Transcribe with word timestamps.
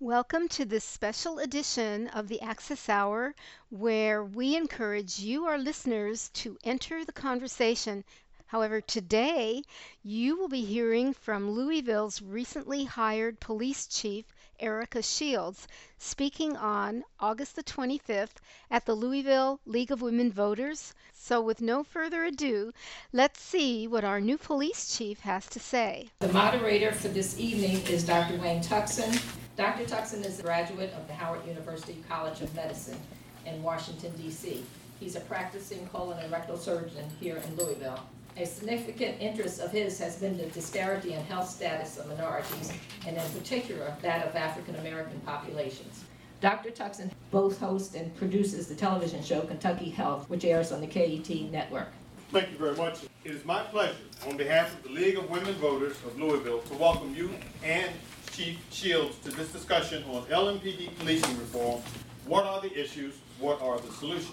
Welcome 0.00 0.46
to 0.50 0.64
this 0.64 0.84
special 0.84 1.40
edition 1.40 2.06
of 2.06 2.28
the 2.28 2.40
Access 2.40 2.88
Hour, 2.88 3.34
where 3.68 4.22
we 4.22 4.54
encourage 4.54 5.18
you, 5.18 5.46
our 5.46 5.58
listeners, 5.58 6.30
to 6.34 6.56
enter 6.62 7.04
the 7.04 7.10
conversation. 7.10 8.04
However, 8.46 8.80
today 8.80 9.64
you 10.04 10.36
will 10.36 10.46
be 10.46 10.64
hearing 10.64 11.12
from 11.12 11.50
Louisville's 11.50 12.22
recently 12.22 12.84
hired 12.84 13.40
police 13.40 13.88
chief, 13.88 14.26
Erika 14.60 15.02
Shields, 15.02 15.66
speaking 15.98 16.56
on 16.56 17.02
August 17.18 17.56
the 17.56 17.64
25th 17.64 18.36
at 18.70 18.86
the 18.86 18.94
Louisville 18.94 19.58
League 19.66 19.90
of 19.90 20.00
Women 20.00 20.30
Voters. 20.30 20.94
So, 21.12 21.40
with 21.40 21.60
no 21.60 21.82
further 21.82 22.22
ado, 22.22 22.72
let's 23.12 23.42
see 23.42 23.88
what 23.88 24.04
our 24.04 24.20
new 24.20 24.38
police 24.38 24.96
chief 24.96 25.18
has 25.22 25.48
to 25.48 25.58
say. 25.58 26.10
The 26.20 26.32
moderator 26.32 26.92
for 26.92 27.08
this 27.08 27.36
evening 27.40 27.84
is 27.88 28.04
Dr. 28.04 28.36
Wayne 28.36 28.62
Tuckson. 28.62 29.18
Dr. 29.58 29.86
Tuckson 29.86 30.22
is 30.22 30.38
a 30.38 30.42
graduate 30.44 30.92
of 30.92 31.08
the 31.08 31.12
Howard 31.12 31.44
University 31.44 32.00
College 32.08 32.42
of 32.42 32.54
Medicine 32.54 32.96
in 33.44 33.60
Washington, 33.60 34.12
D.C. 34.16 34.64
He's 35.00 35.16
a 35.16 35.20
practicing 35.22 35.84
colon 35.88 36.16
and 36.20 36.30
rectal 36.30 36.56
surgeon 36.56 37.04
here 37.18 37.38
in 37.38 37.56
Louisville. 37.56 37.98
A 38.36 38.46
significant 38.46 39.20
interest 39.20 39.60
of 39.60 39.72
his 39.72 39.98
has 39.98 40.14
been 40.14 40.38
the 40.38 40.46
disparity 40.46 41.14
in 41.14 41.24
health 41.24 41.50
status 41.50 41.98
of 41.98 42.06
minorities, 42.06 42.72
and 43.04 43.16
in 43.16 43.30
particular, 43.30 43.92
that 44.00 44.28
of 44.28 44.36
African 44.36 44.76
American 44.76 45.18
populations. 45.26 46.04
Dr. 46.40 46.70
Tuckson 46.70 47.10
both 47.32 47.58
hosts 47.58 47.96
and 47.96 48.14
produces 48.14 48.68
the 48.68 48.76
television 48.76 49.24
show 49.24 49.40
Kentucky 49.40 49.90
Health, 49.90 50.30
which 50.30 50.44
airs 50.44 50.70
on 50.70 50.80
the 50.80 50.86
KET 50.86 51.28
network. 51.50 51.88
Thank 52.30 52.52
you 52.52 52.58
very 52.58 52.76
much. 52.76 53.00
It 53.24 53.32
is 53.32 53.44
my 53.44 53.64
pleasure, 53.64 53.96
on 54.28 54.36
behalf 54.36 54.72
of 54.76 54.84
the 54.84 54.90
League 54.90 55.18
of 55.18 55.28
Women 55.28 55.54
Voters 55.54 55.96
of 56.04 56.16
Louisville, 56.16 56.60
to 56.60 56.74
welcome 56.74 57.12
you 57.12 57.34
and 57.64 57.90
Chief 58.38 58.56
Shields 58.70 59.18
to 59.24 59.32
this 59.32 59.50
discussion 59.50 60.04
on 60.04 60.22
LMPD 60.26 60.96
policing 61.00 61.36
reform. 61.40 61.82
What 62.24 62.44
are 62.44 62.60
the 62.60 62.72
issues? 62.72 63.14
What 63.40 63.60
are 63.60 63.80
the 63.80 63.90
solutions? 63.90 64.30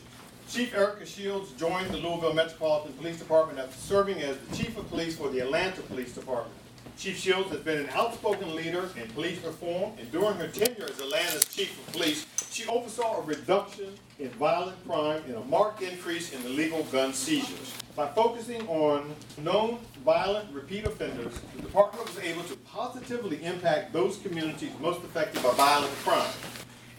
Chief 0.47 0.75
Erika 0.75 1.07
Shields 1.07 1.53
joined 1.53 1.89
the 1.89 1.97
Louisville 1.97 2.35
Metropolitan 2.35 2.93
Police 2.93 3.17
Department 3.17 3.57
after 3.57 3.75
serving 3.75 4.21
as 4.21 4.37
the 4.37 4.55
Chief 4.55 4.77
of 4.77 4.87
Police 4.89 5.17
for 5.17 5.29
the 5.29 5.39
Atlanta 5.39 5.81
Police 5.81 6.13
Department. 6.13 6.53
Chief 6.99 7.17
Shields 7.17 7.49
has 7.49 7.61
been 7.61 7.79
an 7.79 7.89
outspoken 7.93 8.55
leader 8.55 8.91
in 8.95 9.07
police 9.09 9.43
reform, 9.43 9.93
and 9.99 10.11
during 10.11 10.37
her 10.37 10.49
tenure 10.49 10.85
as 10.85 10.99
Atlanta's 10.99 11.45
Chief 11.45 11.75
of 11.75 11.93
Police, 11.93 12.27
she 12.51 12.67
oversaw 12.67 13.17
a 13.17 13.21
reduction 13.23 13.95
in 14.19 14.29
violent 14.29 14.77
crime 14.87 15.23
and 15.25 15.35
a 15.35 15.43
marked 15.45 15.81
increase 15.81 16.31
in 16.31 16.45
illegal 16.45 16.83
gun 16.91 17.11
seizures. 17.11 17.73
By 17.95 18.07
focusing 18.09 18.67
on 18.67 19.15
known 19.39 19.79
violent 20.05 20.53
repeat 20.53 20.85
offenders, 20.85 21.33
the 21.55 21.63
department 21.63 22.07
was 22.07 22.23
able 22.23 22.43
to 22.43 22.55
positively 22.57 23.43
impact 23.43 23.91
those 23.91 24.17
communities 24.17 24.69
most 24.79 25.03
affected 25.03 25.41
by 25.41 25.51
violent 25.53 25.91
crime. 25.95 26.31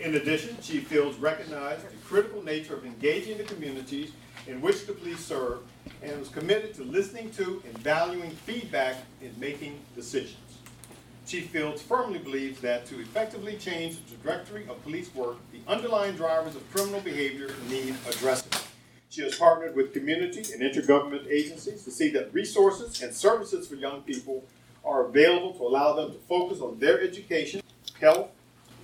In 0.00 0.16
addition, 0.16 0.56
Chief 0.60 0.88
Shields 0.88 1.16
recognized 1.16 1.88
the 1.88 1.96
critical 2.04 2.42
nature 2.42 2.74
of 2.74 2.84
engaging 2.84 3.38
the 3.38 3.44
communities 3.44 4.10
in 4.48 4.60
which 4.60 4.86
the 4.86 4.92
police 4.92 5.20
serve 5.20 5.60
and 6.02 6.18
was 6.18 6.28
committed 6.28 6.74
to 6.74 6.82
listening 6.82 7.30
to 7.30 7.62
and 7.64 7.78
valuing 7.78 8.30
feedback 8.30 8.96
in 9.22 9.32
making 9.38 9.78
decisions. 9.94 10.36
Chief 11.28 11.50
Shields 11.52 11.80
firmly 11.80 12.18
believes 12.18 12.60
that 12.60 12.86
to 12.86 13.00
effectively 13.00 13.56
change 13.56 13.98
the 13.98 14.16
trajectory 14.16 14.66
of 14.68 14.82
police 14.82 15.14
work, 15.14 15.36
the 15.52 15.60
underlying 15.68 16.16
drivers 16.16 16.56
of 16.56 16.70
criminal 16.72 17.00
behavior 17.00 17.50
need 17.68 17.94
addressing. 18.08 18.65
She 19.16 19.22
has 19.22 19.34
partnered 19.34 19.74
with 19.74 19.94
community 19.94 20.52
and 20.52 20.60
intergovernment 20.60 21.26
agencies 21.26 21.82
to 21.84 21.90
see 21.90 22.10
that 22.10 22.34
resources 22.34 23.00
and 23.00 23.14
services 23.14 23.66
for 23.66 23.74
young 23.74 24.02
people 24.02 24.44
are 24.84 25.06
available 25.06 25.54
to 25.54 25.62
allow 25.62 25.94
them 25.94 26.12
to 26.12 26.18
focus 26.28 26.60
on 26.60 26.78
their 26.78 27.00
education, 27.00 27.62
health, 27.98 28.28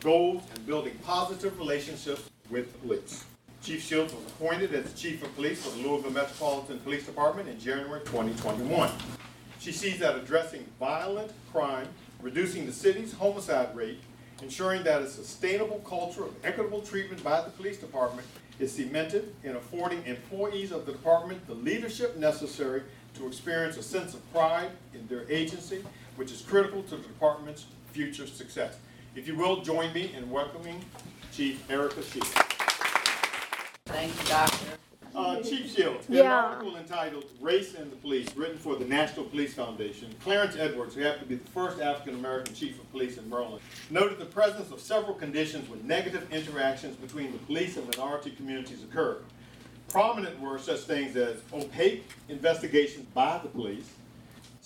goals, 0.01 0.43
and 0.55 0.67
building 0.67 0.99
positive 1.05 1.59
relationships 1.59 2.31
with 2.49 2.73
the 2.73 2.79
police. 2.79 3.27
Chief 3.63 3.83
Shields 3.83 4.15
was 4.15 4.25
appointed 4.25 4.73
as 4.73 4.95
Chief 4.95 5.23
of 5.23 5.35
Police 5.37 5.67
for 5.67 5.77
the 5.77 5.87
Louisville 5.87 6.11
Metropolitan 6.11 6.79
Police 6.79 7.05
Department 7.05 7.51
in 7.51 7.61
January 7.61 8.01
2021. 8.07 8.91
She 9.61 9.71
sees 9.71 9.99
that 9.99 10.17
addressing 10.17 10.65
violent 10.81 11.31
crime, 11.53 11.89
reducing 12.23 12.65
the 12.65 12.73
city's 12.73 13.13
homicide 13.13 13.77
rate, 13.77 14.01
ensuring 14.41 14.83
that 14.85 15.03
a 15.03 15.11
sustainable 15.11 15.81
culture 15.81 16.25
of 16.25 16.35
equitable 16.43 16.81
treatment 16.81 17.23
by 17.23 17.43
the 17.43 17.51
police 17.51 17.77
department 17.77 18.27
is 18.59 18.73
cemented 18.73 19.35
in 19.45 19.57
affording 19.57 20.05
employees 20.07 20.73
of 20.73 20.87
the 20.87 20.93
department 20.93 21.47
the 21.47 21.55
leadership 21.55 22.17
necessary 22.17 22.83
to 23.15 23.27
experience 23.27 23.77
a 23.77 23.83
sense 23.83 24.15
of 24.15 24.33
pride 24.33 24.71
in 24.95 25.07
their 25.07 25.31
agency, 25.31 25.85
which 26.17 26.31
is 26.33 26.43
critical 26.43 26.83
to 26.85 26.97
the 26.97 27.03
department's 27.03 27.67
future 27.93 28.27
success. 28.27 28.77
If 29.15 29.29
you 29.29 29.37
will, 29.37 29.63
join 29.63 29.93
me 29.93 30.13
in 30.17 30.31
welcoming 30.31 30.85
Chief 31.33 31.69
Erika 31.71 32.03
Shields. 32.03 32.33
Thank 33.87 34.17
you, 34.23 34.29
Doctor. 34.29 34.52
Uh, 35.43 35.45
Chief 35.45 35.75
Shields, 35.75 36.09
in 36.09 36.19
an 36.19 36.27
article 36.27 36.77
entitled 36.77 37.25
Race 37.41 37.75
and 37.75 37.91
the 37.91 37.97
Police, 37.97 38.35
written 38.37 38.59
for 38.59 38.77
the 38.77 38.85
National 38.85 39.25
Police 39.25 39.55
Foundation, 39.55 40.15
Clarence 40.23 40.57
Edwards, 40.57 40.95
who 40.95 41.01
happened 41.01 41.23
to 41.23 41.29
be 41.29 41.35
the 41.35 41.51
first 41.51 41.81
African 41.81 42.15
American 42.15 42.55
chief 42.55 42.79
of 42.79 42.89
police 42.93 43.19
in 43.19 43.29
Maryland, 43.29 43.61
noted 43.91 44.19
the 44.19 44.25
presence 44.25 44.71
of 44.71 44.81
several 44.81 45.15
conditions 45.15 45.69
when 45.69 45.85
negative 45.85 46.31
interactions 46.33 46.95
between 46.97 47.33
the 47.33 47.39
police 47.39 47.77
and 47.77 47.89
minority 47.91 48.31
communities 48.31 48.85
occurred. 48.85 49.25
Prominent 49.89 50.39
were 50.41 50.59
such 50.59 50.81
things 50.81 51.17
as 51.17 51.39
opaque 51.53 52.05
investigations 52.29 53.07
by 53.13 53.41
the 53.43 53.49
police, 53.49 53.91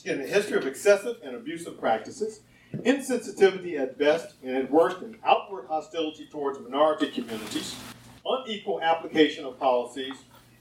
in 0.04 0.20
a 0.20 0.26
history 0.26 0.58
of 0.58 0.66
excessive 0.66 1.16
and 1.24 1.34
abusive 1.34 1.80
practices, 1.80 2.40
insensitivity 2.74 3.80
at 3.80 3.98
best 3.98 4.34
and 4.44 4.54
at 4.54 4.70
worst, 4.70 4.98
an 4.98 5.16
outward 5.24 5.66
hostility 5.68 6.28
towards 6.30 6.60
minority 6.60 7.10
communities, 7.10 7.74
unequal 8.26 8.82
application 8.82 9.44
of 9.44 9.58
policies, 9.58 10.14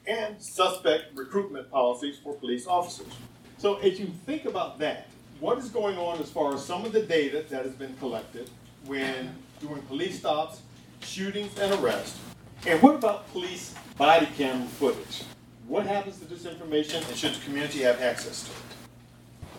and 0.08 0.42
suspect 0.42 1.16
recruitment 1.16 1.70
policies 1.72 2.18
for 2.24 2.34
police 2.36 2.68
officers. 2.68 3.12
So, 3.58 3.76
as 3.78 4.00
you 4.00 4.08
think 4.26 4.46
about 4.46 4.80
that, 4.80 5.08
what 5.40 5.58
is 5.58 5.70
going 5.70 5.98
on 5.98 6.20
as 6.20 6.30
far 6.32 6.54
as 6.54 6.66
some 6.66 6.86
of 6.86 6.92
the 6.92 7.02
data 7.02 7.46
that 7.50 7.66
has 7.66 7.74
been 7.74 7.96
collected 7.98 8.50
when 8.86 9.36
doing 9.60 9.82
police 9.84 10.20
stops, 10.20 10.62
shootings, 11.02 11.58
and 11.60 11.74
arrests? 11.82 12.20
And 12.66 12.82
what 12.82 12.96
about 12.96 13.32
police 13.32 13.74
body 13.98 14.28
camera 14.38 14.68
footage? 14.68 15.24
What 15.68 15.86
happens 15.86 16.20
to 16.20 16.26
this 16.26 16.46
information, 16.46 17.04
and 17.04 17.16
should 17.16 17.34
the 17.34 17.44
community 17.44 17.80
have 17.80 18.02
access 18.02 18.44
to 18.44 18.52
it? 18.52 18.58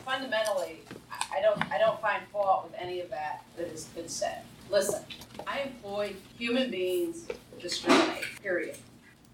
fundamentally, 0.06 0.78
I- 1.10 1.42
don't, 1.42 1.70
I 1.70 1.78
don't 1.78 2.00
find 2.00 2.22
fault 2.28 2.70
with 2.70 2.80
any 2.80 3.00
of 3.00 3.10
that 3.10 3.44
that 3.58 3.68
has 3.68 3.84
been 3.86 4.08
said. 4.08 4.42
Listen, 4.70 5.02
I 5.46 5.60
employ 5.60 6.14
human 6.38 6.70
beings 6.70 7.24
to 7.24 7.34
discriminate, 7.60 8.24
period. 8.42 8.76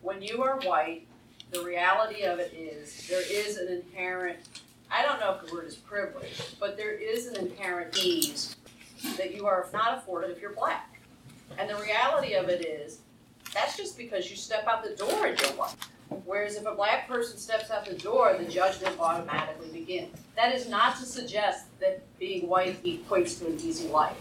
When 0.02 0.20
you 0.20 0.42
are 0.42 0.58
white, 0.58 1.06
the 1.52 1.62
reality 1.62 2.22
of 2.24 2.40
it 2.40 2.52
is, 2.52 3.06
there 3.08 3.22
is 3.22 3.56
an 3.56 3.68
inherent, 3.68 4.40
I 4.90 5.02
don't 5.02 5.20
know 5.20 5.34
if 5.34 5.46
the 5.46 5.54
word 5.54 5.66
is 5.66 5.76
privilege, 5.76 6.56
but 6.58 6.76
there 6.76 6.92
is 6.92 7.28
an 7.28 7.36
inherent 7.36 7.96
ease 7.96 8.56
that 9.16 9.32
you 9.32 9.46
are 9.46 9.68
not 9.72 9.98
afforded 9.98 10.30
if 10.30 10.40
you're 10.40 10.54
black. 10.54 10.98
And 11.56 11.70
the 11.70 11.76
reality 11.76 12.34
of 12.34 12.48
it 12.48 12.66
is, 12.66 12.98
that's 13.54 13.76
just 13.76 13.96
because 13.96 14.28
you 14.28 14.36
step 14.36 14.66
out 14.66 14.82
the 14.82 14.96
door 14.96 15.26
and 15.26 15.40
you're 15.40 15.50
white. 15.50 15.76
Whereas 16.24 16.56
if 16.56 16.66
a 16.66 16.74
black 16.74 17.06
person 17.06 17.38
steps 17.38 17.70
out 17.70 17.86
the 17.86 17.94
door, 17.94 18.36
the 18.36 18.44
judgment 18.44 18.98
automatically 18.98 19.68
begins. 19.68 20.18
That 20.34 20.52
is 20.52 20.68
not 20.68 20.96
to 20.98 21.04
suggest 21.04 21.66
that 21.78 22.02
being 22.18 22.48
white 22.48 22.82
equates 22.82 23.38
to 23.38 23.46
an 23.46 23.60
easy 23.62 23.86
life. 23.88 24.16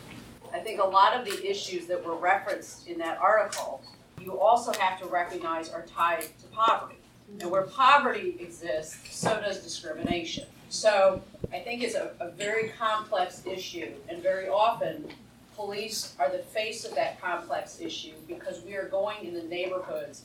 I 0.53 0.59
think 0.59 0.79
a 0.79 0.85
lot 0.85 1.15
of 1.15 1.25
the 1.25 1.49
issues 1.49 1.87
that 1.87 2.05
were 2.05 2.15
referenced 2.15 2.87
in 2.87 2.99
that 2.99 3.17
article, 3.17 3.81
you 4.23 4.39
also 4.39 4.71
have 4.73 4.99
to 5.01 5.07
recognize 5.07 5.69
are 5.69 5.85
tied 5.85 6.21
to 6.21 6.47
poverty. 6.51 6.95
And 7.39 7.49
where 7.49 7.63
poverty 7.63 8.35
exists, 8.39 9.15
so 9.15 9.39
does 9.39 9.63
discrimination. 9.63 10.45
So 10.69 11.21
I 11.53 11.59
think 11.59 11.81
it's 11.81 11.95
a, 11.95 12.11
a 12.19 12.31
very 12.31 12.69
complex 12.69 13.45
issue, 13.45 13.93
and 14.09 14.21
very 14.21 14.47
often, 14.47 15.07
police 15.55 16.15
are 16.19 16.29
the 16.29 16.39
face 16.39 16.85
of 16.85 16.95
that 16.95 17.21
complex 17.21 17.79
issue 17.79 18.13
because 18.27 18.63
we 18.63 18.75
are 18.75 18.87
going 18.87 19.25
in 19.25 19.33
the 19.33 19.43
neighborhoods 19.43 20.23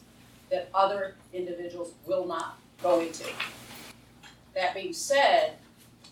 that 0.51 0.69
other 0.75 1.15
individuals 1.33 1.93
will 2.07 2.27
not 2.27 2.59
go 2.83 3.01
into. 3.01 3.25
That 4.55 4.75
being 4.75 4.93
said, 4.93 5.55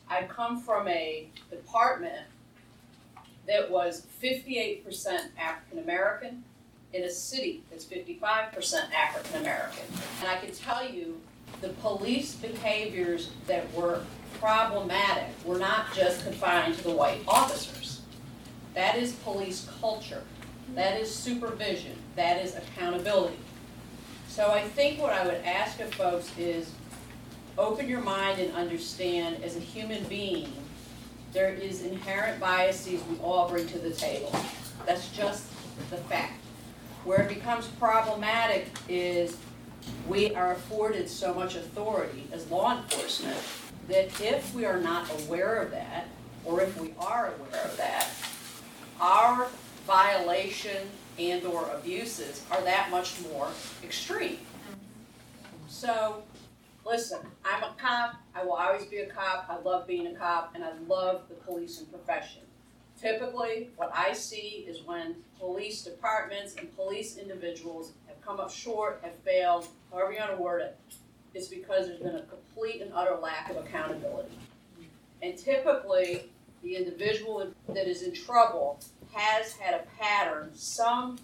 I 0.08 0.24
come 0.24 0.60
from 0.60 0.88
a 0.88 1.28
department 1.50 2.26
that 3.46 3.70
was 3.70 4.06
fifty-eight 4.18 4.84
percent 4.84 5.30
African 5.38 5.78
American 5.78 6.44
in 6.94 7.04
a 7.04 7.10
city 7.10 7.62
that's 7.70 7.84
fifty-five 7.84 8.52
percent 8.52 8.86
African 8.94 9.40
American. 9.40 9.84
And 10.20 10.28
I 10.28 10.36
can 10.36 10.52
tell 10.52 10.88
you, 10.88 11.20
the 11.60 11.68
police 11.68 12.34
behaviors 12.36 13.30
that 13.46 13.72
were 13.74 14.00
problematic 14.40 15.28
were 15.44 15.58
not 15.58 15.92
just 15.94 16.24
confined 16.24 16.76
to 16.76 16.84
the 16.84 16.90
white 16.90 17.20
officers. 17.26 18.00
That 18.74 18.96
is 18.96 19.12
police 19.12 19.68
culture, 19.80 20.22
that 20.74 21.00
is 21.00 21.12
supervision, 21.14 21.96
that 22.16 22.44
is 22.44 22.56
accountability. 22.56 23.38
So 24.28 24.50
I 24.50 24.62
think 24.62 25.00
what 25.00 25.12
I 25.12 25.24
would 25.24 25.42
ask 25.44 25.80
of 25.80 25.94
folks 25.94 26.30
is, 26.36 26.70
open 27.56 27.88
your 27.88 28.00
mind 28.00 28.40
and 28.40 28.52
understand, 28.54 29.42
as 29.44 29.56
a 29.56 29.60
human 29.60 30.02
being, 30.04 30.52
there 31.32 31.54
is 31.54 31.84
inherent 31.84 32.40
biases 32.40 33.00
we 33.08 33.16
all 33.18 33.48
bring 33.48 33.66
to 33.68 33.78
the 33.78 33.92
table. 33.92 34.34
That's 34.86 35.08
Where 37.04 37.20
it 37.20 37.28
becomes 37.28 37.66
problematic 37.66 38.66
is 38.88 39.36
we 40.08 40.34
are 40.34 40.52
afforded 40.52 41.08
so 41.10 41.34
much 41.34 41.54
authority 41.54 42.26
as 42.32 42.50
law 42.50 42.78
enforcement 42.78 43.36
that 43.88 44.18
if 44.22 44.54
we 44.54 44.64
are 44.64 44.80
not 44.80 45.10
aware 45.22 45.56
of 45.56 45.70
that, 45.72 46.08
or 46.46 46.62
if 46.62 46.80
we 46.80 46.94
are 46.98 47.34
aware 47.38 47.62
of 47.62 47.76
that, 47.76 48.08
our 49.00 49.48
violation 49.86 50.88
and/or 51.18 51.68
abuses 51.74 52.42
are 52.50 52.62
that 52.62 52.90
much 52.90 53.20
more 53.30 53.48
extreme. 53.82 54.38
So, 55.68 56.22
listen, 56.86 57.20
I'm 57.44 57.62
a 57.64 57.74
cop, 57.76 58.14
I 58.34 58.44
will 58.44 58.54
always 58.54 58.86
be 58.86 58.98
a 58.98 59.06
cop, 59.06 59.46
I 59.50 59.58
love 59.58 59.86
being 59.86 60.06
a 60.06 60.14
cop, 60.14 60.54
and 60.54 60.64
I 60.64 60.72
love 60.88 61.22
the 61.28 61.34
policing 61.34 61.86
profession. 61.86 62.42
Typically, 63.04 63.68
what 63.76 63.90
I 63.94 64.14
see 64.14 64.64
is 64.66 64.80
when 64.80 65.16
police 65.38 65.82
departments 65.82 66.54
and 66.56 66.74
police 66.74 67.18
individuals 67.18 67.92
have 68.06 68.18
come 68.22 68.40
up 68.40 68.50
short, 68.50 68.98
have 69.02 69.14
failed, 69.16 69.66
however 69.92 70.10
you 70.12 70.20
wanna 70.20 70.40
word 70.40 70.62
it, 70.62 70.78
it's 71.34 71.48
because 71.48 71.86
there's 71.86 72.00
been 72.00 72.16
a 72.16 72.22
complete 72.22 72.80
and 72.80 72.90
utter 72.94 73.14
lack 73.16 73.50
of 73.50 73.58
accountability. 73.58 74.38
And 75.20 75.36
typically, 75.36 76.30
the 76.62 76.76
individual 76.76 77.46
that 77.68 77.86
is 77.86 78.04
in 78.04 78.14
trouble 78.14 78.80
has 79.12 79.52
had 79.52 79.74
a 79.74 79.84
pattern, 80.02 80.52
some 80.54 81.18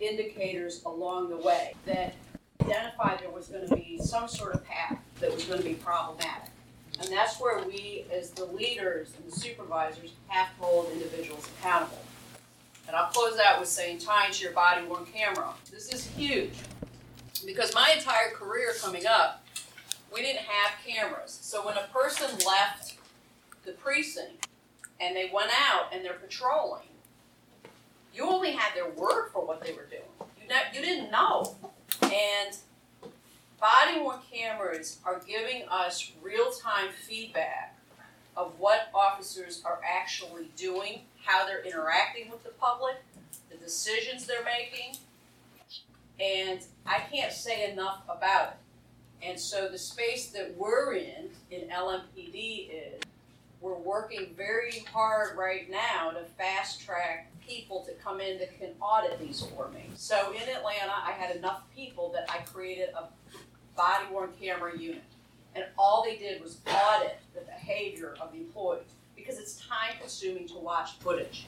indicators 0.00 0.82
along 0.84 1.30
the 1.30 1.38
way 1.38 1.72
that 1.86 2.14
identified 2.60 3.20
there 3.20 3.30
was 3.30 3.48
gonna 3.48 3.74
be 3.74 3.98
some 3.98 4.28
sort 4.28 4.52
of 4.52 4.62
path 4.66 4.98
that 5.20 5.32
was 5.32 5.44
gonna 5.46 5.62
be 5.62 5.74
problematic. 5.74 6.51
And 7.02 7.10
that's 7.10 7.40
where 7.40 7.58
we, 7.64 8.04
as 8.12 8.30
the 8.30 8.44
leaders 8.44 9.12
and 9.16 9.30
the 9.30 9.38
supervisors, 9.38 10.12
have 10.28 10.56
to 10.56 10.62
hold 10.62 10.92
individuals 10.92 11.48
accountable. 11.58 11.98
And 12.86 12.96
I'll 12.96 13.10
close 13.10 13.38
out 13.38 13.58
with 13.58 13.68
saying 13.68 13.98
tying 13.98 14.32
to 14.32 14.42
your 14.42 14.52
body 14.52 14.86
one 14.86 15.04
camera. 15.06 15.48
This 15.70 15.92
is 15.92 16.06
huge. 16.06 16.52
Because 17.44 17.74
my 17.74 17.94
entire 17.96 18.30
career 18.30 18.72
coming 18.80 19.04
up, 19.06 19.44
we 20.14 20.20
didn't 20.22 20.42
have 20.42 20.72
cameras. 20.86 21.38
So 21.42 21.66
when 21.66 21.76
a 21.76 21.88
person 21.92 22.28
left 22.46 22.94
the 23.64 23.72
precinct 23.72 24.46
and 25.00 25.16
they 25.16 25.30
went 25.32 25.50
out 25.70 25.92
and 25.92 26.04
they're 26.04 26.12
patrolling, 26.14 26.86
you 28.14 28.24
only 28.24 28.52
had 28.52 28.76
their 28.76 28.90
word 28.90 29.30
for 29.32 29.44
what 29.44 29.64
they 29.64 29.72
were 29.72 29.86
doing. 29.86 30.02
You, 30.40 30.48
not, 30.48 30.74
you 30.74 30.80
didn't 30.80 31.10
know. 31.10 31.56
And 32.02 32.56
body 33.62 34.00
worn 34.00 34.18
cameras 34.30 34.98
are 35.04 35.22
giving 35.26 35.62
us 35.70 36.10
real 36.20 36.50
time 36.50 36.88
feedback 37.06 37.78
of 38.36 38.58
what 38.58 38.88
officers 38.92 39.62
are 39.64 39.78
actually 39.88 40.50
doing, 40.56 41.02
how 41.24 41.46
they're 41.46 41.64
interacting 41.64 42.28
with 42.28 42.42
the 42.42 42.50
public, 42.60 42.96
the 43.50 43.56
decisions 43.56 44.26
they're 44.26 44.44
making. 44.44 44.98
And 46.18 46.60
I 46.86 46.98
can't 47.10 47.32
say 47.32 47.70
enough 47.70 48.02
about 48.08 48.48
it. 48.48 49.28
And 49.28 49.38
so 49.38 49.68
the 49.68 49.78
space 49.78 50.30
that 50.30 50.56
we're 50.56 50.94
in, 50.94 51.30
in 51.52 51.68
LMPD, 51.68 52.70
is 52.70 53.00
we're 53.60 53.74
working 53.74 54.34
very 54.36 54.84
hard 54.92 55.36
right 55.38 55.70
now 55.70 56.10
to 56.10 56.24
fast 56.36 56.84
track 56.84 57.30
people 57.46 57.84
to 57.84 57.92
come 58.02 58.20
in 58.20 58.38
that 58.38 58.58
can 58.58 58.70
audit 58.80 59.20
these 59.20 59.42
for 59.54 59.68
me. 59.68 59.84
So 59.94 60.32
in 60.32 60.42
Atlanta, 60.48 60.92
I 61.04 61.12
had 61.12 61.36
enough 61.36 61.62
people 61.76 62.10
that 62.14 62.28
I 62.28 62.38
created 62.38 62.88
a 62.98 63.04
body 63.76 64.04
worn 64.10 64.30
camera 64.40 64.76
unit. 64.76 65.02
And 65.54 65.64
all 65.78 66.02
they 66.02 66.16
did 66.16 66.40
was 66.40 66.58
audit 66.66 67.18
the 67.34 67.42
behavior 67.42 68.14
of 68.20 68.32
the 68.32 68.38
employees 68.38 68.84
because 69.16 69.38
it's 69.38 69.66
time 69.66 69.94
consuming 70.00 70.48
to 70.48 70.54
watch 70.54 70.98
footage. 70.98 71.46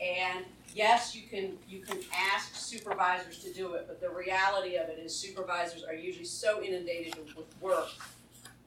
And 0.00 0.44
yes, 0.74 1.16
you 1.16 1.22
can 1.28 1.58
you 1.68 1.80
can 1.80 1.98
ask 2.32 2.54
supervisors 2.54 3.42
to 3.42 3.52
do 3.52 3.74
it, 3.74 3.86
but 3.88 4.00
the 4.00 4.10
reality 4.10 4.76
of 4.76 4.88
it 4.88 5.00
is 5.04 5.14
supervisors 5.14 5.82
are 5.82 5.94
usually 5.94 6.24
so 6.24 6.62
inundated 6.62 7.16
with 7.36 7.46
work 7.60 7.88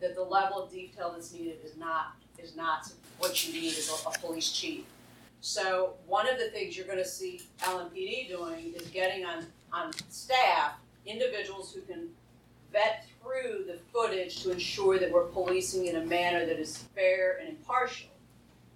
that 0.02 0.16
the 0.16 0.24
level 0.24 0.62
of 0.62 0.72
detail 0.72 1.12
that's 1.14 1.32
needed 1.32 1.60
is 1.64 1.78
not 1.78 2.16
is 2.38 2.56
not 2.56 2.92
what 3.18 3.48
you 3.48 3.54
need 3.54 3.70
as 3.78 3.90
a, 3.90 4.10
a 4.10 4.12
police 4.20 4.52
chief. 4.52 4.84
So 5.42 5.94
one 6.06 6.28
of 6.28 6.38
the 6.38 6.50
things 6.50 6.76
you're 6.76 6.88
gonna 6.88 7.06
see 7.06 7.42
LMPD 7.62 8.30
doing 8.30 8.74
is 8.76 8.88
getting 8.88 9.26
on, 9.26 9.46
on 9.72 9.92
staff, 10.10 10.74
individuals 11.06 11.74
who 11.74 11.82
can 11.82 12.10
vet 12.72 13.06
through 13.22 13.66
the 13.68 13.78
footage 13.92 14.42
to 14.44 14.52
ensure 14.52 14.98
that 14.98 15.12
we're 15.12 15.26
policing 15.26 15.88
in 15.88 15.98
a 15.98 16.06
manner 16.06 16.46
that 16.46 16.60
is 16.60 16.78
fair 16.96 17.38
and 17.40 17.50
impartial. 17.50 18.10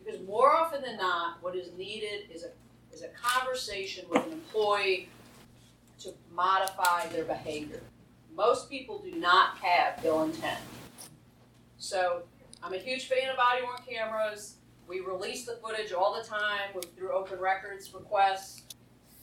Because 0.03 0.21
more 0.27 0.53
often 0.53 0.81
than 0.81 0.97
not, 0.97 1.41
what 1.41 1.55
is 1.55 1.69
needed 1.77 2.29
is 2.31 2.43
a, 2.43 2.49
is 2.93 3.03
a 3.03 3.07
conversation 3.09 4.05
with 4.09 4.25
an 4.25 4.33
employee 4.33 5.09
to 5.99 6.13
modify 6.33 7.07
their 7.07 7.23
behavior. 7.23 7.81
Most 8.35 8.69
people 8.69 8.99
do 8.99 9.11
not 9.15 9.57
have 9.57 10.03
ill 10.03 10.23
intent. 10.23 10.59
So 11.77 12.23
I'm 12.61 12.73
a 12.73 12.77
huge 12.77 13.07
fan 13.07 13.29
of 13.29 13.37
body 13.37 13.61
worn 13.63 13.77
cameras. 13.87 14.55
We 14.87 14.99
release 14.99 15.45
the 15.45 15.53
footage 15.53 15.93
all 15.93 16.13
the 16.13 16.27
time 16.27 16.69
with, 16.75 16.95
through 16.95 17.11
open 17.11 17.39
records 17.39 17.91
requests. 17.93 18.63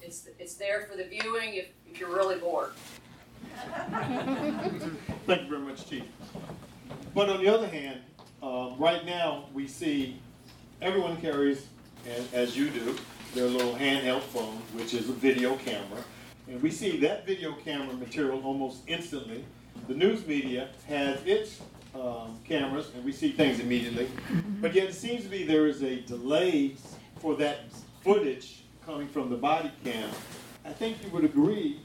It's, 0.03 0.29
it's 0.39 0.55
there 0.55 0.83
for 0.83 0.97
the 0.97 1.05
viewing 1.05 1.55
if, 1.55 1.67
if 1.89 2.01
you're 2.01 2.13
really 2.13 2.37
bored. 2.37 2.73
Thank 5.27 5.43
you 5.43 5.49
very 5.49 5.61
much, 5.61 5.89
Chief. 5.89 6.05
But 7.15 7.29
on 7.29 7.43
the 7.43 7.49
other 7.49 7.69
hand, 7.69 8.01
um, 8.43 8.77
right 8.79 9.05
now, 9.05 9.45
we 9.55 9.69
see 9.69 10.21
everyone 10.81 11.17
carries, 11.19 11.67
as, 12.09 12.33
as 12.33 12.57
you 12.57 12.71
do, 12.71 12.97
their 13.35 13.47
little 13.47 13.75
handheld 13.75 14.23
phone, 14.23 14.57
which 14.75 14.93
is 14.93 15.09
a 15.09 15.13
video 15.13 15.57
camera. 15.57 16.03
And 16.49 16.61
we 16.61 16.71
see 16.71 16.99
that 16.99 17.25
video 17.25 17.53
camera 17.53 17.95
material 17.95 18.43
almost 18.45 18.83
instantly. 18.89 19.45
The 19.87 19.95
news 19.95 20.27
media 20.27 20.71
has 20.89 21.25
its 21.25 21.61
um, 21.95 22.39
cameras, 22.45 22.91
and 22.95 23.05
we 23.05 23.13
see 23.13 23.31
things 23.31 23.61
immediately. 23.61 24.09
But 24.61 24.75
yet, 24.75 24.89
it 24.89 24.95
seems 24.95 25.23
to 25.23 25.29
be 25.29 25.45
there 25.45 25.67
is 25.67 25.83
a 25.83 26.01
delay 26.01 26.75
for 27.21 27.37
that 27.37 27.71
footage 28.03 28.62
coming 28.87 29.09
from 29.09 29.31
the 29.31 29.37
body 29.37 29.71
cam. 29.85 30.11
I 30.65 30.73
think 30.73 31.03
you 31.05 31.11
would 31.11 31.25
agree 31.25 31.81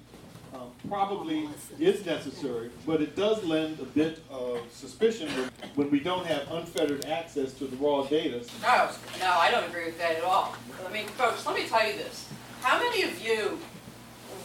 uh, 0.54 0.60
probably 0.88 1.48
is 1.80 2.06
necessary, 2.06 2.72
but 2.86 3.02
it 3.02 3.16
does 3.16 3.44
lend 3.44 3.80
a 3.80 3.86
bit 3.86 4.22
of 4.30 4.60
suspicion 4.72 5.28
when- 5.30 5.52
when 5.76 5.92
we 5.92 6.00
don't 6.00 6.26
have 6.26 6.50
unfettered 6.52 7.06
access 7.06 7.54
to 7.54 7.66
the 7.66 7.76
raw 7.78 8.04
data. 8.04 8.44
No, 8.62 8.90
no, 9.20 9.32
I 9.32 9.52
don't 9.52 9.66
agree 9.66 9.86
with 9.86 9.98
that 10.00 10.16
at 10.16 10.24
all. 10.24 10.56
I 10.88 10.92
mean, 10.92 11.08
folks, 11.10 11.46
let 11.46 11.56
me 11.56 11.68
tell 11.68 11.86
you 11.86 11.94
this. 11.98 12.26
How 12.62 12.80
many 12.80 13.04
of 13.04 13.22
you 13.22 13.60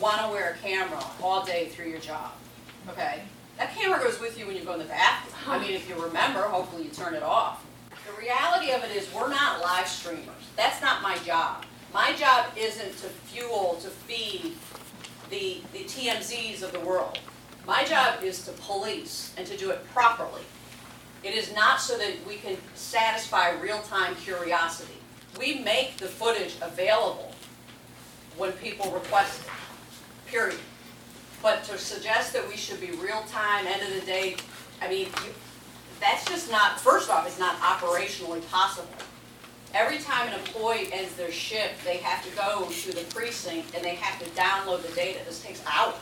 want 0.01 0.21
to 0.23 0.29
wear 0.29 0.51
a 0.59 0.67
camera 0.67 1.03
all 1.23 1.45
day 1.45 1.69
through 1.69 1.89
your 1.89 2.01
job? 2.01 2.33
Okay? 2.89 3.23
That 3.59 3.75
camera 3.77 4.01
goes 4.01 4.19
with 4.21 4.39
you 4.39 4.47
when 4.47 4.57
you 4.57 4.65
go 4.65 4.73
in 4.73 4.81
the 4.81 4.85
bathroom. 4.87 5.35
I 5.47 5.59
mean, 5.59 5.73
if 5.73 5.89
you 5.89 5.95
remember, 5.95 6.43
hopefully 6.43 6.83
you 6.85 6.91
turn 6.91 7.15
it 7.15 7.23
off. 7.23 7.65
The 8.07 8.21
reality 8.21 8.73
of 8.73 8.83
it 8.83 8.91
is 8.97 9.09
we're 9.15 9.29
not 9.29 9.61
live 9.61 9.87
streamers. 9.89 10.43
That's 10.57 10.81
not 10.83 11.01
my 11.03 11.17
job. 11.19 11.65
My 11.93 12.13
job 12.15 12.47
isn't 12.57 12.93
to 12.99 13.09
fuel, 13.09 13.79
to 13.83 13.89
feed 13.89 14.55
the, 15.31 15.59
the 15.73 15.85
TMZs 15.85 16.63
of 16.63 16.73
the 16.73 16.81
world. 16.81 17.19
My 17.67 17.85
job 17.85 18.23
is 18.23 18.45
to 18.47 18.53
police 18.53 19.33
and 19.37 19.47
to 19.47 19.57
do 19.57 19.71
it 19.71 19.87
properly. 19.93 20.43
It 21.23 21.35
is 21.35 21.55
not 21.55 21.81
so 21.81 21.97
that 21.99 22.15
we 22.27 22.37
can 22.37 22.57
satisfy 22.75 23.51
real-time 23.53 24.17
curiosity. 24.17 24.95
We 25.39 25.61
make 25.61 25.99
the 25.99 26.07
footage 26.09 26.57
available 26.61 27.33
when 28.37 28.53
people 28.53 28.91
request 28.91 29.43
it, 29.43 30.31
period. 30.31 30.59
But 31.43 31.63
to 31.65 31.79
suggest 31.79 32.33
that 32.33 32.49
we 32.49 32.57
should 32.57 32.81
be 32.81 32.91
real-time, 32.91 33.67
end 33.67 33.83
of 33.83 34.01
the 34.01 34.07
day, 34.07 34.37
I 34.81 34.89
mean, 34.89 35.07
you- 35.25 35.35
that's 36.01 36.25
just 36.25 36.51
not, 36.51 36.81
first 36.81 37.11
off, 37.11 37.27
it's 37.27 37.39
not 37.39 37.61
operationally 37.61 38.45
possible. 38.51 38.89
Every 39.75 39.99
time 39.99 40.29
an 40.29 40.35
employee 40.35 40.89
ends 40.93 41.15
their 41.17 41.33
shift, 41.33 41.83
they 41.85 41.97
have 41.99 42.23
to 42.25 42.37
go 42.37 42.69
to 42.71 42.93
the 42.93 43.05
precinct 43.15 43.75
and 43.75 43.83
they 43.83 43.95
have 43.95 44.23
to 44.23 44.29
download 44.39 44.87
the 44.87 44.95
data. 44.95 45.21
This 45.25 45.43
takes 45.43 45.63
hours. 45.67 45.95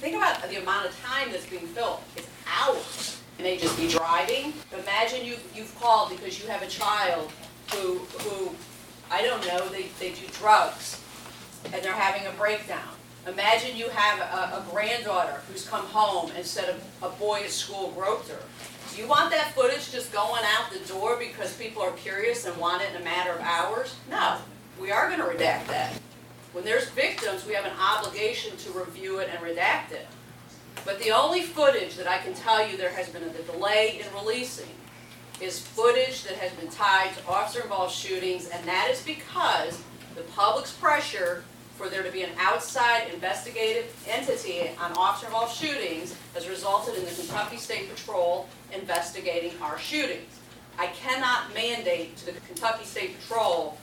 Think 0.00 0.14
about 0.16 0.48
the 0.48 0.62
amount 0.62 0.86
of 0.86 1.00
time 1.02 1.32
that's 1.32 1.46
being 1.46 1.66
filled. 1.66 1.98
It's 2.16 2.28
hours. 2.46 3.20
And 3.38 3.46
they 3.46 3.56
just 3.56 3.76
be 3.76 3.88
driving. 3.88 4.52
Imagine 4.72 5.24
you, 5.24 5.34
you've 5.52 5.74
called 5.80 6.10
because 6.10 6.40
you 6.40 6.48
have 6.48 6.62
a 6.62 6.68
child 6.68 7.32
who, 7.74 7.98
who, 8.20 8.54
I 9.10 9.22
don't 9.22 9.44
know, 9.48 9.68
they, 9.68 9.86
they 9.98 10.10
do 10.10 10.26
drugs 10.32 11.00
and 11.72 11.82
they're 11.82 11.92
having 11.92 12.26
a 12.28 12.32
breakdown. 12.38 12.97
Imagine 13.28 13.76
you 13.76 13.88
have 13.90 14.20
a, 14.20 14.56
a 14.56 14.70
granddaughter 14.70 15.40
who's 15.48 15.66
come 15.66 15.84
home 15.86 16.30
and 16.34 16.44
said 16.44 16.76
a, 17.02 17.08
boy 17.10 17.42
at 17.44 17.50
school 17.50 17.90
groped 17.90 18.28
her. 18.28 18.38
Do 18.94 19.02
you 19.02 19.06
want 19.06 19.30
that 19.32 19.52
footage 19.54 19.92
just 19.92 20.12
going 20.12 20.42
out 20.44 20.72
the 20.72 20.78
door 20.88 21.18
because 21.18 21.54
people 21.56 21.82
are 21.82 21.92
curious 21.92 22.46
and 22.46 22.56
want 22.56 22.82
it 22.82 22.90
in 22.94 23.02
a 23.02 23.04
matter 23.04 23.32
of 23.32 23.40
hours? 23.40 23.94
No, 24.08 24.38
we 24.80 24.90
are 24.90 25.10
gonna 25.10 25.24
redact 25.24 25.66
that. 25.66 25.92
When 26.52 26.64
there's 26.64 26.88
victims, 26.90 27.44
we 27.44 27.52
have 27.52 27.66
an 27.66 27.76
obligation 27.78 28.56
to 28.56 28.70
review 28.70 29.18
it 29.18 29.28
and 29.30 29.38
redact 29.40 29.92
it. 29.92 30.06
But 30.86 30.98
the 30.98 31.10
only 31.10 31.42
footage 31.42 31.96
that 31.96 32.06
I 32.06 32.18
can 32.18 32.32
tell 32.32 32.66
you 32.66 32.78
there 32.78 32.90
has 32.90 33.10
been 33.10 33.22
a 33.24 33.52
delay 33.52 34.00
in 34.00 34.14
releasing 34.14 34.70
is 35.40 35.60
footage 35.60 36.24
that 36.24 36.36
has 36.36 36.52
been 36.52 36.70
tied 36.70 37.14
to 37.16 37.28
officer-involved 37.28 37.94
shootings, 37.94 38.48
and 38.48 38.66
that 38.66 38.88
is 38.90 39.02
because 39.02 39.82
the 40.14 40.22
public's 40.22 40.72
pressure 40.72 41.44
for 41.78 41.88
there 41.88 42.02
to 42.02 42.10
be 42.10 42.22
an 42.22 42.30
outside 42.40 43.04
investigative 43.14 43.94
entity 44.08 44.68
on 44.80 44.92
officer-involved 44.94 45.54
shootings 45.54 46.16
has 46.34 46.48
resulted 46.48 46.96
in 46.96 47.04
the 47.04 47.10
Kentucky 47.12 47.56
State 47.56 47.88
Patrol 47.94 48.48
investigating 48.74 49.52
our 49.62 49.78
shootings. 49.78 50.40
I 50.76 50.88
cannot 50.88 51.54
mandate 51.54 52.16
to 52.18 52.26
the 52.26 52.32
Kentucky 52.40 52.84
State 52.84 53.20
Patrol 53.20 53.78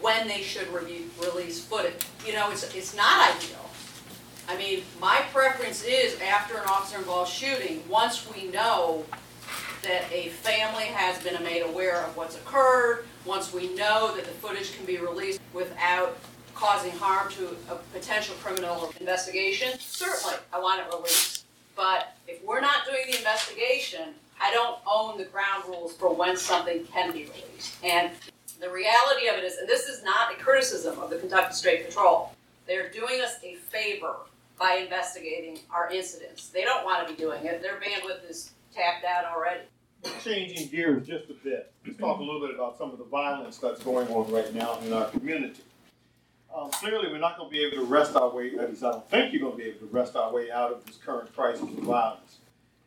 when 0.00 0.28
they 0.28 0.42
should 0.42 0.72
review, 0.72 1.10
release 1.20 1.64
footage. 1.64 2.06
You 2.24 2.34
know, 2.34 2.52
it's, 2.52 2.72
it's 2.74 2.96
not 2.96 3.34
ideal. 3.34 3.70
I 4.48 4.56
mean, 4.56 4.84
my 5.00 5.22
preference 5.32 5.82
is 5.82 6.20
after 6.20 6.56
an 6.56 6.68
officer-involved 6.68 7.32
shooting, 7.32 7.82
once 7.88 8.24
we 8.32 8.46
know 8.50 9.04
that 9.82 10.04
a 10.12 10.28
family 10.28 10.84
has 10.84 11.20
been 11.24 11.42
made 11.42 11.62
aware 11.62 12.02
of 12.02 12.16
what's 12.16 12.36
occurred, 12.36 13.04
once 13.24 13.52
we 13.52 13.74
know 13.74 14.14
that 14.14 14.24
the 14.24 14.30
footage 14.30 14.76
can 14.76 14.86
be 14.86 14.98
released 14.98 15.40
without 15.52 16.16
causing 16.56 16.92
harm 16.92 17.30
to 17.32 17.48
a 17.70 17.76
potential 17.92 18.34
criminal 18.42 18.92
investigation, 18.98 19.78
certainly, 19.78 20.36
I 20.52 20.58
want 20.58 20.80
it 20.80 20.92
released. 20.92 21.44
But 21.76 22.16
if 22.26 22.42
we're 22.44 22.60
not 22.60 22.86
doing 22.86 23.04
the 23.10 23.18
investigation, 23.18 24.14
I 24.40 24.50
don't 24.52 24.78
own 24.90 25.18
the 25.18 25.26
ground 25.26 25.64
rules 25.68 25.94
for 25.94 26.12
when 26.12 26.36
something 26.36 26.84
can 26.86 27.12
be 27.12 27.24
released. 27.24 27.76
And 27.84 28.10
the 28.58 28.70
reality 28.70 29.28
of 29.28 29.36
it 29.36 29.44
is, 29.44 29.58
and 29.58 29.68
this 29.68 29.86
is 29.86 30.02
not 30.02 30.32
a 30.32 30.36
criticism 30.42 30.98
of 30.98 31.10
the 31.10 31.16
Kentucky 31.16 31.52
State 31.52 31.86
Patrol, 31.86 32.32
they're 32.66 32.90
doing 32.90 33.20
us 33.20 33.36
a 33.44 33.56
favor 33.56 34.16
by 34.58 34.80
investigating 34.82 35.58
our 35.70 35.90
incidents. 35.92 36.48
They 36.48 36.64
don't 36.64 36.84
want 36.84 37.06
to 37.06 37.14
be 37.14 37.20
doing 37.20 37.44
it, 37.44 37.60
their 37.60 37.74
bandwidth 37.76 38.28
is 38.28 38.52
tapped 38.74 39.04
out 39.04 39.26
already. 39.26 39.60
Changing 40.22 40.68
gears 40.68 41.06
just 41.06 41.28
a 41.28 41.34
bit, 41.34 41.72
let's 41.86 41.98
talk 41.98 42.18
a 42.18 42.22
little 42.22 42.40
bit 42.40 42.54
about 42.54 42.78
some 42.78 42.90
of 42.90 42.98
the 42.98 43.04
violence 43.04 43.58
that's 43.58 43.82
going 43.82 44.08
on 44.08 44.30
right 44.30 44.54
now 44.54 44.78
in 44.80 44.92
our 44.92 45.08
community. 45.10 45.62
Um, 46.56 46.70
clearly, 46.70 47.08
we're 47.12 47.18
not 47.18 47.36
gonna 47.36 47.50
be 47.50 47.62
able 47.62 47.76
to 47.76 47.84
rest 47.84 48.16
our 48.16 48.30
way, 48.30 48.52
at 48.58 48.70
least 48.70 48.82
I 48.82 48.92
don't 48.92 49.10
think 49.10 49.30
you're 49.30 49.42
gonna 49.42 49.62
be 49.62 49.64
able 49.64 49.80
to 49.80 49.86
wrest 49.86 50.16
our 50.16 50.32
way 50.32 50.50
out 50.50 50.72
of 50.72 50.86
this 50.86 50.96
current 50.96 51.30
crisis 51.34 51.60
of 51.60 51.68
violence. 51.68 52.38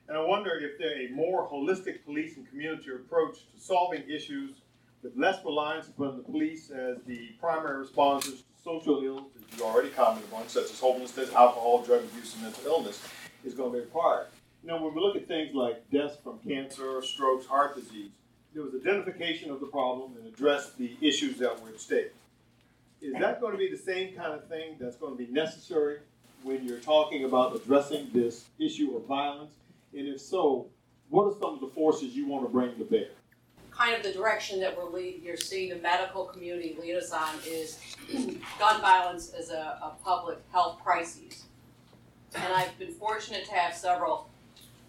And 0.07 0.17
I 0.17 0.21
wonder 0.21 0.49
if 0.57 0.79
there 0.79 0.99
a 0.99 1.09
more 1.09 1.47
holistic 1.47 2.03
police 2.03 2.35
and 2.35 2.49
community 2.49 2.89
approach 2.91 3.35
to 3.35 3.61
solving 3.61 4.09
issues 4.09 4.55
with 5.03 5.15
less 5.15 5.45
reliance 5.45 5.87
upon 5.87 6.17
the 6.17 6.23
police 6.23 6.71
as 6.71 6.97
the 7.05 7.27
primary 7.39 7.85
responders 7.85 8.23
to 8.23 8.43
social 8.63 9.03
ills 9.03 9.25
that 9.35 9.59
you 9.59 9.63
already 9.63 9.89
commented 9.89 10.33
on, 10.33 10.47
such 10.47 10.71
as 10.71 10.79
homelessness, 10.79 11.31
alcohol, 11.33 11.83
drug 11.83 12.03
abuse, 12.03 12.33
and 12.33 12.41
mental 12.41 12.65
illness, 12.65 12.99
is 13.45 13.53
gonna 13.53 13.69
be 13.69 13.81
required. 13.81 14.27
You 14.63 14.69
know, 14.69 14.81
when 14.81 14.95
we 14.95 14.99
look 14.99 15.15
at 15.15 15.27
things 15.27 15.53
like 15.53 15.87
deaths 15.91 16.17
from 16.23 16.39
cancer, 16.39 17.03
strokes, 17.03 17.45
heart 17.45 17.75
disease, 17.75 18.09
there 18.51 18.63
was 18.63 18.73
identification 18.73 19.51
of 19.51 19.59
the 19.59 19.67
problem 19.67 20.17
and 20.17 20.25
addressed 20.25 20.75
the 20.79 20.97
issues 21.01 21.37
that 21.37 21.61
were 21.61 21.69
at 21.69 21.79
stake. 21.79 22.13
Is 23.01 23.13
that 23.13 23.39
going 23.39 23.53
to 23.53 23.57
be 23.57 23.69
the 23.69 23.77
same 23.77 24.15
kind 24.15 24.33
of 24.33 24.47
thing 24.47 24.75
that's 24.79 24.95
going 24.97 25.17
to 25.17 25.17
be 25.17 25.31
necessary 25.31 25.99
when 26.43 26.65
you're 26.65 26.79
talking 26.79 27.23
about 27.25 27.55
addressing 27.55 28.09
this 28.13 28.45
issue 28.59 28.95
of 28.95 29.05
violence? 29.05 29.53
And 29.97 30.07
if 30.07 30.19
so, 30.21 30.67
what 31.09 31.23
are 31.23 31.33
some 31.39 31.55
of 31.55 31.61
the 31.61 31.67
forces 31.67 32.15
you 32.15 32.27
want 32.27 32.45
to 32.45 32.49
bring 32.49 32.77
to 32.77 32.83
bear? 32.83 33.07
kind 33.79 33.95
of 33.95 34.03
the 34.03 34.11
direction 34.11 34.59
that 34.59 34.75
we're 34.75 34.89
lead, 34.89 35.21
you're 35.23 35.37
seeing 35.37 35.69
the 35.69 35.77
medical 35.77 36.25
community 36.25 36.75
lead 36.81 36.95
us 36.95 37.11
on 37.11 37.33
is 37.47 37.79
gun 38.59 38.81
violence 38.81 39.31
as 39.31 39.51
a, 39.51 39.79
a 39.81 39.93
public 40.03 40.37
health 40.51 40.79
crisis. 40.83 41.45
And 42.35 42.53
I've 42.53 42.77
been 42.77 42.93
fortunate 42.93 43.45
to 43.45 43.53
have 43.53 43.73
several 43.73 44.29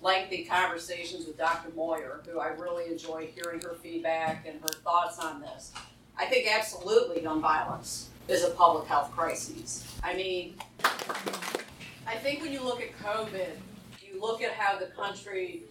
lengthy 0.02 0.44
conversations 0.44 1.26
with 1.26 1.38
Dr. 1.38 1.70
Moyer, 1.76 2.20
who 2.26 2.40
I 2.40 2.48
really 2.48 2.90
enjoy 2.90 3.28
hearing 3.34 3.60
her 3.60 3.76
feedback 3.80 4.44
and 4.46 4.60
her 4.60 4.68
thoughts 4.82 5.20
on 5.20 5.40
this. 5.40 5.72
I 6.20 6.26
think 6.26 6.46
absolutely 6.54 7.22
gun 7.22 7.40
violence 7.40 8.10
is 8.28 8.44
a 8.44 8.50
public 8.50 8.86
health 8.86 9.10
crisis. 9.10 9.90
I 10.04 10.14
mean, 10.14 10.54
I 12.06 12.16
think 12.16 12.42
when 12.42 12.52
you 12.52 12.62
look 12.62 12.82
at 12.82 12.96
COVID, 12.98 13.52
you 14.02 14.20
look 14.20 14.42
at 14.42 14.52
how 14.52 14.78
the 14.78 14.86
country 14.86 15.62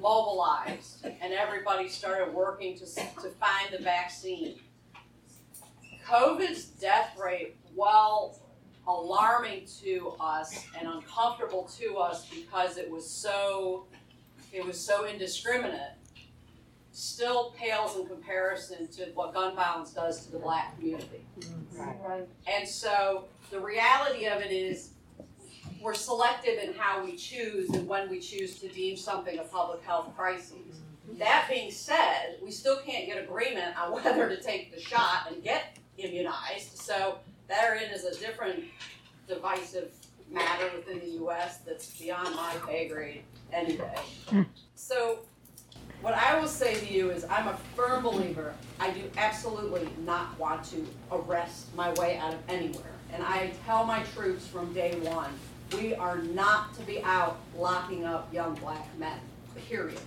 mobilized 0.00 1.04
and 1.04 1.34
everybody 1.34 1.90
started 1.90 2.32
working 2.32 2.74
to, 2.78 2.86
to 2.86 3.28
find 3.38 3.70
the 3.70 3.82
vaccine. 3.82 4.58
COVID's 6.06 6.64
death 6.64 7.14
rate, 7.22 7.56
while 7.74 8.40
alarming 8.86 9.66
to 9.82 10.14
us 10.18 10.64
and 10.78 10.88
uncomfortable 10.88 11.68
to 11.78 11.98
us 11.98 12.26
because 12.30 12.78
it 12.78 12.90
was 12.90 13.08
so 13.08 13.84
it 14.54 14.64
was 14.64 14.80
so 14.80 15.04
indiscriminate, 15.04 15.92
still 16.98 17.54
pales 17.56 17.96
in 17.96 18.04
comparison 18.06 18.88
to 18.88 19.04
what 19.14 19.32
gun 19.32 19.54
violence 19.54 19.92
does 19.92 20.26
to 20.26 20.32
the 20.32 20.38
black 20.38 20.76
community. 20.76 21.24
Right. 21.72 22.26
And 22.52 22.68
so 22.68 23.26
the 23.52 23.60
reality 23.60 24.26
of 24.26 24.42
it 24.42 24.50
is 24.50 24.90
we're 25.80 25.94
selective 25.94 26.58
in 26.58 26.74
how 26.74 27.04
we 27.04 27.14
choose 27.14 27.70
and 27.70 27.86
when 27.86 28.10
we 28.10 28.18
choose 28.18 28.58
to 28.58 28.68
deem 28.68 28.96
something 28.96 29.38
a 29.38 29.44
public 29.44 29.84
health 29.84 30.08
crisis. 30.16 30.56
That 31.18 31.46
being 31.48 31.70
said, 31.70 32.38
we 32.42 32.50
still 32.50 32.78
can't 32.78 33.06
get 33.06 33.22
agreement 33.22 33.78
on 33.80 33.92
whether 34.02 34.28
to 34.28 34.42
take 34.42 34.74
the 34.74 34.80
shot 34.80 35.28
and 35.30 35.40
get 35.40 35.78
immunized. 35.98 36.78
So 36.78 37.18
therein 37.46 37.92
is 37.92 38.06
a 38.06 38.18
different 38.18 38.64
divisive 39.28 39.92
matter 40.28 40.68
within 40.74 40.98
the 40.98 41.24
US 41.24 41.58
that's 41.58 41.96
beyond 41.96 42.34
my 42.34 42.54
pay 42.66 42.88
grade 42.88 43.22
any 43.52 43.76
day. 43.76 43.98
Hmm. 44.26 44.42
So 44.74 45.20
what 46.00 46.14
I 46.14 46.38
will 46.38 46.48
say 46.48 46.74
to 46.74 46.92
you 46.92 47.10
is 47.10 47.24
I'm 47.24 47.48
a 47.48 47.56
firm 47.74 48.02
believer, 48.02 48.54
I 48.78 48.90
do 48.90 49.02
absolutely 49.16 49.88
not 50.04 50.38
want 50.38 50.64
to 50.70 50.86
arrest 51.10 51.74
my 51.74 51.92
way 51.94 52.18
out 52.18 52.34
of 52.34 52.40
anywhere. 52.48 52.92
And 53.12 53.22
I 53.22 53.52
tell 53.66 53.84
my 53.84 54.02
troops 54.14 54.46
from 54.46 54.72
day 54.72 54.94
one, 55.00 55.30
we 55.76 55.94
are 55.94 56.18
not 56.18 56.74
to 56.76 56.82
be 56.82 57.02
out 57.02 57.38
locking 57.56 58.04
up 58.04 58.32
young 58.32 58.54
black 58.54 58.86
men, 58.98 59.18
period. 59.68 60.00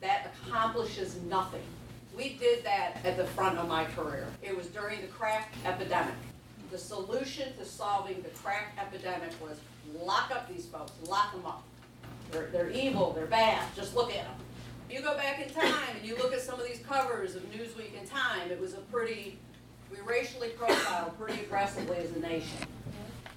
That 0.00 0.32
accomplishes 0.44 1.16
nothing. 1.28 1.62
We 2.16 2.30
did 2.34 2.64
that 2.64 2.98
at 3.04 3.16
the 3.16 3.24
front 3.24 3.58
of 3.58 3.68
my 3.68 3.84
career. 3.84 4.26
It 4.42 4.56
was 4.56 4.66
during 4.68 5.00
the 5.00 5.06
crack 5.08 5.52
epidemic. 5.64 6.14
The 6.70 6.78
solution 6.78 7.56
to 7.58 7.64
solving 7.64 8.22
the 8.22 8.30
crack 8.30 8.76
epidemic 8.80 9.30
was 9.40 9.58
lock 9.94 10.30
up 10.30 10.48
these 10.52 10.66
folks, 10.66 10.92
lock 11.06 11.32
them 11.32 11.46
up. 11.46 11.62
They're, 12.30 12.48
they're 12.48 12.70
evil, 12.70 13.12
they're 13.12 13.26
bad, 13.26 13.62
just 13.76 13.94
look 13.94 14.10
at 14.10 14.24
them. 14.24 14.34
You 14.96 15.02
go 15.02 15.14
back 15.14 15.46
in 15.46 15.52
time 15.52 15.94
and 15.94 16.08
you 16.08 16.16
look 16.16 16.32
at 16.32 16.40
some 16.40 16.58
of 16.58 16.66
these 16.66 16.78
covers 16.78 17.36
of 17.36 17.42
Newsweek 17.52 17.98
and 17.98 18.08
Time, 18.08 18.50
it 18.50 18.58
was 18.58 18.72
a 18.72 18.78
pretty, 18.78 19.36
we 19.92 19.98
racially 20.00 20.48
profiled 20.48 21.18
pretty 21.18 21.38
aggressively 21.42 21.98
as 21.98 22.12
a 22.12 22.18
nation. 22.18 22.56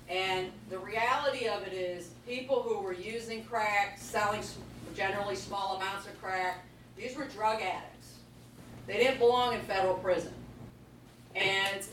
And 0.07 0.51
the 0.69 0.79
reality 0.79 1.49
of 1.49 1.63
it 1.63 1.73
is, 1.73 2.11
people 2.25 2.61
who 2.61 2.79
were 2.79 2.93
using 2.93 3.43
crack, 3.43 3.97
selling 3.99 4.41
generally 4.95 5.35
small 5.35 5.75
amounts 5.75 6.07
of 6.07 6.17
crack, 6.21 6.63
these 6.95 7.17
were 7.17 7.25
drug 7.25 7.61
addicts. 7.61 8.13
They 8.87 8.93
didn't 8.93 9.19
belong 9.19 9.53
in 9.53 9.59
federal 9.63 9.95
prison. 9.95 10.33
And 11.35 11.85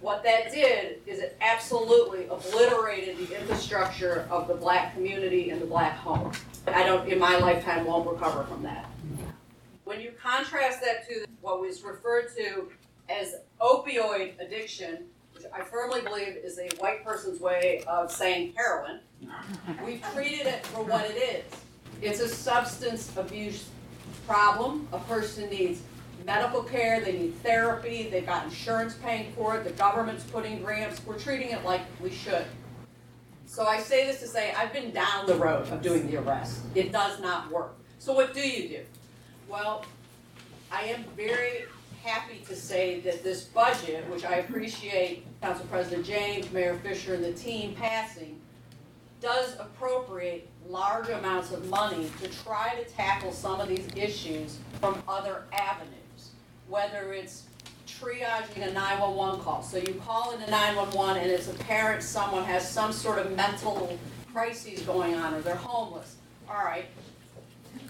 what 0.00 0.22
that 0.22 0.52
did 0.52 1.00
is 1.08 1.18
it 1.18 1.36
absolutely 1.40 2.28
obliterated 2.28 3.18
the 3.18 3.40
infrastructure 3.40 4.28
of 4.30 4.46
the 4.46 4.54
black 4.54 4.94
community 4.94 5.50
and 5.50 5.60
the 5.60 5.66
black 5.66 5.96
home. 5.96 6.30
I 6.68 6.84
don't, 6.84 7.08
in 7.08 7.18
my 7.18 7.36
lifetime, 7.38 7.84
won't 7.84 8.08
recover 8.08 8.44
from 8.44 8.62
that. 8.62 8.88
When 9.88 10.02
you 10.02 10.12
contrast 10.22 10.82
that 10.82 11.08
to 11.08 11.24
what 11.40 11.62
was 11.62 11.82
referred 11.82 12.26
to 12.36 12.68
as 13.08 13.36
opioid 13.58 14.38
addiction, 14.38 15.04
which 15.32 15.44
I 15.50 15.62
firmly 15.62 16.02
believe 16.02 16.36
is 16.36 16.58
a 16.58 16.68
white 16.76 17.02
person's 17.02 17.40
way 17.40 17.84
of 17.86 18.12
saying 18.12 18.52
heroin, 18.54 19.00
we've 19.82 20.04
treated 20.12 20.46
it 20.46 20.66
for 20.66 20.84
what 20.84 21.06
it 21.06 21.14
is. 21.14 21.44
It's 22.02 22.20
a 22.20 22.28
substance 22.28 23.16
abuse 23.16 23.64
problem. 24.26 24.86
A 24.92 24.98
person 24.98 25.48
needs 25.48 25.80
medical 26.26 26.62
care, 26.62 27.00
they 27.00 27.12
need 27.12 27.42
therapy, 27.42 28.10
they've 28.10 28.26
got 28.26 28.44
insurance 28.44 28.92
paying 29.02 29.32
for 29.32 29.56
it, 29.56 29.64
the 29.64 29.70
government's 29.70 30.24
putting 30.24 30.62
grants, 30.62 31.00
we're 31.06 31.18
treating 31.18 31.48
it 31.52 31.64
like 31.64 31.80
we 32.02 32.10
should. 32.10 32.44
So 33.46 33.64
I 33.64 33.80
say 33.80 34.04
this 34.04 34.20
to 34.20 34.26
say, 34.26 34.52
I've 34.52 34.74
been 34.74 34.90
down 34.90 35.24
the 35.26 35.36
road 35.36 35.66
of 35.68 35.80
doing 35.80 36.10
the 36.10 36.18
arrest. 36.18 36.60
It 36.74 36.92
does 36.92 37.22
not 37.22 37.50
work. 37.50 37.72
So 37.98 38.12
what 38.12 38.34
do 38.34 38.46
you 38.46 38.68
do? 38.68 38.84
Well, 39.48 39.86
I 40.70 40.82
am 40.82 41.04
very 41.16 41.64
happy 42.04 42.42
to 42.46 42.54
say 42.54 43.00
that 43.00 43.24
this 43.24 43.44
budget, 43.44 44.08
which 44.10 44.24
I 44.24 44.36
appreciate 44.36 45.24
Council 45.40 45.64
President 45.70 46.04
James, 46.04 46.52
Mayor 46.52 46.78
Fischer, 46.82 47.14
and 47.14 47.24
the 47.24 47.32
team 47.32 47.74
passing, 47.74 48.38
does 49.22 49.56
appropriate 49.58 50.48
large 50.68 51.08
amounts 51.08 51.50
of 51.50 51.66
money 51.70 52.10
to 52.20 52.28
try 52.44 52.74
to 52.74 52.84
tackle 52.92 53.32
some 53.32 53.58
of 53.58 53.68
these 53.68 53.88
issues 53.96 54.58
from 54.80 55.02
other 55.08 55.44
avenues. 55.52 55.94
Whether 56.68 57.14
it's 57.14 57.44
triaging 57.86 58.68
a 58.68 58.72
911 58.72 59.40
call. 59.40 59.62
So 59.62 59.78
you 59.78 59.94
call 60.04 60.32
into 60.32 60.48
911 60.50 61.22
and 61.22 61.30
it's 61.30 61.48
apparent 61.48 62.02
someone 62.02 62.44
has 62.44 62.70
some 62.70 62.92
sort 62.92 63.18
of 63.18 63.34
mental 63.34 63.98
crises 64.30 64.82
going 64.82 65.14
on 65.14 65.32
or 65.32 65.40
they're 65.40 65.56
homeless. 65.56 66.16
All 66.48 66.64
right. 66.64 66.84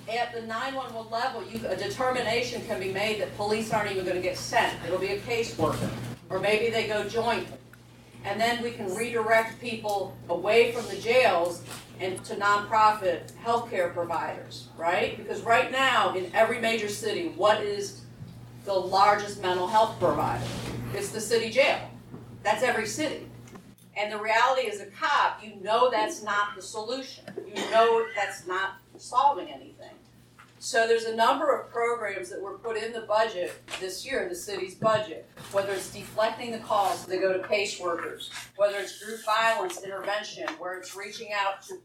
At 0.09 0.33
the 0.33 0.41
911 0.41 1.13
level, 1.13 1.45
you, 1.45 1.61
a 1.69 1.77
determination 1.77 2.65
can 2.67 2.81
be 2.81 2.91
made 2.91 3.21
that 3.21 3.37
police 3.37 3.73
aren't 3.75 3.91
even 3.91 4.05
going 4.05 4.17
to 4.17 4.23
get 4.23 4.39
sent. 4.39 4.75
It'll 4.87 4.99
be 4.99 5.09
a 5.09 5.21
caseworker. 5.21 5.91
Or 6.31 6.41
maybe 6.41 6.71
they 6.71 6.87
go 6.87 7.07
joint. 7.07 7.47
And 8.25 8.41
then 8.41 8.63
we 8.63 8.71
can 8.71 8.95
redirect 8.95 9.61
people 9.61 10.17
away 10.31 10.73
from 10.73 10.87
the 10.87 10.97
jails 10.97 11.63
and 12.01 12.25
to 12.25 12.37
nonprofit 12.37 13.33
healthcare 13.45 13.93
providers, 13.93 14.69
right? 14.79 15.17
Because 15.19 15.43
right 15.43 15.71
now, 15.71 16.15
in 16.15 16.35
every 16.35 16.59
major 16.59 16.89
city, 16.89 17.29
what 17.37 17.63
is 17.63 18.01
the 18.65 18.73
largest 18.73 19.43
mental 19.43 19.67
health 19.67 19.99
provider? 19.99 20.45
It's 20.95 21.11
the 21.11 21.21
city 21.21 21.51
jail. 21.51 21.81
That's 22.43 22.63
every 22.63 22.87
city. 22.87 23.27
And 23.95 24.11
the 24.11 24.19
reality 24.19 24.69
is, 24.69 24.81
a 24.81 24.87
cop, 24.87 25.45
you 25.45 25.57
know 25.63 25.91
that's 25.91 26.23
not 26.23 26.55
the 26.57 26.63
solution. 26.63 27.25
You 27.47 27.71
know 27.71 28.07
that's 28.15 28.47
not 28.47 28.79
solving 28.97 29.49
anything. 29.49 29.98
So 30.61 30.89
there's 30.89 31.05
a 31.05 31.15
number 31.15 31.57
of 31.57 31.71
programs 31.71 32.31
that 32.31 32.41
were 32.41 32.59
put 32.59 32.77
in 32.77 32.93
the 32.93 33.03
budget 33.03 33.53
this 33.79 34.05
year, 34.05 34.29
the 34.29 34.35
city's 34.35 34.75
budget, 34.75 35.29
whether 35.53 35.73
it's 35.73 35.93
deflecting 35.93 36.51
the 36.51 36.59
calls 36.59 37.07
that 37.07 37.21
go 37.21 37.33
to 37.33 37.47
PACE 37.47 37.79
workers, 37.79 38.31
whether 38.57 38.77
it's 38.79 39.03
group 39.03 39.25
violence 39.25 39.83
intervention, 39.85 40.49
where 40.59 40.77
it's 40.77 40.97
reaching 40.97 41.29
out 41.33 41.63
to 41.63 41.79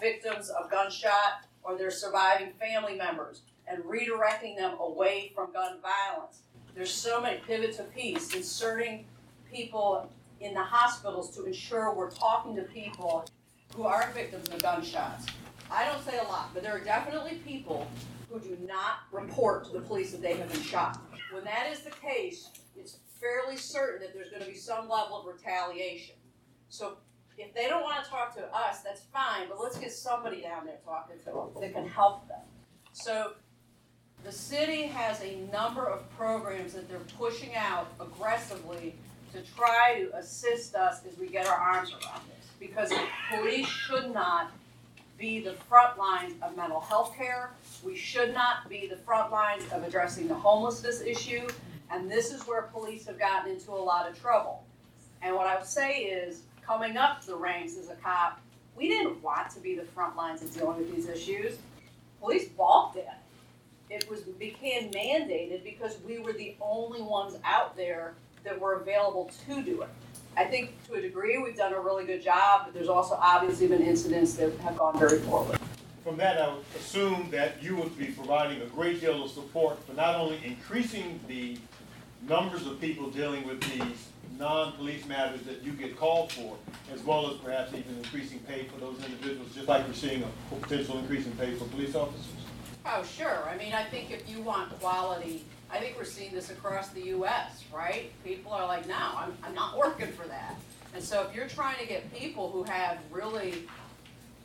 victims 0.00 0.48
of 0.48 0.70
gunshot 0.70 1.44
or 1.62 1.76
their 1.76 1.90
surviving 1.90 2.52
family 2.58 2.96
members 2.96 3.42
and 3.68 3.84
redirecting 3.84 4.56
them 4.56 4.78
away 4.80 5.32
from 5.34 5.52
gun 5.52 5.76
violence. 5.82 6.40
There's 6.74 6.92
so 6.92 7.20
many 7.20 7.40
pivot 7.46 7.76
to 7.76 7.82
peace, 7.82 8.34
inserting 8.34 9.04
people 9.52 10.10
in 10.40 10.54
the 10.54 10.62
hospitals 10.62 11.36
to 11.36 11.44
ensure 11.44 11.94
we're 11.94 12.10
talking 12.10 12.56
to 12.56 12.62
people 12.62 13.28
who 13.74 13.84
are 13.84 14.10
victims 14.14 14.48
of 14.48 14.62
gunshots. 14.62 15.26
I 15.70 15.84
don't 15.84 16.04
say 16.04 16.18
a 16.18 16.24
lot, 16.24 16.50
but 16.54 16.62
there 16.62 16.74
are 16.74 16.80
definitely 16.80 17.40
people 17.46 17.86
who 18.30 18.40
do 18.40 18.56
not 18.66 19.00
report 19.12 19.64
to 19.66 19.72
the 19.72 19.80
police 19.80 20.12
that 20.12 20.22
they 20.22 20.36
have 20.36 20.50
been 20.52 20.62
shot. 20.62 21.00
When 21.32 21.44
that 21.44 21.68
is 21.70 21.80
the 21.80 21.90
case, 21.90 22.50
it's 22.76 22.98
fairly 23.20 23.56
certain 23.56 24.00
that 24.00 24.14
there's 24.14 24.30
going 24.30 24.42
to 24.42 24.48
be 24.48 24.56
some 24.56 24.88
level 24.88 25.20
of 25.20 25.26
retaliation. 25.26 26.16
So 26.68 26.96
if 27.38 27.54
they 27.54 27.68
don't 27.68 27.82
want 27.82 28.04
to 28.04 28.10
talk 28.10 28.34
to 28.36 28.44
us, 28.54 28.80
that's 28.82 29.02
fine, 29.12 29.48
but 29.48 29.60
let's 29.60 29.78
get 29.78 29.92
somebody 29.92 30.40
down 30.40 30.66
there 30.66 30.78
talking 30.84 31.18
to 31.18 31.24
them 31.24 31.48
that 31.60 31.74
can 31.74 31.88
help 31.88 32.28
them. 32.28 32.40
So 32.92 33.32
the 34.24 34.32
city 34.32 34.82
has 34.82 35.22
a 35.22 35.36
number 35.52 35.86
of 35.86 36.08
programs 36.16 36.72
that 36.72 36.88
they're 36.88 36.98
pushing 37.18 37.54
out 37.54 37.88
aggressively 38.00 38.94
to 39.32 39.42
try 39.56 40.00
to 40.00 40.16
assist 40.16 40.74
us 40.74 41.02
as 41.10 41.18
we 41.18 41.28
get 41.28 41.46
our 41.46 41.56
arms 41.56 41.90
around 41.92 42.22
this. 42.28 42.46
Because 42.58 42.92
police 43.30 43.66
should 43.66 44.12
not 44.12 44.50
be 45.18 45.40
the 45.40 45.52
front 45.52 45.98
lines 45.98 46.34
of 46.42 46.56
mental 46.56 46.80
health 46.80 47.16
care. 47.16 47.50
We 47.84 47.96
should 47.96 48.34
not 48.34 48.68
be 48.68 48.86
the 48.86 48.96
front 48.96 49.32
lines 49.32 49.64
of 49.72 49.82
addressing 49.82 50.28
the 50.28 50.34
homelessness 50.34 51.00
issue. 51.00 51.46
And 51.90 52.10
this 52.10 52.32
is 52.32 52.46
where 52.46 52.62
police 52.62 53.06
have 53.06 53.18
gotten 53.18 53.52
into 53.52 53.70
a 53.70 53.74
lot 53.74 54.08
of 54.08 54.20
trouble. 54.20 54.64
And 55.22 55.34
what 55.34 55.46
I 55.46 55.56
would 55.56 55.66
say 55.66 56.00
is, 56.00 56.42
coming 56.62 56.96
up 56.96 57.24
the 57.24 57.36
ranks 57.36 57.76
as 57.78 57.88
a 57.88 57.94
cop, 57.94 58.40
we 58.76 58.88
didn't 58.88 59.22
want 59.22 59.50
to 59.50 59.60
be 59.60 59.74
the 59.74 59.84
front 59.84 60.16
lines 60.16 60.42
of 60.42 60.52
dealing 60.52 60.78
with 60.78 60.94
these 60.94 61.08
issues. 61.08 61.58
Police 62.20 62.48
balked 62.48 62.96
at 62.96 63.04
it. 63.04 63.94
It 63.94 64.10
was 64.10 64.20
became 64.22 64.90
mandated 64.90 65.62
because 65.62 65.96
we 66.06 66.18
were 66.18 66.32
the 66.32 66.56
only 66.60 67.00
ones 67.00 67.36
out 67.44 67.76
there 67.76 68.14
that 68.44 68.60
were 68.60 68.74
available 68.74 69.30
to 69.46 69.62
do 69.62 69.82
it. 69.82 69.88
I 70.36 70.44
think 70.44 70.84
to 70.86 70.94
a 70.94 71.00
degree 71.00 71.38
we've 71.38 71.56
done 71.56 71.72
a 71.72 71.80
really 71.80 72.04
good 72.04 72.22
job, 72.22 72.62
but 72.66 72.74
there's 72.74 72.88
also 72.88 73.18
obviously 73.20 73.68
been 73.68 73.80
incidents 73.80 74.34
that 74.34 74.52
have 74.58 74.76
gone 74.76 74.98
very 74.98 75.18
poorly. 75.20 75.56
From 76.04 76.18
that, 76.18 76.38
I 76.38 76.52
would 76.52 76.64
assume 76.76 77.30
that 77.30 77.62
you 77.62 77.74
would 77.76 77.96
be 77.98 78.06
providing 78.06 78.60
a 78.60 78.66
great 78.66 79.00
deal 79.00 79.24
of 79.24 79.30
support 79.30 79.82
for 79.86 79.94
not 79.94 80.14
only 80.14 80.38
increasing 80.44 81.18
the 81.26 81.58
numbers 82.28 82.66
of 82.66 82.78
people 82.80 83.08
dealing 83.10 83.46
with 83.46 83.60
these 83.62 84.08
non-police 84.38 85.06
matters 85.06 85.40
that 85.42 85.62
you 85.62 85.72
get 85.72 85.96
called 85.96 86.30
for, 86.32 86.56
as 86.92 87.02
well 87.02 87.30
as 87.30 87.38
perhaps 87.38 87.72
even 87.72 87.96
increasing 87.96 88.38
pay 88.40 88.64
for 88.64 88.78
those 88.78 89.02
individuals, 89.04 89.48
just 89.54 89.66
like 89.68 89.86
we're 89.88 89.94
seeing 89.94 90.22
a 90.22 90.54
potential 90.56 90.98
increase 90.98 91.24
in 91.24 91.32
pay 91.32 91.54
for 91.54 91.64
police 91.64 91.94
officers? 91.94 92.26
Oh, 92.84 93.02
sure. 93.02 93.48
I 93.48 93.56
mean, 93.56 93.72
I 93.72 93.84
think 93.84 94.10
if 94.10 94.28
you 94.28 94.42
want 94.42 94.78
quality, 94.80 95.44
I 95.70 95.78
think 95.78 95.96
we're 95.96 96.04
seeing 96.04 96.32
this 96.32 96.50
across 96.50 96.88
the 96.88 97.02
US, 97.08 97.64
right? 97.74 98.10
People 98.24 98.52
are 98.52 98.66
like, 98.66 98.86
no, 98.86 98.96
I'm, 98.96 99.36
I'm 99.42 99.54
not 99.54 99.76
working 99.76 100.08
for 100.08 100.26
that. 100.28 100.54
And 100.94 101.02
so 101.02 101.26
if 101.28 101.34
you're 101.34 101.48
trying 101.48 101.78
to 101.78 101.86
get 101.86 102.12
people 102.14 102.50
who 102.50 102.62
have 102.64 102.98
really, 103.10 103.66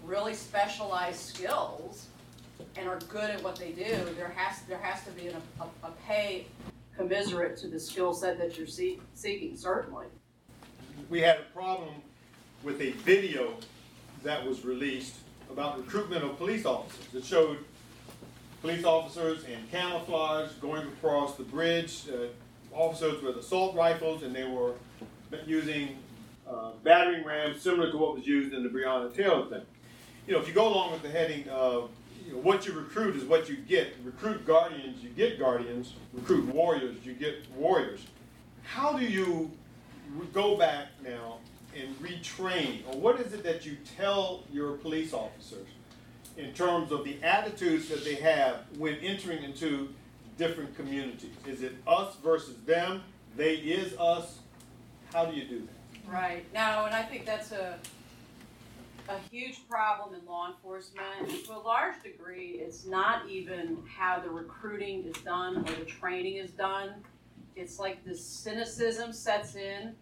really 0.04 0.34
specialized 0.34 1.20
skills 1.20 2.08
and 2.76 2.88
are 2.88 3.00
good 3.10 3.30
at 3.30 3.42
what 3.44 3.56
they 3.56 3.72
do, 3.72 3.96
there 4.18 4.34
has, 4.36 4.62
there 4.64 4.80
has 4.80 5.04
to 5.06 5.12
be 5.12 5.28
an, 5.28 5.36
a, 5.60 5.88
a 5.88 5.92
pay 6.08 6.48
commiserate 6.98 7.58
to 7.58 7.68
the 7.68 7.80
skill 7.80 8.14
set 8.14 8.38
that 8.38 8.58
you're 8.58 8.68
see, 8.68 9.00
seeking, 9.14 9.56
certainly. 9.56 10.08
We 11.10 11.22
had 11.22 11.38
a 11.38 11.54
problem 11.54 11.94
with 12.64 12.82
a 12.82 12.92
video 12.92 13.56
that 14.24 14.46
was 14.46 14.66
released 14.66 15.16
about 15.50 15.78
recruitment 15.78 16.24
of 16.24 16.38
police 16.38 16.66
officers. 16.66 17.14
It 17.14 17.26
showed 17.26 17.58
police 18.62 18.86
officers 18.86 19.44
in 19.46 19.60
camouflage 19.72 20.52
going 20.62 20.88
across 20.88 21.36
the 21.36 21.44
bridge, 21.44 22.04
uh, 22.14 22.28
officers 22.76 23.22
with 23.22 23.36
assault 23.38 23.76
rifles, 23.76 24.24
and 24.24 24.36
they 24.36 24.46
were 24.46 24.74
using 25.46 25.98
uh, 26.48 26.72
battering 26.84 27.26
rams 27.26 27.62
similar 27.62 27.92
to 27.92 27.98
what 27.98 28.16
was 28.16 28.26
used 28.26 28.54
in 28.54 28.64
the 28.64 28.70
Breonna 28.70 29.14
Taylor 29.14 29.48
thing. 29.48 29.62
You 30.28 30.34
know, 30.34 30.40
if 30.40 30.48
you 30.48 30.54
go 30.54 30.68
along 30.68 30.92
with 30.92 31.02
the 31.02 31.10
heading 31.10 31.48
of 31.50 31.90
you 32.26 32.34
know, 32.34 32.40
what 32.40 32.68
you 32.68 32.74
recruit 32.74 33.16
is 33.16 33.24
what 33.24 33.50
you 33.50 33.58
get. 33.58 33.96
Recruit 34.04 34.46
guardians, 34.46 35.04
you 35.04 35.10
get 35.10 35.40
guardians. 35.40 35.94
Recruit 36.14 36.54
warriors, 36.54 36.98
you 37.04 37.14
get 37.14 37.50
warriors. 37.56 38.06
How 38.64 38.98
do 38.98 39.04
you 39.04 39.52
go 40.34 40.56
back 40.56 40.88
now 41.04 41.40
and 41.76 41.96
retrain, 42.00 42.82
or 42.88 43.00
what 43.00 43.20
is 43.20 43.34
it 43.34 43.44
that 43.44 43.66
you 43.66 43.78
tell 43.98 44.44
your 44.52 44.74
police 44.74 45.14
officers 45.14 45.68
in 46.38 46.54
terms 46.54 46.92
of 46.92 47.04
the 47.04 47.22
attitudes 47.24 47.88
that 47.90 48.04
they 48.04 48.16
have 48.16 48.66
when 48.78 48.96
entering 48.96 49.44
into 49.44 49.90
different 50.38 50.76
communities? 50.76 51.36
Is 51.46 51.62
it 51.62 51.74
us 51.88 52.16
versus 52.24 52.56
them? 52.66 53.04
They 53.36 53.56
is 53.56 53.98
us? 54.00 54.40
How 55.14 55.26
do 55.26 55.36
you 55.36 55.46
do 55.46 55.60
that? 55.60 56.12
Right. 56.12 56.46
Now, 56.54 56.86
and 56.86 56.96
I 56.96 57.04
think 57.04 57.26
that's 57.26 57.52
a 57.52 57.78
a 59.10 59.18
huge 59.30 59.68
problem 59.68 60.20
in 60.20 60.26
law 60.26 60.48
enforcement. 60.48 61.46
To 61.46 61.54
a 61.54 61.60
large 61.60 62.02
degree, 62.04 62.62
it's 62.64 62.86
not 62.86 63.30
even 63.30 63.78
how 63.88 64.20
the 64.20 64.30
recruiting 64.30 65.04
is 65.06 65.16
done 65.24 65.58
or 65.58 65.76
the 65.76 65.86
training 65.86 66.38
is 66.38 66.52
done. 66.52 66.92
It's 67.56 67.80
like 67.80 68.04
the 68.06 68.16
cynicism 68.16 69.12
sets 69.12 69.56
in. 69.56 69.94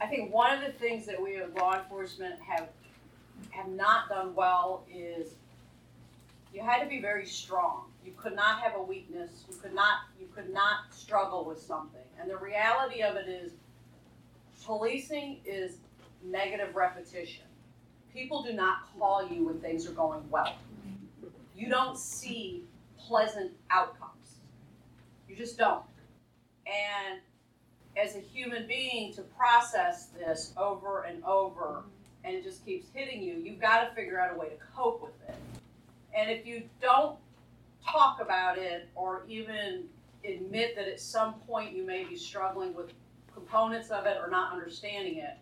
I 0.00 0.06
think 0.06 0.32
one 0.32 0.56
of 0.56 0.64
the 0.64 0.72
things 0.78 1.06
that 1.06 1.20
we 1.20 1.36
as 1.36 1.52
law 1.54 1.78
enforcement 1.78 2.40
have 2.40 2.68
have 3.50 3.68
not 3.68 4.08
done 4.08 4.34
well 4.34 4.84
is 4.92 5.34
you 6.52 6.62
had 6.62 6.82
to 6.82 6.88
be 6.88 7.00
very 7.00 7.26
strong. 7.26 7.84
You 8.04 8.12
could 8.16 8.34
not 8.34 8.60
have 8.60 8.74
a 8.76 8.82
weakness. 8.82 9.44
You 9.48 9.56
could 9.56 9.74
not 9.74 10.00
you 10.20 10.26
could 10.34 10.52
not 10.52 10.92
struggle 10.92 11.44
with 11.44 11.60
something. 11.60 12.00
And 12.20 12.30
the 12.30 12.36
reality 12.36 13.02
of 13.02 13.16
it 13.16 13.28
is 13.28 13.52
policing 14.64 15.38
is 15.44 15.76
negative 16.24 16.74
repetition 16.74 17.44
people 18.12 18.42
do 18.42 18.52
not 18.52 18.78
call 18.98 19.26
you 19.26 19.46
when 19.46 19.58
things 19.60 19.88
are 19.88 19.92
going 19.92 20.22
well. 20.30 20.54
You 21.56 21.68
don't 21.68 21.98
see 21.98 22.64
pleasant 22.98 23.52
outcomes. 23.70 24.36
You 25.28 25.36
just 25.36 25.58
don't. 25.58 25.84
And 26.66 27.20
as 27.96 28.16
a 28.16 28.20
human 28.20 28.66
being, 28.66 29.12
to 29.14 29.22
process 29.22 30.06
this 30.06 30.52
over 30.56 31.02
and 31.02 31.22
over, 31.24 31.82
and 32.24 32.34
it 32.34 32.44
just 32.44 32.64
keeps 32.64 32.86
hitting 32.94 33.22
you, 33.22 33.34
you've 33.34 33.60
got 33.60 33.88
to 33.88 33.94
figure 33.94 34.20
out 34.20 34.34
a 34.34 34.38
way 34.38 34.48
to 34.48 34.56
cope 34.74 35.02
with 35.02 35.28
it. 35.28 35.34
And 36.14 36.30
if 36.30 36.46
you 36.46 36.62
don't 36.80 37.16
talk 37.86 38.20
about 38.20 38.58
it 38.58 38.88
or 38.94 39.24
even 39.28 39.84
admit 40.24 40.76
that 40.76 40.86
at 40.86 41.00
some 41.00 41.34
point 41.34 41.74
you 41.74 41.84
may 41.84 42.04
be 42.04 42.16
struggling 42.16 42.74
with 42.74 42.92
components 43.34 43.90
of 43.90 44.06
it 44.06 44.18
or 44.22 44.30
not 44.30 44.52
understanding 44.52 45.18
it, 45.18 45.36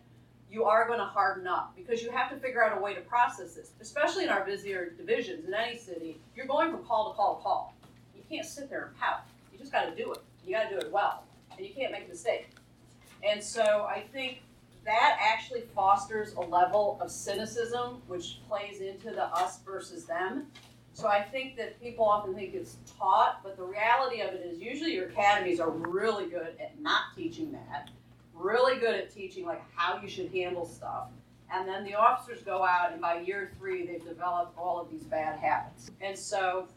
you 0.49 0.65
are 0.65 0.85
going 0.87 0.99
to 0.99 1.05
harden 1.05 1.47
up 1.47 1.73
because 1.75 2.03
you 2.03 2.11
have 2.11 2.29
to 2.29 2.35
figure 2.37 2.63
out 2.63 2.77
a 2.77 2.81
way 2.81 2.93
to 2.93 3.01
process 3.01 3.55
this, 3.55 3.71
especially 3.79 4.25
in 4.25 4.29
our 4.29 4.45
busier 4.45 4.89
divisions 4.97 5.45
in 5.47 5.53
any 5.53 5.77
city. 5.77 6.19
You're 6.35 6.45
going 6.45 6.71
from 6.71 6.83
call 6.83 7.11
to 7.11 7.15
call 7.15 7.37
to 7.37 7.43
call. 7.43 7.75
You 8.15 8.21
can't 8.29 8.45
sit 8.45 8.69
there 8.69 8.87
and 8.87 8.97
pout. 8.97 9.21
You 9.53 9.59
just 9.59 9.71
got 9.71 9.85
to 9.85 9.95
do 9.95 10.11
it. 10.11 10.19
You 10.45 10.55
got 10.55 10.69
to 10.69 10.75
do 10.75 10.77
it 10.77 10.91
well, 10.91 11.23
and 11.55 11.65
you 11.65 11.73
can't 11.73 11.91
make 11.91 12.05
a 12.05 12.09
mistake. 12.09 12.49
And 13.23 13.41
so 13.41 13.87
I 13.89 14.03
think 14.11 14.41
that 14.85 15.17
actually 15.19 15.61
fosters 15.75 16.33
a 16.33 16.41
level 16.41 16.97
of 17.01 17.11
cynicism, 17.11 18.01
which 18.07 18.39
plays 18.47 18.81
into 18.81 19.11
the 19.11 19.25
us 19.25 19.59
versus 19.63 20.05
them. 20.05 20.47
So 20.93 21.07
I 21.07 21.21
think 21.21 21.55
that 21.57 21.81
people 21.81 22.05
often 22.05 22.35
think 22.35 22.53
it's 22.53 22.77
taught, 22.97 23.41
but 23.43 23.55
the 23.55 23.63
reality 23.63 24.21
of 24.21 24.33
it 24.33 24.45
is 24.45 24.59
usually 24.59 24.93
your 24.93 25.07
academies 25.07 25.59
are 25.59 25.69
really 25.69 26.29
good 26.29 26.55
at 26.59 26.79
not 26.81 27.15
teaching 27.15 27.51
that 27.53 27.89
really 28.41 28.79
good 28.79 28.95
at 28.95 29.13
teaching 29.13 29.45
like 29.45 29.61
how 29.75 29.99
you 30.01 30.07
should 30.07 30.31
handle 30.31 30.65
stuff. 30.65 31.09
And 31.53 31.67
then 31.67 31.83
the 31.83 31.95
officers 31.95 32.41
go 32.43 32.63
out, 32.63 32.93
and 32.93 33.01
by 33.01 33.19
year 33.19 33.51
three, 33.57 33.85
they've 33.85 34.03
developed 34.03 34.57
all 34.57 34.79
of 34.79 34.89
these 34.89 35.03
bad 35.03 35.37
habits. 35.39 35.91
And 35.99 36.17
so, 36.17 36.67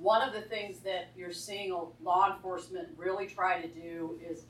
one 0.00 0.26
of 0.26 0.32
the 0.32 0.40
things 0.40 0.78
that 0.80 1.10
you're 1.14 1.32
seeing 1.32 1.76
law 2.02 2.34
enforcement 2.34 2.88
really 2.96 3.26
try 3.26 3.60
to 3.60 3.68
do 3.68 4.18
is 4.26 4.44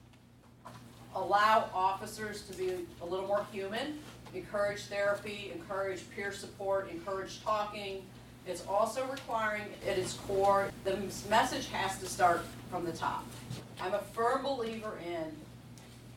allow 1.14 1.68
officers 1.75 2.42
to 2.42 2.57
be 2.57 2.72
a 3.01 3.05
little 3.05 3.27
more 3.27 3.46
human, 3.53 3.98
encourage 4.35 4.83
therapy, 4.85 5.53
encourage 5.55 6.09
peer 6.11 6.33
support, 6.33 6.90
encourage 6.90 7.42
talking. 7.42 8.03
It's 8.46 8.66
also 8.66 9.07
requiring 9.07 9.64
at 9.88 9.98
its 9.98 10.14
core, 10.14 10.70
the 10.85 10.96
message 11.29 11.68
has 11.68 11.98
to 12.01 12.07
start 12.07 12.42
from 12.70 12.85
the 12.85 12.92
top. 12.92 13.25
I'm 13.81 13.94
a 13.94 13.98
firm 13.98 14.42
believer 14.42 14.98
in, 15.07 15.33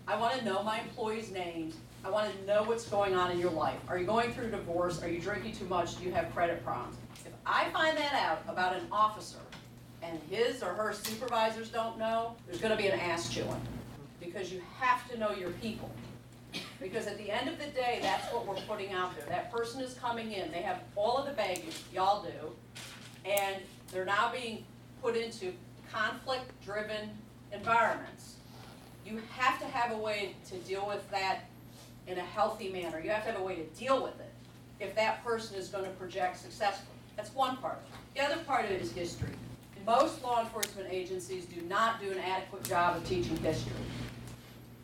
I 0.07 0.17
want 0.17 0.37
to 0.39 0.45
know 0.45 0.63
my 0.63 0.79
employees' 0.79 1.31
names. 1.31 1.75
I 2.03 2.09
want 2.09 2.31
to 2.31 2.45
know 2.45 2.61
what's 2.63 2.87
going 2.87 3.15
on 3.15 3.31
in 3.31 3.39
your 3.39 3.49
life. 3.49 3.79
Are 3.87 3.97
you 3.97 4.05
going 4.05 4.31
through 4.31 4.45
a 4.45 4.51
divorce? 4.51 5.01
Are 5.01 5.09
you 5.09 5.19
drinking 5.19 5.53
too 5.53 5.65
much? 5.65 5.97
Do 5.97 6.05
you 6.05 6.11
have 6.11 6.33
credit 6.35 6.63
problems? 6.63 6.95
If 7.25 7.31
I 7.47 7.65
find 7.71 7.97
that 7.97 8.13
out 8.13 8.43
about 8.47 8.75
an 8.75 8.85
officer 8.91 9.39
and 10.03 10.19
his 10.29 10.61
or 10.61 10.73
her 10.75 10.93
supervisors 10.93 11.69
don't 11.69 11.97
know, 11.97 12.35
there's 12.45 12.61
going 12.61 12.75
to 12.75 12.77
be 12.77 12.87
an 12.89 12.99
ass 12.99 13.33
chewing 13.33 13.59
because 14.25 14.51
you 14.51 14.61
have 14.79 15.09
to 15.09 15.17
know 15.17 15.31
your 15.31 15.51
people. 15.51 15.89
Because 16.81 17.07
at 17.07 17.17
the 17.17 17.29
end 17.29 17.49
of 17.49 17.57
the 17.57 17.67
day, 17.67 17.99
that's 18.01 18.31
what 18.33 18.47
we're 18.47 18.55
putting 18.67 18.93
out 18.93 19.15
there. 19.15 19.25
That 19.27 19.51
person 19.51 19.81
is 19.81 19.93
coming 19.95 20.31
in, 20.31 20.51
they 20.51 20.61
have 20.61 20.81
all 20.95 21.17
of 21.17 21.25
the 21.25 21.33
baggage, 21.33 21.83
y'all 21.93 22.23
do, 22.23 22.51
and 23.29 23.57
they're 23.91 24.05
now 24.05 24.31
being 24.31 24.63
put 25.01 25.15
into 25.15 25.53
conflict-driven 25.91 27.09
environments. 27.51 28.35
You 29.05 29.21
have 29.29 29.59
to 29.59 29.65
have 29.65 29.91
a 29.91 29.97
way 29.97 30.35
to 30.49 30.57
deal 30.59 30.87
with 30.87 31.09
that 31.11 31.41
in 32.07 32.17
a 32.17 32.21
healthy 32.21 32.69
manner. 32.69 32.99
You 32.99 33.09
have 33.09 33.25
to 33.25 33.31
have 33.31 33.41
a 33.41 33.43
way 33.43 33.55
to 33.55 33.63
deal 33.79 34.01
with 34.01 34.19
it 34.19 34.31
if 34.79 34.95
that 34.95 35.23
person 35.23 35.55
is 35.57 35.69
going 35.69 35.85
to 35.85 35.91
project 35.91 36.37
successfully. 36.37 36.87
That's 37.15 37.33
one 37.33 37.57
part. 37.57 37.79
The 38.15 38.23
other 38.23 38.37
part 38.43 38.65
of 38.65 38.71
it 38.71 38.81
is 38.81 38.91
history. 38.91 39.29
Most 39.85 40.23
law 40.23 40.41
enforcement 40.41 40.87
agencies 40.91 41.45
do 41.45 41.61
not 41.61 42.01
do 42.01 42.11
an 42.11 42.17
adequate 42.17 42.63
job 42.63 42.97
of 42.97 43.07
teaching 43.07 43.37
history. 43.37 43.71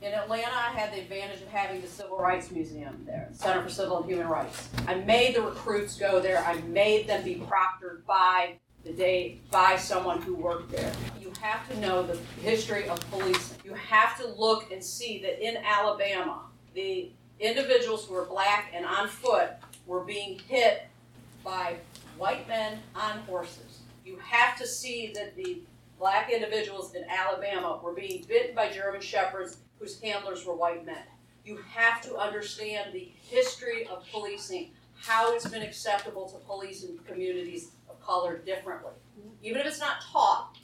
In 0.02 0.16
Atlanta, 0.16 0.56
I 0.56 0.72
had 0.72 0.92
the 0.92 1.00
advantage 1.00 1.44
of 1.44 1.48
having 1.50 1.80
the 1.80 1.88
Civil 1.88 2.18
Rights 2.18 2.50
Museum 2.50 3.04
there, 3.06 3.30
Center 3.34 3.62
for 3.62 3.70
Civil 3.70 3.98
and 3.98 4.10
Human 4.10 4.28
Rights. 4.28 4.68
I 4.88 4.96
made 4.96 5.36
the 5.36 5.44
recruits 5.44 5.96
go 5.96 6.20
there. 6.20 6.40
I 6.40 6.60
made 6.62 7.06
them 7.06 7.24
be 7.24 7.36
proctored 7.36 8.04
by 8.08 8.56
the 8.84 8.94
day 8.94 9.38
by 9.52 9.76
someone 9.76 10.20
who 10.24 10.34
worked 10.34 10.72
there. 10.72 10.92
You 11.22 11.32
have 11.40 11.70
to 11.70 11.80
know 11.80 12.02
the 12.02 12.18
history 12.42 12.90
of 12.90 13.00
policing. 13.12 13.58
You 13.64 13.76
have 13.76 14.18
to 14.18 14.26
look 14.28 14.72
and 14.72 14.84
see 14.84 15.22
that 15.22 15.40
in 15.40 15.58
Alabama, 15.64 16.46
the 16.74 17.12
individuals 17.40 18.08
who 18.08 18.16
were 18.16 18.26
black 18.26 18.72
and 18.74 18.88
on 18.88 19.08
foot 19.08 19.52
were 19.86 20.04
being 20.04 20.40
hit 20.48 20.88
by 21.44 21.76
white 22.18 22.48
men 22.48 22.80
on 22.96 23.20
horses. 23.28 23.82
You 24.04 24.18
have 24.18 24.58
to 24.58 24.66
see 24.66 25.12
that 25.14 25.36
the 25.36 25.62
black 26.00 26.32
individuals 26.32 26.96
in 26.96 27.04
Alabama 27.08 27.80
were 27.84 27.94
being 27.94 28.26
bitten 28.28 28.56
by 28.56 28.72
German 28.72 29.00
shepherds 29.00 29.58
whose 29.82 30.00
handlers 30.00 30.46
were 30.46 30.56
white 30.56 30.86
men. 30.86 31.04
You 31.44 31.58
have 31.74 32.02
to 32.04 32.16
understand 32.16 32.94
the 32.94 33.12
history 33.30 33.88
of 33.88 34.06
policing, 34.12 34.70
how 35.00 35.34
it's 35.34 35.48
been 35.50 35.64
acceptable 35.64 36.30
to 36.30 36.38
police 36.46 36.84
in 36.84 37.00
communities 37.00 37.72
of 37.90 38.00
color 38.00 38.38
differently. 38.38 38.92
Even 39.42 39.62
if 39.62 39.68
it's 39.68 39.80
not 39.80 40.02
taught, 40.02 40.56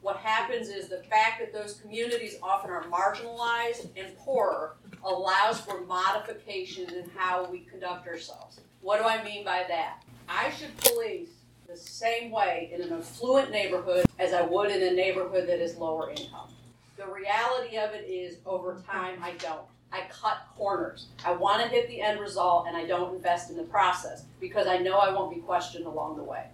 what 0.00 0.16
happens 0.16 0.68
is 0.68 0.88
the 0.88 1.02
fact 1.10 1.38
that 1.40 1.52
those 1.52 1.74
communities 1.74 2.36
often 2.42 2.70
are 2.70 2.84
marginalized 2.84 3.88
and 3.94 4.16
poorer 4.16 4.76
allows 5.04 5.60
for 5.60 5.82
modifications 5.82 6.92
in 6.92 7.08
how 7.14 7.44
we 7.44 7.60
conduct 7.60 8.08
ourselves. 8.08 8.60
What 8.80 8.98
do 8.98 9.04
I 9.04 9.22
mean 9.22 9.44
by 9.44 9.64
that? 9.68 10.02
I 10.28 10.50
should 10.50 10.76
police 10.78 11.28
the 11.68 11.76
same 11.76 12.30
way 12.30 12.70
in 12.74 12.80
an 12.80 12.92
affluent 12.92 13.50
neighborhood 13.50 14.06
as 14.18 14.32
I 14.32 14.42
would 14.42 14.70
in 14.70 14.82
a 14.82 14.96
neighborhood 14.96 15.46
that 15.48 15.60
is 15.60 15.76
lower 15.76 16.10
income. 16.10 16.48
The 16.96 17.06
reality 17.06 17.78
of 17.78 17.94
it 17.94 18.08
is, 18.08 18.36
over 18.44 18.82
time, 18.86 19.18
I 19.22 19.32
don't. 19.32 19.66
I 19.92 20.02
cut 20.10 20.46
corners. 20.56 21.06
I 21.24 21.32
want 21.32 21.62
to 21.62 21.68
hit 21.68 21.86
the 21.88 22.00
end 22.00 22.18
result 22.18 22.66
and 22.66 22.76
I 22.76 22.86
don't 22.86 23.14
invest 23.14 23.50
in 23.50 23.56
the 23.56 23.62
process 23.64 24.24
because 24.40 24.66
I 24.66 24.78
know 24.78 24.98
I 24.98 25.12
won't 25.12 25.34
be 25.34 25.40
questioned 25.40 25.84
along 25.84 26.16
the 26.16 26.22
way. 26.22 26.46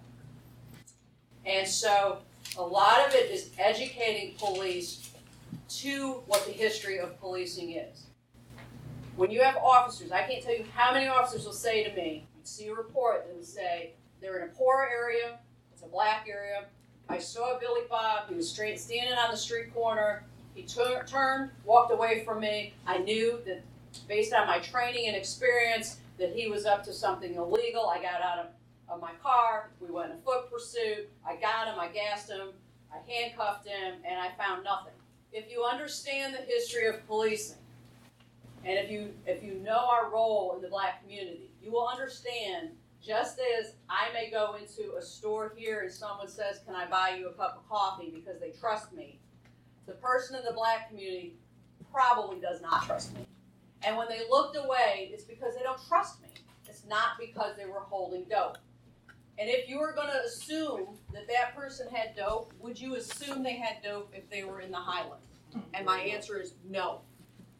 And 1.45 1.65
so 1.65 2.19
a 2.57 2.61
lot 2.61 3.07
of 3.07 3.15
it 3.15 3.31
is 3.31 3.51
educating 3.57 4.35
police 4.37 5.11
to 5.69 6.21
what 6.25 6.45
the 6.45 6.51
history 6.51 6.99
of 6.99 7.17
policing 7.19 7.71
is. 7.71 8.07
When 9.15 9.31
you 9.31 9.41
have 9.41 9.55
officers, 9.57 10.11
I 10.11 10.23
can't 10.23 10.43
tell 10.43 10.55
you 10.55 10.65
how 10.75 10.93
many 10.93 11.07
officers 11.07 11.45
will 11.45 11.53
say 11.53 11.83
to 11.83 11.95
me, 11.95 12.25
see 12.43 12.67
a 12.67 12.73
report 12.73 13.27
will 13.33 13.43
say, 13.43 13.93
they're 14.21 14.37
in 14.39 14.49
a 14.49 14.51
poor 14.51 14.87
area, 14.91 15.39
it's 15.73 15.81
a 15.81 15.87
black 15.87 16.27
area. 16.29 16.65
I 17.09 17.17
saw 17.17 17.57
Billy 17.59 17.81
Bob, 17.89 18.29
he 18.29 18.35
was 18.35 18.49
straight, 18.49 18.79
standing 18.79 19.17
on 19.17 19.31
the 19.31 19.37
street 19.37 19.73
corner, 19.73 20.23
he 20.53 20.63
tur- 20.63 21.03
turned, 21.07 21.49
walked 21.65 21.91
away 21.91 22.23
from 22.23 22.39
me. 22.39 22.73
I 22.85 22.99
knew 22.99 23.39
that 23.45 23.63
based 24.07 24.31
on 24.33 24.45
my 24.45 24.59
training 24.59 25.07
and 25.07 25.15
experience 25.15 25.97
that 26.19 26.33
he 26.35 26.47
was 26.47 26.65
up 26.65 26.83
to 26.83 26.93
something 26.93 27.33
illegal. 27.33 27.87
I 27.87 28.01
got 28.01 28.21
out 28.21 28.39
of, 28.39 28.45
of 28.87 29.01
my 29.01 29.11
car. 29.23 29.71
We 29.79 29.89
went 29.89 30.11
in 30.11 30.17
foot 30.19 30.51
pursuit. 30.51 31.09
I 31.25 31.35
got 31.37 31.67
him. 31.67 31.79
I 31.79 31.87
gassed 31.87 32.29
him. 32.29 32.49
I 32.93 32.97
handcuffed 33.11 33.67
him, 33.67 33.95
and 34.07 34.19
I 34.19 34.29
found 34.37 34.63
nothing. 34.63 34.93
If 35.31 35.51
you 35.51 35.63
understand 35.63 36.33
the 36.33 36.41
history 36.41 36.87
of 36.87 37.05
policing, 37.07 37.57
and 38.65 38.77
if 38.77 38.91
you 38.91 39.13
if 39.25 39.43
you 39.43 39.53
know 39.55 39.87
our 39.89 40.11
role 40.11 40.53
in 40.55 40.61
the 40.61 40.67
black 40.67 41.01
community, 41.01 41.51
you 41.63 41.71
will 41.71 41.87
understand. 41.87 42.69
Just 43.01 43.39
as 43.59 43.75
I 43.89 44.11
may 44.13 44.29
go 44.29 44.55
into 44.55 44.95
a 44.95 45.01
store 45.01 45.53
here 45.55 45.81
and 45.81 45.91
someone 45.91 46.27
says, 46.27 46.59
"Can 46.65 46.75
I 46.75 46.85
buy 46.87 47.15
you 47.17 47.29
a 47.29 47.33
cup 47.33 47.57
of 47.57 47.69
coffee?" 47.69 48.11
because 48.11 48.39
they 48.39 48.51
trust 48.51 48.91
me, 48.93 49.19
the 49.85 49.93
person 49.93 50.35
in 50.35 50.43
the 50.43 50.53
black 50.53 50.89
community 50.89 51.37
probably 51.91 52.39
does 52.39 52.61
not 52.61 52.85
trust 52.85 53.13
me. 53.15 53.25
And 53.83 53.95
when 53.97 54.09
they 54.09 54.27
looked 54.29 54.57
away, 54.57 55.09
it's 55.13 55.23
because 55.23 55.55
they 55.55 55.63
don't 55.63 55.79
trust 55.87 56.21
me. 56.21 56.29
It's 56.67 56.85
not 56.85 57.17
because 57.19 57.55
they 57.55 57.65
were 57.65 57.79
holding 57.79 58.25
dope. 58.25 58.57
And 59.37 59.49
if 59.49 59.69
you 59.69 59.79
were 59.79 59.93
going 59.93 60.09
to 60.09 60.21
assume 60.25 60.97
that 61.13 61.27
that 61.29 61.55
person 61.55 61.87
had 61.89 62.15
dope, 62.15 62.53
would 62.59 62.79
you 62.79 62.95
assume 62.95 63.41
they 63.41 63.55
had 63.55 63.81
dope 63.81 64.13
if 64.13 64.29
they 64.29 64.43
were 64.43 64.59
in 64.59 64.69
the 64.69 64.77
Highlands? 64.77 65.25
And 65.73 65.85
my 65.85 66.01
answer 66.01 66.39
is 66.41 66.55
no. 66.69 67.01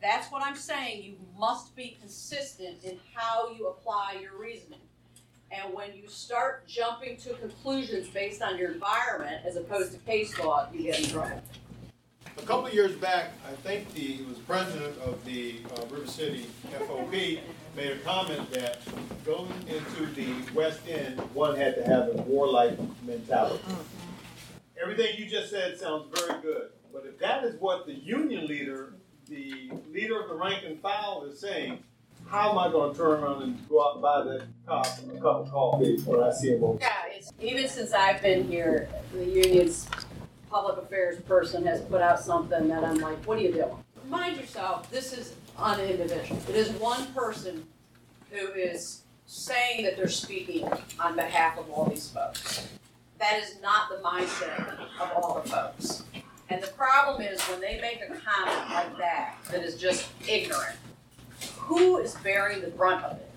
That's 0.02 0.30
what 0.32 0.44
I'm 0.44 0.58
saying. 0.58 1.04
You 1.04 1.18
must 1.38 1.76
be 1.76 1.98
consistent 2.00 2.84
in 2.84 3.00
how 3.16 3.50
you 3.52 3.68
apply 3.68 4.18
your 4.22 4.38
reasoning. 4.38 4.80
And 5.52 5.74
when 5.74 5.96
you 5.96 6.08
start 6.08 6.68
jumping 6.68 7.18
to 7.18 7.34
conclusions 7.34 8.08
based 8.10 8.42
on 8.42 8.58
your 8.58 8.72
environment 8.72 9.44
as 9.46 9.56
opposed 9.56 9.94
to 9.94 9.98
case 10.00 10.38
law, 10.40 10.68
you 10.72 10.84
get 10.84 11.00
in 11.00 11.10
trouble. 11.10 11.42
A 12.38 12.42
couple 12.44 12.68
of 12.68 12.74
years 12.74 12.96
back, 12.96 13.32
I 13.48 13.54
think 13.68 13.92
the, 13.94 14.00
he 14.00 14.24
was 14.24 14.38
president 14.40 14.98
of 15.00 15.24
the 15.26 15.58
uh, 15.76 15.86
River 15.88 16.08
City 16.08 16.46
FOP, 16.72 17.40
made 17.76 17.92
a 17.92 17.98
comment 18.00 18.50
that 18.52 18.80
going 19.26 19.52
into 19.68 20.06
the 20.14 20.34
West 20.54 20.82
End, 20.88 21.20
one 21.34 21.56
had 21.56 21.76
to 21.76 21.84
have 21.84 22.10
a 22.10 22.22
warlike 22.22 22.78
mentality. 23.06 23.64
Everything 24.82 25.16
you 25.18 25.30
just 25.30 25.50
said 25.50 25.78
sounds 25.78 26.06
very 26.18 26.42
good, 26.42 26.70
but 26.94 27.06
if 27.06 27.18
that 27.20 27.44
is 27.44 27.60
what 27.60 27.86
the 27.86 27.94
union 27.94 28.46
leader, 28.46 28.94
the 29.28 29.72
leader 29.92 30.22
of 30.22 30.30
the 30.30 30.36
rank 30.36 30.64
and 30.66 30.80
file 30.80 31.24
is 31.24 31.40
saying, 31.40 31.84
how 32.30 32.52
am 32.52 32.58
I 32.60 32.72
gonna 32.72 32.94
turn 32.94 33.24
around 33.24 33.42
and 33.42 33.70
go 33.70 33.88
out 33.88 33.94
and 33.96 34.02
buy 34.02 34.24
that 34.24 34.44
cop 34.68 34.86
a 34.86 35.20
cup 35.20 35.46
of 35.46 35.52
coffee 35.52 36.00
when 36.02 36.24
I 36.24 36.32
see 36.32 36.50
him 36.50 36.64
over? 36.64 36.78
Yeah, 36.80 36.94
it's, 37.08 37.34
even 37.40 37.68
since 37.68 37.92
I've 37.94 38.22
been 38.22 38.48
here, 38.48 38.88
the 39.14 39.26
union's 39.26 39.88
public 40.50 40.78
affairs 40.78 41.20
person 41.22 41.66
has 41.66 41.82
put 41.82 42.02
out 42.02 42.20
something 42.20 42.68
that 42.68 42.84
I'm 42.84 42.98
like, 42.98 43.24
what 43.26 43.38
are 43.40 43.42
you 43.42 43.54
doing? 43.54 43.84
Remind 44.04 44.38
yourself, 44.38 44.90
this 44.92 45.14
is 45.14 45.34
on 45.58 45.80
an 45.80 45.90
individual. 45.90 46.40
It 46.48 46.56
is 46.56 46.70
one 46.72 47.06
person 47.14 47.66
who 48.32 48.48
is 48.54 49.02
saying 49.26 49.84
that 49.84 49.98
they're 49.98 50.08
speaking 50.08 50.68
on 51.00 51.16
behalf 51.16 51.58
of 51.58 51.70
all 51.70 51.86
these 51.86 52.10
folks. 52.10 52.68
That 53.20 53.40
is 53.44 53.58
not 53.62 53.90
the 53.90 53.98
mindset 53.98 54.78
of 55.00 55.12
all 55.16 55.42
the 55.42 55.50
folks. 55.50 56.04
And 56.50 56.64
the 56.64 56.68
problem 56.68 57.22
is 57.22 57.42
when 57.44 57.60
they 57.60 57.80
make 57.80 58.02
a 58.02 58.08
comment 58.08 58.70
like 58.72 58.98
that, 58.98 59.36
that 59.52 59.64
is 59.64 59.80
just 59.80 60.08
ignorant, 60.28 60.78
who 61.70 62.00
is 62.00 62.16
bearing 62.16 62.62
the 62.62 62.68
brunt 62.68 63.06
of 63.06 63.18
it? 63.18 63.30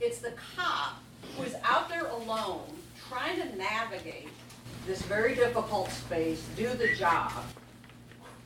It's 0.00 0.18
the 0.18 0.32
cop 0.56 1.00
who 1.36 1.44
is 1.44 1.54
out 1.62 1.88
there 1.88 2.06
alone 2.06 2.64
trying 3.08 3.40
to 3.40 3.56
navigate 3.56 4.28
this 4.84 5.00
very 5.02 5.36
difficult 5.36 5.88
space, 5.92 6.44
do 6.56 6.68
the 6.74 6.92
job. 6.96 7.30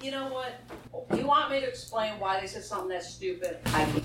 You 0.02 0.10
know 0.10 0.26
what? 0.28 0.60
You 1.18 1.26
want 1.26 1.50
me 1.50 1.60
to 1.60 1.66
explain 1.66 2.20
why 2.20 2.38
they 2.40 2.46
said 2.46 2.62
something 2.62 2.90
that's 2.90 3.08
stupid? 3.08 3.56
I 3.64 3.84
can't. 3.86 4.04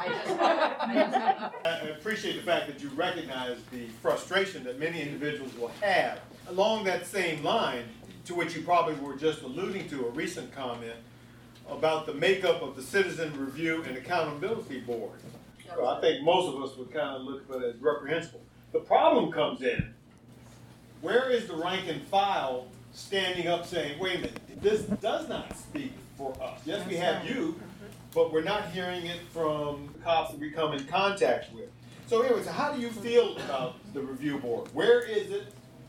I 0.00 0.08
just, 0.08 0.40
I 0.40 1.52
just. 1.62 1.66
I 1.66 1.88
appreciate 1.90 2.34
the 2.34 2.42
fact 2.42 2.66
that 2.66 2.82
you 2.82 2.88
recognize 2.96 3.58
the 3.70 3.86
frustration 4.02 4.64
that 4.64 4.80
many 4.80 5.00
individuals 5.00 5.56
will 5.56 5.70
have. 5.80 6.18
Along 6.48 6.82
that 6.84 7.06
same 7.06 7.44
line, 7.44 7.84
to 8.24 8.34
which 8.34 8.56
you 8.56 8.62
probably 8.62 8.94
were 8.94 9.14
just 9.14 9.42
alluding 9.42 9.88
to, 9.90 10.06
a 10.06 10.10
recent 10.10 10.52
comment 10.52 10.96
about 11.68 12.06
the 12.06 12.14
makeup 12.14 12.62
of 12.62 12.76
the 12.76 12.82
Citizen 12.82 13.32
Review 13.38 13.82
and 13.84 13.96
Accountability 13.96 14.80
Board. 14.80 15.18
So 15.74 15.86
I 15.86 16.00
think 16.00 16.22
most 16.22 16.54
of 16.54 16.62
us 16.62 16.76
would 16.76 16.92
kind 16.92 17.16
of 17.16 17.22
look 17.22 17.50
at 17.50 17.62
it 17.62 17.74
as 17.76 17.80
reprehensible. 17.80 18.40
The 18.72 18.80
problem 18.80 19.32
comes 19.32 19.62
in, 19.62 19.94
where 21.00 21.30
is 21.30 21.46
the 21.46 21.56
rank 21.56 21.88
and 21.88 22.02
file 22.02 22.66
standing 22.92 23.48
up 23.48 23.66
saying, 23.66 23.98
wait 23.98 24.16
a 24.16 24.18
minute, 24.18 24.40
this 24.62 24.82
does 24.82 25.28
not 25.28 25.56
speak 25.56 25.92
for 26.16 26.34
us. 26.40 26.60
Yes, 26.64 26.86
we 26.86 26.96
have 26.96 27.26
you, 27.26 27.60
but 28.14 28.32
we're 28.32 28.42
not 28.42 28.70
hearing 28.70 29.06
it 29.06 29.20
from 29.32 29.88
the 29.92 30.04
cops 30.04 30.30
that 30.30 30.40
we 30.40 30.50
come 30.50 30.72
in 30.74 30.84
contact 30.86 31.52
with. 31.52 31.68
So 32.06 32.22
anyways, 32.22 32.46
how 32.46 32.72
do 32.72 32.80
you 32.80 32.90
feel 32.90 33.36
about 33.38 33.76
the 33.94 34.00
review 34.00 34.38
board? 34.38 34.68
Where 34.74 35.00
is 35.00 35.30
it? 35.30 35.46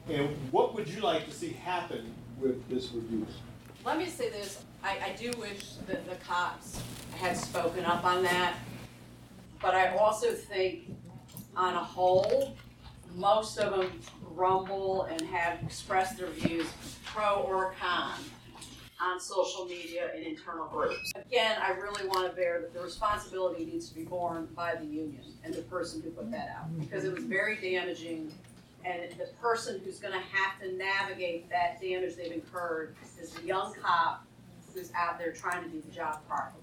And 0.10 0.30
what 0.52 0.74
would 0.74 0.88
you 0.88 1.02
like 1.02 1.26
to 1.26 1.32
see 1.32 1.50
happen 1.54 2.14
with 2.40 2.68
this 2.70 2.92
review? 2.92 3.28
Let 3.86 3.98
me 3.98 4.08
say 4.08 4.30
this, 4.30 4.64
I, 4.86 5.08
I 5.08 5.16
do 5.20 5.32
wish 5.40 5.64
that 5.88 6.08
the 6.08 6.16
cops 6.28 6.80
had 7.18 7.36
spoken 7.36 7.86
up 7.86 8.06
on 8.06 8.22
that. 8.24 8.56
But 9.60 9.74
I 9.74 9.96
also 9.96 10.32
think 10.32 10.96
on 11.58 11.74
a 11.74 11.84
whole, 11.84 12.56
most 13.16 13.58
of 13.58 13.72
them 13.72 14.00
grumble 14.36 15.04
and 15.04 15.22
have 15.22 15.58
expressed 15.64 16.18
their 16.18 16.28
views 16.28 16.68
pro 17.04 17.42
or 17.42 17.74
con 17.80 18.20
on 19.02 19.20
social 19.20 19.66
media 19.66 20.12
and 20.16 20.24
internal 20.24 20.68
groups. 20.68 21.12
Again, 21.16 21.58
I 21.62 21.72
really 21.72 22.08
want 22.08 22.30
to 22.30 22.36
bear 22.36 22.62
that 22.62 22.74
the 22.74 22.82
responsibility 22.82 23.66
needs 23.66 23.90
to 23.90 23.96
be 23.96 24.04
borne 24.04 24.48
by 24.56 24.76
the 24.76 24.86
union 24.86 25.24
and 25.44 25.54
the 25.54 25.64
person 25.64 26.02
who 26.02 26.12
put 26.12 26.30
that 26.32 26.56
out. 26.58 26.80
Because 26.80 27.06
it 27.06 27.14
was 27.14 27.24
very 27.24 27.56
damaging 27.58 28.32
and 28.86 29.12
the 29.18 29.26
person 29.42 29.82
who's 29.84 30.00
gonna 30.00 30.22
have 30.32 30.60
to 30.62 30.72
navigate 30.74 31.50
that 31.50 31.82
damage 31.82 32.16
they've 32.16 32.32
incurred 32.32 32.96
is 33.20 33.32
the 33.32 33.44
young 33.44 33.74
cop 33.82 34.25
who's 34.76 34.92
out 34.96 35.18
there 35.18 35.32
trying 35.32 35.64
to 35.64 35.70
do 35.70 35.82
the 35.82 35.92
job 35.92 36.20
properly. 36.28 36.62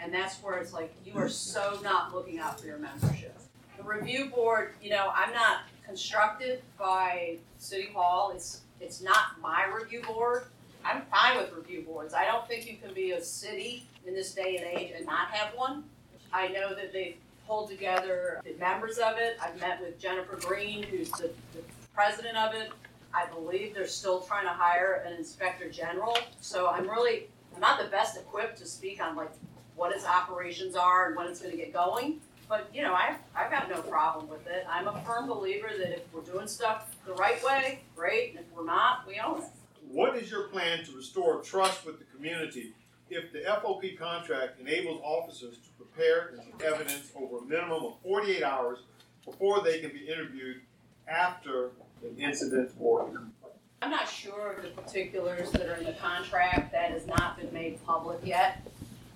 And 0.00 0.14
that's 0.14 0.36
where 0.42 0.58
it's 0.58 0.72
like, 0.72 0.94
you 1.04 1.12
are 1.16 1.28
so 1.28 1.78
not 1.82 2.14
looking 2.14 2.38
out 2.38 2.60
for 2.60 2.66
your 2.66 2.78
membership. 2.78 3.36
The 3.76 3.82
review 3.82 4.26
board, 4.26 4.74
you 4.80 4.90
know, 4.90 5.10
I'm 5.14 5.32
not 5.32 5.62
constructed 5.84 6.62
by 6.78 7.38
City 7.58 7.88
Hall, 7.92 8.32
it's, 8.34 8.62
it's 8.80 9.02
not 9.02 9.40
my 9.40 9.66
review 9.66 10.02
board. 10.02 10.44
I'm 10.84 11.02
fine 11.10 11.36
with 11.36 11.52
review 11.52 11.82
boards, 11.82 12.14
I 12.14 12.24
don't 12.24 12.46
think 12.46 12.70
you 12.70 12.76
can 12.76 12.94
be 12.94 13.12
a 13.12 13.20
city 13.20 13.84
in 14.06 14.14
this 14.14 14.34
day 14.34 14.56
and 14.56 14.78
age 14.78 14.92
and 14.96 15.04
not 15.04 15.28
have 15.30 15.52
one. 15.54 15.84
I 16.32 16.48
know 16.48 16.74
that 16.74 16.92
they've 16.92 17.16
pulled 17.46 17.70
together 17.70 18.40
the 18.44 18.54
members 18.58 18.98
of 18.98 19.16
it, 19.18 19.38
I've 19.42 19.58
met 19.60 19.80
with 19.80 19.98
Jennifer 19.98 20.36
Green, 20.36 20.82
who's 20.82 21.10
the, 21.12 21.30
the 21.54 21.62
president 21.94 22.36
of 22.36 22.54
it. 22.54 22.70
I 23.14 23.26
believe 23.26 23.74
they're 23.74 23.86
still 23.86 24.20
trying 24.20 24.44
to 24.44 24.52
hire 24.52 25.02
an 25.06 25.14
inspector 25.14 25.70
general, 25.70 26.16
so 26.40 26.68
I'm 26.68 26.88
really, 26.88 27.28
I'm 27.54 27.60
not 27.60 27.82
the 27.82 27.88
best 27.88 28.16
equipped 28.16 28.58
to 28.58 28.66
speak 28.66 29.02
on 29.02 29.16
like 29.16 29.30
what 29.76 29.94
its 29.94 30.04
operations 30.04 30.76
are 30.76 31.08
and 31.08 31.16
when 31.16 31.26
it's 31.28 31.40
gonna 31.40 31.56
get 31.56 31.72
going. 31.72 32.20
But, 32.48 32.70
you 32.72 32.80
know, 32.80 32.94
I've, 32.94 33.16
I've 33.36 33.50
got 33.50 33.68
no 33.68 33.82
problem 33.82 34.26
with 34.28 34.46
it. 34.46 34.64
I'm 34.70 34.88
a 34.88 34.98
firm 35.02 35.28
believer 35.28 35.68
that 35.76 35.92
if 35.96 36.02
we're 36.14 36.22
doing 36.22 36.48
stuff 36.48 36.96
the 37.04 37.12
right 37.12 37.42
way, 37.44 37.80
great, 37.94 38.30
and 38.30 38.40
if 38.40 38.46
we're 38.56 38.64
not, 38.64 39.06
we 39.06 39.20
own 39.20 39.42
it. 39.42 39.48
What 39.90 40.16
is 40.16 40.30
your 40.30 40.44
plan 40.44 40.82
to 40.84 40.92
restore 40.92 41.42
trust 41.42 41.84
with 41.84 41.98
the 41.98 42.06
community 42.06 42.72
if 43.10 43.32
the 43.32 43.40
FOP 43.40 43.98
contract 43.98 44.60
enables 44.60 45.00
officers 45.04 45.56
to 45.58 45.68
prepare 45.76 46.34
evidence 46.64 47.10
over 47.14 47.38
a 47.38 47.42
minimum 47.42 47.84
of 47.84 47.94
forty-eight 48.02 48.42
hours 48.42 48.78
before 49.24 49.62
they 49.62 49.80
can 49.80 49.90
be 49.90 50.06
interviewed 50.06 50.60
after 51.06 51.70
an 52.02 52.18
incident 52.18 52.70
or? 52.78 53.10
I'm 53.80 53.90
not 53.90 54.08
sure 54.08 54.52
of 54.52 54.62
the 54.62 54.70
particulars 54.70 55.52
that 55.52 55.66
are 55.66 55.74
in 55.74 55.84
the 55.84 55.92
contract, 55.92 56.72
that 56.72 56.90
has 56.90 57.06
not 57.06 57.38
been 57.38 57.52
made 57.52 57.84
public 57.86 58.18
yet. 58.24 58.66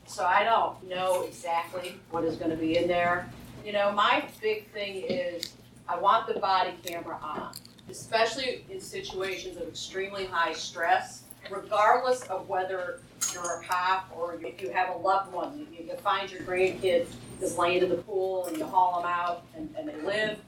So 0.07 0.25
I 0.25 0.45
don't 0.45 0.89
know 0.89 1.23
exactly 1.23 1.97
what 2.11 2.25
is 2.25 2.37
gonna 2.37 2.57
be 2.57 2.77
in 2.77 2.87
there. 2.87 3.29
You 3.65 3.73
know, 3.73 3.91
my 3.93 4.25
big 4.41 4.69
thing 4.71 5.03
is, 5.09 5.53
I 5.89 5.99
want 5.99 6.33
the 6.33 6.39
body 6.39 6.75
camera 6.85 7.19
on, 7.21 7.55
especially 7.91 8.65
in 8.71 8.81
situations 8.81 9.57
of 9.57 9.67
extremely 9.67 10.27
high 10.27 10.53
stress, 10.53 11.25
regardless 11.51 12.23
of 12.25 12.49
whether 12.49 13.01
you're 13.33 13.61
a 13.61 13.65
cop 13.65 14.11
or 14.17 14.39
if 14.43 14.63
you 14.63 14.71
have 14.71 14.95
a 14.95 14.99
loved 14.99 15.33
one, 15.33 15.59
you, 15.59 15.85
you 15.87 15.97
find 15.97 16.31
your 16.31 16.43
grandkid 16.43 17.07
is 17.41 17.59
laying 17.59 17.83
in 17.83 17.89
the 17.89 17.97
pool 17.97 18.47
and 18.47 18.57
you 18.57 18.65
haul 18.65 19.01
them 19.01 19.11
out 19.11 19.45
and, 19.57 19.75
and 19.77 19.89
they 19.89 20.01
live, 20.03 20.39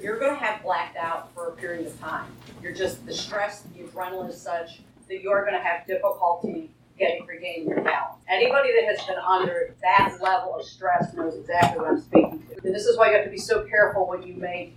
you're 0.00 0.18
gonna 0.18 0.34
have 0.34 0.62
blacked 0.62 0.96
out 0.96 1.32
for 1.34 1.48
a 1.48 1.52
period 1.52 1.86
of 1.86 1.98
time. 2.00 2.30
You're 2.62 2.72
just, 2.72 3.04
the 3.06 3.14
stress, 3.14 3.62
the 3.74 3.84
adrenaline 3.84 4.28
is 4.28 4.40
such 4.40 4.80
that 5.08 5.22
you're 5.22 5.44
gonna 5.44 5.62
have 5.62 5.86
difficulty 5.86 6.70
getting 6.98 7.26
regaining 7.26 7.68
your 7.68 7.80
balance. 7.80 8.22
Anybody 8.28 8.72
that 8.72 8.84
has 8.84 9.04
been 9.06 9.18
under 9.18 9.74
that 9.82 10.18
level 10.20 10.54
of 10.54 10.64
stress 10.64 11.12
knows 11.14 11.34
exactly 11.34 11.80
what 11.80 11.90
I'm 11.90 12.00
speaking 12.00 12.42
to. 12.48 12.64
And 12.64 12.74
this 12.74 12.86
is 12.86 12.96
why 12.96 13.10
you 13.10 13.16
have 13.16 13.24
to 13.24 13.30
be 13.30 13.38
so 13.38 13.64
careful 13.64 14.06
when 14.06 14.22
you 14.22 14.34
make 14.34 14.76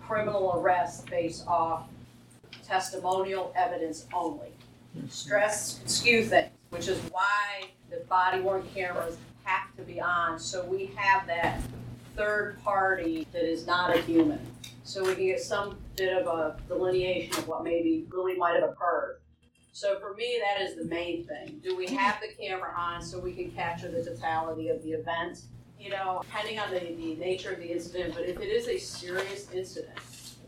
criminal 0.00 0.58
arrests 0.58 1.04
based 1.10 1.46
off 1.46 1.88
testimonial 2.66 3.52
evidence 3.54 4.06
only. 4.12 4.48
Stress 5.08 5.80
skew 5.86 6.24
things, 6.24 6.50
which 6.70 6.88
is 6.88 6.98
why 7.10 7.64
the 7.90 7.98
body 8.08 8.40
worn 8.40 8.62
cameras 8.74 9.16
have 9.44 9.74
to 9.76 9.82
be 9.82 10.00
on, 10.00 10.38
so 10.38 10.64
we 10.64 10.90
have 10.96 11.26
that 11.26 11.60
third 12.18 12.60
party 12.64 13.26
that 13.32 13.44
is 13.44 13.66
not 13.66 13.96
a 13.96 14.00
human. 14.02 14.40
So 14.82 15.04
we 15.04 15.14
can 15.14 15.26
get 15.26 15.40
some 15.40 15.78
bit 15.96 16.16
of 16.16 16.26
a 16.26 16.56
delineation 16.66 17.38
of 17.38 17.46
what 17.46 17.62
maybe 17.62 18.06
really 18.10 18.36
might 18.36 18.54
have 18.54 18.68
occurred. 18.68 19.20
So 19.72 20.00
for 20.00 20.14
me, 20.14 20.40
that 20.42 20.60
is 20.60 20.74
the 20.74 20.84
main 20.86 21.24
thing. 21.24 21.60
Do 21.62 21.76
we 21.76 21.86
have 21.86 22.18
the 22.20 22.34
camera 22.34 22.74
on 22.76 23.00
so 23.00 23.20
we 23.20 23.32
can 23.32 23.52
capture 23.52 23.88
the 23.88 24.02
totality 24.02 24.68
of 24.68 24.82
the 24.82 24.92
event? 24.92 25.42
You 25.78 25.90
know, 25.90 26.20
depending 26.24 26.58
on 26.58 26.72
the, 26.72 26.80
the 26.80 27.14
nature 27.14 27.52
of 27.52 27.58
the 27.58 27.70
incident, 27.70 28.14
but 28.14 28.24
if 28.24 28.40
it 28.40 28.48
is 28.48 28.66
a 28.66 28.78
serious 28.78 29.48
incident, 29.52 29.96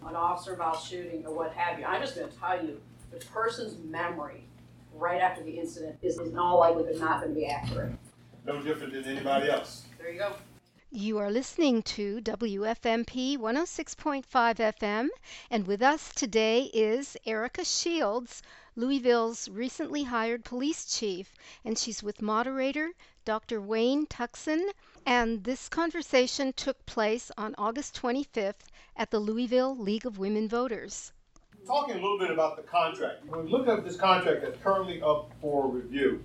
an 0.05 0.17
officer 0.17 0.53
involved 0.53 0.85
shooting 0.89 1.25
or 1.25 1.33
what 1.33 1.53
have 1.53 1.79
you, 1.79 1.85
I'm 1.85 2.01
just 2.01 2.17
gonna 2.17 2.33
tell 2.41 2.65
you, 2.65 2.81
the 3.13 3.25
person's 3.27 3.77
memory 3.89 4.43
right 4.95 5.21
after 5.21 5.45
the 5.45 5.53
incident 5.53 5.97
is 6.03 6.19
in 6.19 6.37
all 6.37 6.59
likelihood 6.59 6.99
not 6.99 7.21
gonna 7.21 7.35
be 7.35 7.47
accurate. 7.47 7.93
No 8.45 8.61
different 8.61 8.93
than 8.93 9.05
anybody 9.05 9.51
else. 9.51 9.85
There 9.99 10.11
you 10.11 10.19
go. 10.19 10.33
You 10.93 11.19
are 11.19 11.31
listening 11.31 11.85
to 11.85 12.21
WFMP 12.21 13.39
106.5 13.39 14.25
FM, 14.27 15.09
and 15.49 15.65
with 15.65 15.83
us 15.83 16.11
today 16.13 16.63
is 16.75 17.17
Erika 17.25 17.65
Shields, 17.65 18.43
Louisville's 18.75 19.49
recently 19.49 20.03
hired 20.03 20.45
police 20.45 20.85
chief, 20.99 21.37
and 21.65 21.79
she's 21.79 22.03
with 22.03 22.21
moderator 22.21 22.91
Dr. 23.25 23.61
Wayne 23.61 24.07
Tuckson. 24.07 24.71
And 25.07 25.45
this 25.45 25.69
conversation 25.69 26.53
took 26.55 26.85
place 26.87 27.31
on 27.39 27.55
August 27.57 27.95
25th 28.03 28.67
at 28.97 29.13
the 29.13 29.21
Louisville 29.21 29.77
League 29.77 30.07
of 30.07 30.19
Women 30.19 30.49
Voters. 30.49 31.13
Talking 31.69 31.99
a 31.99 32.03
little 32.03 32.19
bit 32.19 32.33
about 32.33 32.57
the 32.57 32.65
contract. 32.65 33.25
When 33.27 33.45
we 33.45 33.51
look 33.53 33.69
at 33.69 33.85
this 33.85 33.97
contract 33.97 34.43
that's 34.43 34.59
currently 34.61 35.01
up 35.03 35.31
for 35.41 35.69
review, 35.69 36.25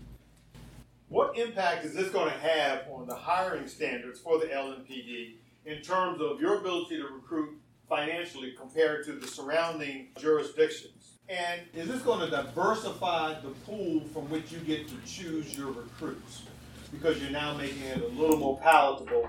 what 1.10 1.38
impact 1.38 1.86
is 1.86 1.94
this 1.94 2.10
going 2.10 2.32
to 2.32 2.40
have 2.40 2.84
on 2.92 3.08
the 3.08 3.16
hiring 3.16 3.68
standards 3.68 4.20
for 4.20 4.40
the 4.40 4.46
LMPD 4.48 5.36
in 5.66 5.82
terms 5.82 6.22
of 6.22 6.42
your 6.42 6.60
ability 6.60 6.98
to 6.98 7.08
recruit 7.08 7.58
financially 7.88 8.54
compared 8.58 9.06
to 9.06 9.14
the 9.14 9.28
surrounding 9.28 10.08
jurisdictions? 10.18 11.18
And 11.30 11.62
is 11.74 11.88
this 11.88 12.02
going 12.02 12.20
to 12.20 12.30
diversify 12.30 13.40
the 13.42 13.50
pool 13.66 14.02
from 14.14 14.30
which 14.30 14.52
you 14.52 14.60
get 14.60 14.88
to 14.88 14.96
choose 15.06 15.58
your 15.58 15.72
recruits? 15.72 16.44
Because 16.92 17.22
you're 17.22 17.32
now 17.32 17.56
making 17.56 17.82
it 17.84 18.02
a 18.02 18.08
little 18.08 18.38
more 18.38 18.60
palatable 18.60 19.28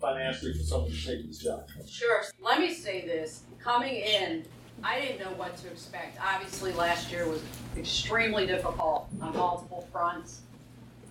financially 0.00 0.52
for 0.54 0.64
someone 0.64 0.90
to 0.90 1.06
take 1.06 1.26
this 1.26 1.38
job. 1.38 1.66
Sure. 1.88 2.22
Let 2.40 2.60
me 2.60 2.72
say 2.72 3.06
this. 3.06 3.42
Coming 3.60 3.94
in, 3.94 4.44
I 4.82 5.00
didn't 5.00 5.20
know 5.20 5.36
what 5.36 5.56
to 5.58 5.68
expect. 5.68 6.18
Obviously, 6.20 6.72
last 6.72 7.10
year 7.10 7.28
was 7.28 7.42
extremely 7.76 8.46
difficult 8.46 9.08
on 9.20 9.36
multiple 9.36 9.88
fronts. 9.90 10.42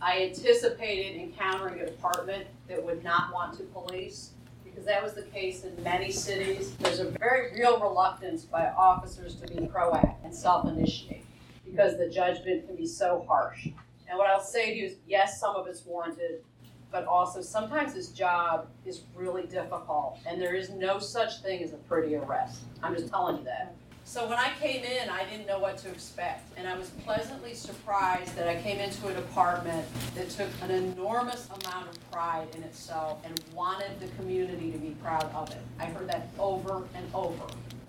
I 0.01 0.23
anticipated 0.23 1.19
encountering 1.19 1.81
a 1.81 1.85
department 1.85 2.47
that 2.67 2.83
would 2.83 3.03
not 3.03 3.33
want 3.33 3.57
to 3.57 3.63
police 3.63 4.31
because 4.63 4.85
that 4.85 5.01
was 5.01 5.13
the 5.13 5.23
case 5.23 5.63
in 5.63 5.81
many 5.83 6.11
cities. 6.11 6.75
There's 6.75 6.99
a 6.99 7.09
very 7.19 7.53
real 7.53 7.79
reluctance 7.79 8.43
by 8.43 8.67
officers 8.69 9.35
to 9.35 9.47
be 9.47 9.55
proactive 9.67 10.15
and 10.23 10.35
self-initiate 10.35 11.25
because 11.65 11.97
the 11.97 12.09
judgment 12.09 12.67
can 12.67 12.75
be 12.75 12.85
so 12.85 13.25
harsh. 13.27 13.67
And 14.07 14.17
what 14.17 14.27
I'll 14.27 14.43
say 14.43 14.71
to 14.71 14.77
you 14.77 14.85
is, 14.85 14.95
yes, 15.07 15.39
some 15.39 15.55
of 15.55 15.67
it's 15.67 15.85
warranted, 15.85 16.43
but 16.91 17.05
also 17.05 17.41
sometimes 17.41 17.93
this 17.93 18.09
job 18.09 18.67
is 18.85 19.03
really 19.15 19.43
difficult, 19.43 20.19
and 20.27 20.41
there 20.41 20.55
is 20.55 20.69
no 20.69 20.99
such 20.99 21.41
thing 21.41 21.63
as 21.63 21.73
a 21.73 21.77
pretty 21.77 22.15
arrest. 22.15 22.61
I'm 22.83 22.95
just 22.95 23.09
telling 23.09 23.39
you 23.39 23.43
that. 23.45 23.73
So 24.07 24.29
when 24.29 24.37
I 24.37 24.51
came 24.61 24.83
in, 24.83 25.09
I 25.09 25.25
didn't 25.25 25.47
know 25.47 25.57
what 25.57 25.79
to 25.79 25.89
expect, 25.89 26.47
and 26.57 26.67
I 26.67 26.77
was 26.77 26.91
pleasantly 27.03 27.55
surprised 27.55 28.35
that 28.35 28.47
I 28.47 28.61
came 28.61 28.79
into 28.79 29.07
a 29.07 29.13
department 29.15 29.83
that 30.13 30.29
took 30.29 30.47
an 30.61 30.69
enormous 30.69 31.49
amount 31.49 31.89
of 31.89 32.11
pride 32.11 32.47
in 32.55 32.61
itself 32.61 33.17
and 33.25 33.41
wanted 33.55 33.99
the 33.99 34.07
community 34.15 34.71
to 34.71 34.77
be 34.77 34.91
proud 35.01 35.23
of 35.33 35.49
it. 35.49 35.57
I 35.79 35.85
heard 35.85 36.07
that 36.07 36.29
over 36.37 36.83
and 36.93 37.05
over, 37.15 37.43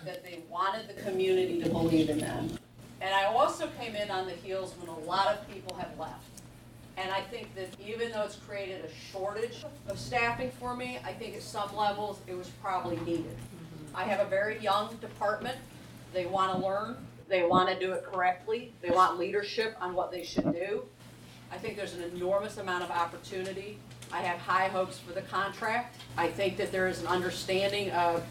that 0.05 0.23
they 0.23 0.39
wanted 0.49 0.87
the 0.89 0.99
community 1.03 1.61
to 1.61 1.69
believe 1.69 2.09
in 2.09 2.17
them. 2.17 2.57
And 2.99 3.13
I 3.13 3.25
also 3.25 3.69
came 3.79 3.95
in 3.95 4.09
on 4.09 4.25
the 4.25 4.33
heels 4.33 4.73
when 4.79 4.89
a 4.89 4.99
lot 5.01 5.27
of 5.27 5.47
people 5.53 5.77
had 5.77 5.97
left. 5.99 6.25
And 6.97 7.11
I 7.11 7.21
think 7.21 7.53
that 7.53 7.69
even 7.79 8.11
though 8.11 8.23
it's 8.23 8.37
created 8.37 8.83
a 8.83 8.89
shortage 9.11 9.63
of 9.87 9.99
staffing 9.99 10.49
for 10.59 10.75
me, 10.75 10.97
I 11.05 11.13
think 11.13 11.35
at 11.35 11.43
some 11.43 11.73
levels 11.75 12.19
it 12.25 12.35
was 12.35 12.49
probably 12.61 12.97
needed. 13.05 13.37
I 13.93 14.05
have 14.05 14.19
a 14.19 14.29
very 14.29 14.59
young 14.59 14.95
department. 14.95 15.57
They 16.17 16.25
want 16.25 16.51
to 16.51 16.65
learn. 16.65 16.97
They 17.27 17.43
want 17.43 17.69
to 17.69 17.77
do 17.79 17.91
it 17.91 18.03
correctly. 18.03 18.73
They 18.81 18.89
want 18.89 19.19
leadership 19.19 19.77
on 19.79 19.93
what 19.93 20.11
they 20.11 20.23
should 20.23 20.51
do. 20.51 20.83
I 21.51 21.59
think 21.59 21.77
there's 21.77 21.93
an 21.93 22.01
enormous 22.01 22.57
amount 22.57 22.83
of 22.83 22.89
opportunity. 22.89 23.77
I 24.11 24.21
have 24.21 24.39
high 24.39 24.67
hopes 24.67 24.97
for 24.97 25.13
the 25.13 25.21
contract. 25.21 26.01
I 26.17 26.29
think 26.29 26.57
that 26.57 26.71
there 26.71 26.87
is 26.87 27.01
an 27.01 27.05
understanding 27.05 27.91
of 27.91 28.25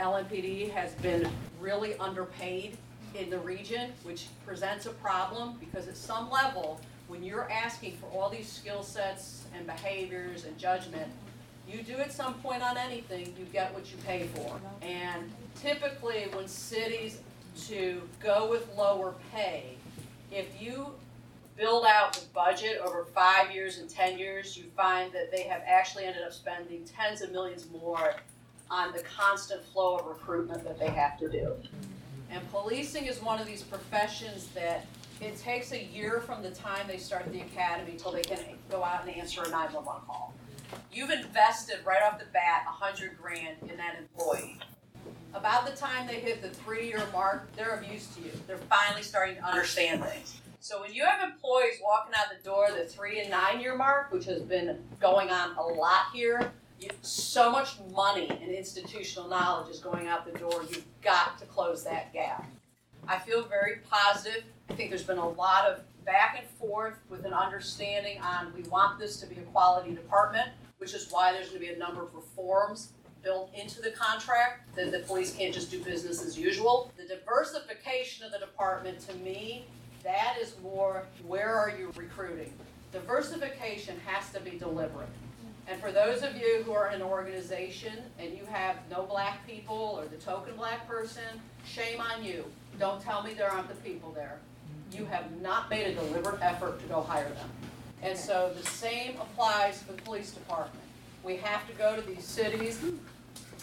LMPD 0.00 0.72
has 0.72 0.92
been 0.94 1.30
really 1.60 1.94
underpaid 1.98 2.76
in 3.14 3.30
the 3.30 3.38
region, 3.38 3.92
which 4.02 4.26
presents 4.44 4.86
a 4.86 4.90
problem 4.90 5.56
because 5.60 5.86
at 5.86 5.96
some 5.96 6.32
level, 6.32 6.80
when 7.06 7.22
you're 7.22 7.48
asking 7.48 7.96
for 7.98 8.06
all 8.06 8.28
these 8.28 8.50
skill 8.50 8.82
sets 8.82 9.44
and 9.54 9.68
behaviors 9.68 10.46
and 10.46 10.58
judgment, 10.58 11.12
you 11.68 11.84
do 11.84 11.94
at 11.94 12.12
some 12.12 12.34
point 12.34 12.64
on 12.64 12.76
anything, 12.76 13.32
you 13.38 13.44
get 13.52 13.72
what 13.72 13.88
you 13.92 13.98
pay 14.04 14.26
for. 14.34 14.58
And 14.82 15.30
typically, 15.56 16.26
when 16.34 16.48
cities 16.48 17.20
to 17.68 18.02
go 18.22 18.48
with 18.50 18.68
lower 18.76 19.14
pay, 19.32 19.76
if 20.30 20.60
you 20.60 20.86
build 21.56 21.84
out 21.84 22.14
the 22.14 22.26
budget 22.32 22.78
over 22.82 23.04
five 23.04 23.50
years 23.50 23.78
and 23.78 23.90
ten 23.90 24.18
years, 24.18 24.56
you 24.56 24.64
find 24.76 25.12
that 25.12 25.30
they 25.30 25.42
have 25.42 25.62
actually 25.66 26.04
ended 26.04 26.22
up 26.22 26.32
spending 26.32 26.84
tens 26.84 27.20
of 27.20 27.32
millions 27.32 27.66
more 27.70 28.14
on 28.70 28.92
the 28.92 29.02
constant 29.02 29.64
flow 29.66 29.96
of 29.96 30.06
recruitment 30.06 30.64
that 30.64 30.78
they 30.78 30.88
have 30.88 31.18
to 31.18 31.28
do. 31.28 31.52
And 32.30 32.48
policing 32.50 33.06
is 33.06 33.20
one 33.20 33.40
of 33.40 33.46
these 33.46 33.62
professions 33.62 34.46
that 34.54 34.86
it 35.20 35.36
takes 35.36 35.72
a 35.72 35.84
year 35.84 36.20
from 36.20 36.42
the 36.42 36.50
time 36.50 36.86
they 36.86 36.96
start 36.96 37.30
the 37.32 37.40
academy 37.40 37.96
till 37.98 38.12
they 38.12 38.22
can 38.22 38.38
go 38.70 38.82
out 38.82 39.06
and 39.06 39.14
answer 39.14 39.42
a 39.42 39.50
nine-one-one 39.50 40.00
call. 40.06 40.32
You've 40.92 41.10
invested 41.10 41.80
right 41.84 42.02
off 42.02 42.18
the 42.18 42.26
bat 42.32 42.64
a 42.66 42.70
hundred 42.70 43.18
grand 43.20 43.56
in 43.68 43.76
that 43.76 43.96
employee. 43.98 44.56
About 45.34 45.66
the 45.66 45.76
time 45.76 46.06
they 46.06 46.20
hit 46.20 46.42
the 46.42 46.50
three-year 46.50 47.02
mark, 47.12 47.50
they're 47.56 47.74
of 47.74 47.84
use 47.90 48.08
to 48.16 48.22
you. 48.22 48.32
They're 48.46 48.58
finally 48.58 49.02
starting 49.02 49.36
to 49.36 49.44
understand 49.44 50.04
things. 50.04 50.40
So 50.60 50.80
when 50.82 50.92
you 50.92 51.04
have 51.04 51.22
employees 51.22 51.80
walking 51.82 52.12
out 52.16 52.26
the 52.36 52.44
door 52.44 52.68
the 52.76 52.84
three 52.84 53.20
and 53.20 53.30
nine-year 53.30 53.76
mark, 53.76 54.12
which 54.12 54.26
has 54.26 54.42
been 54.42 54.78
going 55.00 55.30
on 55.30 55.56
a 55.56 55.62
lot 55.62 56.06
here, 56.12 56.52
you, 56.80 56.88
so 57.02 57.50
much 57.50 57.76
money 57.94 58.28
and 58.28 58.50
institutional 58.50 59.28
knowledge 59.28 59.70
is 59.70 59.80
going 59.80 60.06
out 60.06 60.30
the 60.30 60.38
door. 60.38 60.62
You've 60.68 60.84
got 61.02 61.38
to 61.38 61.46
close 61.46 61.84
that 61.84 62.12
gap. 62.12 62.46
I 63.06 63.18
feel 63.18 63.44
very 63.44 63.76
positive. 63.88 64.44
I 64.68 64.74
think 64.74 64.90
there's 64.90 65.02
been 65.02 65.18
a 65.18 65.28
lot 65.28 65.66
of 65.66 65.80
back 66.04 66.36
and 66.38 66.46
forth 66.58 66.98
with 67.08 67.24
an 67.24 67.32
understanding 67.32 68.20
on 68.20 68.52
we 68.54 68.62
want 68.68 68.98
this 68.98 69.18
to 69.20 69.26
be 69.26 69.36
a 69.36 69.42
quality 69.42 69.92
department, 69.92 70.48
which 70.78 70.94
is 70.94 71.06
why 71.10 71.32
there's 71.32 71.48
going 71.48 71.60
to 71.60 71.66
be 71.66 71.72
a 71.72 71.78
number 71.78 72.02
of 72.02 72.14
reforms 72.14 72.92
built 73.22 73.50
into 73.54 73.80
the 73.80 73.90
contract 73.90 74.74
that 74.76 74.92
the 74.92 75.00
police 75.00 75.34
can't 75.34 75.54
just 75.54 75.70
do 75.70 75.82
business 75.82 76.24
as 76.24 76.38
usual. 76.38 76.92
The 76.96 77.04
diversification 77.04 78.24
of 78.24 78.32
the 78.32 78.38
department, 78.38 79.00
to 79.08 79.14
me, 79.16 79.66
that 80.02 80.36
is 80.40 80.54
more 80.62 81.04
where 81.26 81.54
are 81.54 81.70
you 81.70 81.92
recruiting? 81.96 82.52
Diversification 82.92 84.00
has 84.06 84.32
to 84.32 84.40
be 84.40 84.58
deliberate. 84.58 85.08
And 85.68 85.80
for 85.80 85.92
those 85.92 86.22
of 86.22 86.36
you 86.36 86.62
who 86.64 86.72
are 86.72 86.88
in 86.88 86.96
an 86.96 87.02
organization 87.02 87.92
and 88.18 88.36
you 88.36 88.44
have 88.46 88.76
no 88.90 89.04
black 89.04 89.46
people 89.46 90.00
or 90.00 90.06
the 90.06 90.16
token 90.16 90.56
black 90.56 90.88
person, 90.88 91.22
shame 91.64 92.00
on 92.00 92.24
you. 92.24 92.44
Don't 92.78 93.00
tell 93.00 93.22
me 93.22 93.34
there 93.34 93.50
aren't 93.50 93.68
the 93.68 93.74
people 93.76 94.10
there. 94.10 94.38
You 94.92 95.04
have 95.04 95.40
not 95.40 95.70
made 95.70 95.86
a 95.86 95.94
deliberate 95.94 96.42
effort 96.42 96.80
to 96.80 96.86
go 96.86 97.02
hire 97.02 97.28
them. 97.28 97.50
And 98.02 98.18
so 98.18 98.52
the 98.60 98.66
same 98.66 99.20
applies 99.20 99.78
to 99.80 99.88
the 99.88 100.02
police 100.02 100.32
department. 100.32 100.84
We 101.22 101.36
have 101.36 101.66
to 101.68 101.74
go 101.74 101.94
to 101.94 102.02
these 102.02 102.24
cities 102.24 102.82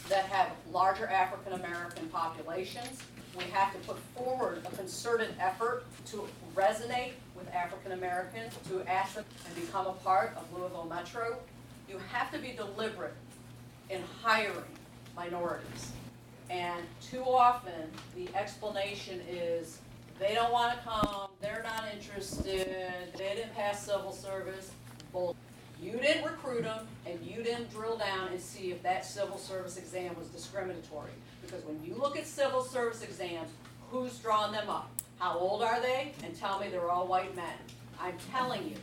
that 0.10 0.26
have 0.26 0.52
larger 0.72 1.08
African 1.08 1.54
American 1.54 2.08
populations. 2.10 3.02
We 3.38 3.44
have 3.46 3.74
to 3.74 3.80
put 3.80 4.00
forward 4.16 4.64
a 4.66 4.76
concerted 4.76 5.30
effort 5.40 5.84
to 6.08 6.28
resonate 6.56 7.12
with 7.36 7.54
African 7.54 7.92
Americans, 7.92 8.54
to 8.70 8.82
ask 8.90 9.16
them 9.16 9.26
and 9.46 9.56
become 9.56 9.86
a 9.86 9.94
part 9.94 10.36
of 10.38 10.52
Louisville 10.58 10.88
Metro. 10.90 11.38
You 11.88 12.00
have 12.12 12.32
to 12.32 12.40
be 12.40 12.54
deliberate 12.54 13.14
in 13.90 14.02
hiring 14.24 14.64
minorities. 15.16 15.92
And 16.50 16.84
too 17.02 17.24
often, 17.24 17.92
the 18.16 18.28
explanation 18.36 19.22
is, 19.30 19.80
they 20.20 20.34
don't 20.34 20.52
wanna 20.52 20.80
come, 20.84 21.30
they're 21.42 21.64
not 21.64 21.84
interested, 21.94 22.68
they 23.18 23.36
didn't 23.36 23.54
pass 23.54 23.86
civil 23.86 24.12
service. 24.12 24.72
You 25.82 25.92
didn't 25.94 26.24
recruit 26.24 26.64
them, 26.64 26.88
and 27.06 27.20
you 27.24 27.44
didn't 27.44 27.72
drill 27.72 27.98
down 27.98 28.30
and 28.30 28.42
see 28.42 28.72
if 28.72 28.82
that 28.84 29.06
civil 29.06 29.38
service 29.38 29.78
exam 29.78 30.16
was 30.18 30.28
discriminatory. 30.30 31.12
Because 31.42 31.64
when 31.66 31.80
you 31.84 31.96
look 31.96 32.18
at 32.18 32.26
civil 32.26 32.64
service 32.64 33.04
exams, 33.04 33.52
who's 33.92 34.18
drawing 34.18 34.52
them 34.52 34.70
up? 34.70 34.90
How 35.20 35.38
old 35.38 35.62
are 35.62 35.80
they? 35.80 36.14
And 36.24 36.36
tell 36.36 36.60
me 36.60 36.70
they're 36.70 36.90
all 36.90 37.08
white 37.08 37.36
men. 37.36 37.54
I'm 38.00 38.16
telling 38.32 38.68
you, 38.68 38.76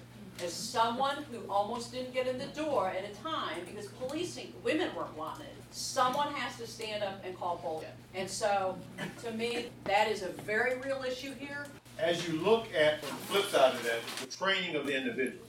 as 0.45 0.53
someone 0.53 1.25
who 1.31 1.39
almost 1.49 1.93
didn't 1.93 2.13
get 2.13 2.27
in 2.27 2.39
the 2.39 2.47
door 2.47 2.89
at 2.89 3.05
a 3.05 3.15
time 3.23 3.61
because 3.67 3.87
policing, 3.87 4.53
women 4.65 4.91
weren't 4.97 5.17
wanted, 5.17 5.47
someone 5.71 6.33
has 6.35 6.57
to 6.59 6.67
stand 6.67 7.05
up 7.05 7.25
and 7.25 7.39
call 7.39 7.61
bullshit. 7.63 7.91
And 8.15 8.29
so, 8.29 8.77
to 9.23 9.31
me, 9.33 9.67
that 9.85 10.11
is 10.11 10.23
a 10.23 10.29
very 10.29 10.79
real 10.79 11.05
issue 11.07 11.35
here. 11.35 11.67
As 11.99 12.27
you 12.27 12.41
look 12.41 12.67
at, 12.75 13.01
the 13.03 13.07
flip 13.07 13.45
side 13.47 13.75
of 13.75 13.83
that, 13.85 14.01
the 14.21 14.27
training 14.27 14.75
of 14.75 14.87
the 14.87 14.97
individual, 14.97 15.44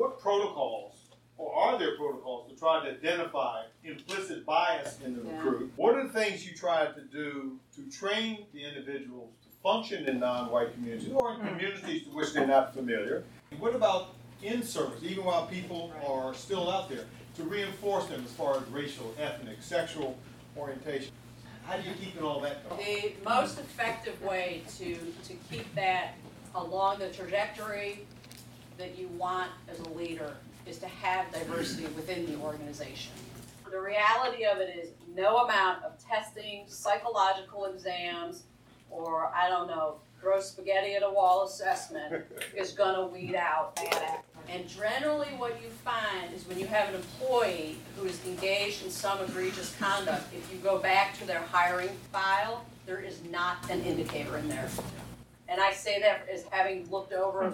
what 0.00 0.18
protocols, 0.18 0.94
or 1.36 1.54
are 1.54 1.78
there 1.78 1.94
protocols 1.98 2.50
to 2.50 2.58
try 2.58 2.82
to 2.82 2.90
identify 2.90 3.64
implicit 3.84 4.46
bias 4.46 4.98
in 5.04 5.14
the 5.14 5.22
Yeah. 5.22 5.36
recruit? 5.36 5.72
What 5.76 5.94
are 5.94 6.06
the 6.06 6.12
things 6.12 6.46
you 6.48 6.56
try 6.56 6.86
to 6.86 7.02
do 7.02 7.60
to 7.76 7.90
train 7.90 8.46
the 8.54 8.64
individuals 8.64 9.34
to 9.44 9.50
function 9.62 10.08
in 10.08 10.18
non-white 10.18 10.72
communities 10.72 11.12
or 11.12 11.34
in 11.34 11.40
hmm. 11.40 11.48
communities 11.48 12.04
to 12.04 12.10
which 12.14 12.32
they're 12.32 12.46
not 12.46 12.72
familiar? 12.72 13.24
What 13.58 13.74
about 13.74 14.14
in 14.42 14.62
service, 14.62 15.02
even 15.02 15.22
while 15.26 15.46
people 15.46 15.92
are 16.06 16.32
still 16.32 16.70
out 16.70 16.88
there, 16.88 17.04
to 17.34 17.42
reinforce 17.42 18.06
them 18.06 18.24
as 18.24 18.32
far 18.32 18.56
as 18.56 18.62
racial, 18.70 19.14
ethnic, 19.18 19.62
sexual 19.62 20.18
orientation? 20.56 21.12
How 21.66 21.76
do 21.76 21.86
you 21.86 21.94
keep 21.94 22.16
it 22.16 22.22
all 22.22 22.40
that 22.40 22.66
going? 22.66 22.80
The 22.82 23.12
most 23.22 23.58
effective 23.58 24.20
way 24.22 24.62
to, 24.78 24.94
to 24.94 25.34
keep 25.50 25.74
that 25.74 26.14
along 26.54 27.00
the 27.00 27.10
trajectory 27.10 28.06
that 28.80 28.98
you 28.98 29.08
want 29.08 29.50
as 29.70 29.78
a 29.78 29.88
leader 29.90 30.34
is 30.66 30.78
to 30.78 30.88
have 30.88 31.30
diversity 31.32 31.84
within 31.94 32.26
the 32.26 32.36
organization. 32.40 33.12
The 33.70 33.80
reality 33.80 34.44
of 34.44 34.58
it 34.58 34.76
is 34.76 34.90
no 35.14 35.38
amount 35.38 35.84
of 35.84 35.92
testing, 36.04 36.64
psychological 36.66 37.66
exams, 37.66 38.44
or 38.90 39.30
I 39.34 39.48
don't 39.48 39.68
know, 39.68 39.96
throw 40.20 40.40
spaghetti 40.40 40.94
at 40.94 41.02
a 41.02 41.10
wall 41.10 41.44
assessment 41.44 42.24
is 42.56 42.72
gonna 42.72 43.06
weed 43.06 43.34
out 43.34 43.76
bad. 43.76 44.20
And 44.48 44.66
generally 44.66 45.28
what 45.36 45.60
you 45.62 45.68
find 45.84 46.34
is 46.34 46.46
when 46.48 46.58
you 46.58 46.66
have 46.66 46.88
an 46.88 46.96
employee 46.96 47.76
who 47.96 48.06
is 48.06 48.18
engaged 48.26 48.84
in 48.84 48.90
some 48.90 49.20
egregious 49.20 49.76
conduct, 49.78 50.34
if 50.34 50.50
you 50.52 50.58
go 50.58 50.78
back 50.78 51.16
to 51.18 51.26
their 51.26 51.40
hiring 51.40 51.90
file, 52.12 52.64
there 52.86 53.00
is 53.00 53.20
not 53.30 53.58
an 53.70 53.82
indicator 53.82 54.38
in 54.38 54.48
there. 54.48 54.68
And 55.50 55.60
I 55.60 55.72
say 55.72 56.00
that 56.00 56.28
as 56.32 56.44
having 56.50 56.88
looked 56.90 57.12
over 57.12 57.44
uh, 57.44 57.52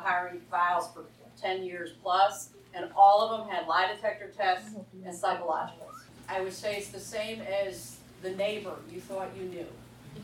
hiring 0.00 0.40
files 0.50 0.88
for 0.94 1.04
ten 1.40 1.64
years 1.64 1.90
plus, 2.02 2.50
and 2.72 2.88
all 2.96 3.20
of 3.20 3.40
them 3.40 3.48
had 3.48 3.66
lie 3.66 3.92
detector 3.92 4.28
tests 4.28 4.70
and 5.04 5.14
psychologicals. 5.14 6.04
I 6.28 6.40
would 6.40 6.52
say 6.52 6.76
it's 6.76 6.88
the 6.88 7.00
same 7.00 7.42
as 7.42 7.96
the 8.22 8.30
neighbor 8.30 8.76
you 8.90 9.00
thought 9.00 9.28
you 9.36 9.44
knew. 9.44 9.66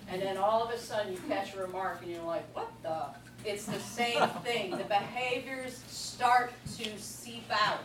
And 0.09 0.23
then 0.23 0.37
all 0.37 0.63
of 0.63 0.71
a 0.71 0.79
sudden 0.79 1.13
you 1.13 1.19
catch 1.29 1.55
a 1.55 1.59
remark 1.61 2.01
and 2.03 2.11
you're 2.11 2.23
like, 2.23 2.45
what 2.55 2.71
the? 2.83 3.07
It's 3.45 3.67
the 3.67 3.81
same 3.81 4.27
thing. 4.45 4.71
The 4.71 4.85
behaviors 4.85 5.83
start 5.89 6.53
to 6.79 6.99
seep 6.99 7.45
out. 7.51 7.81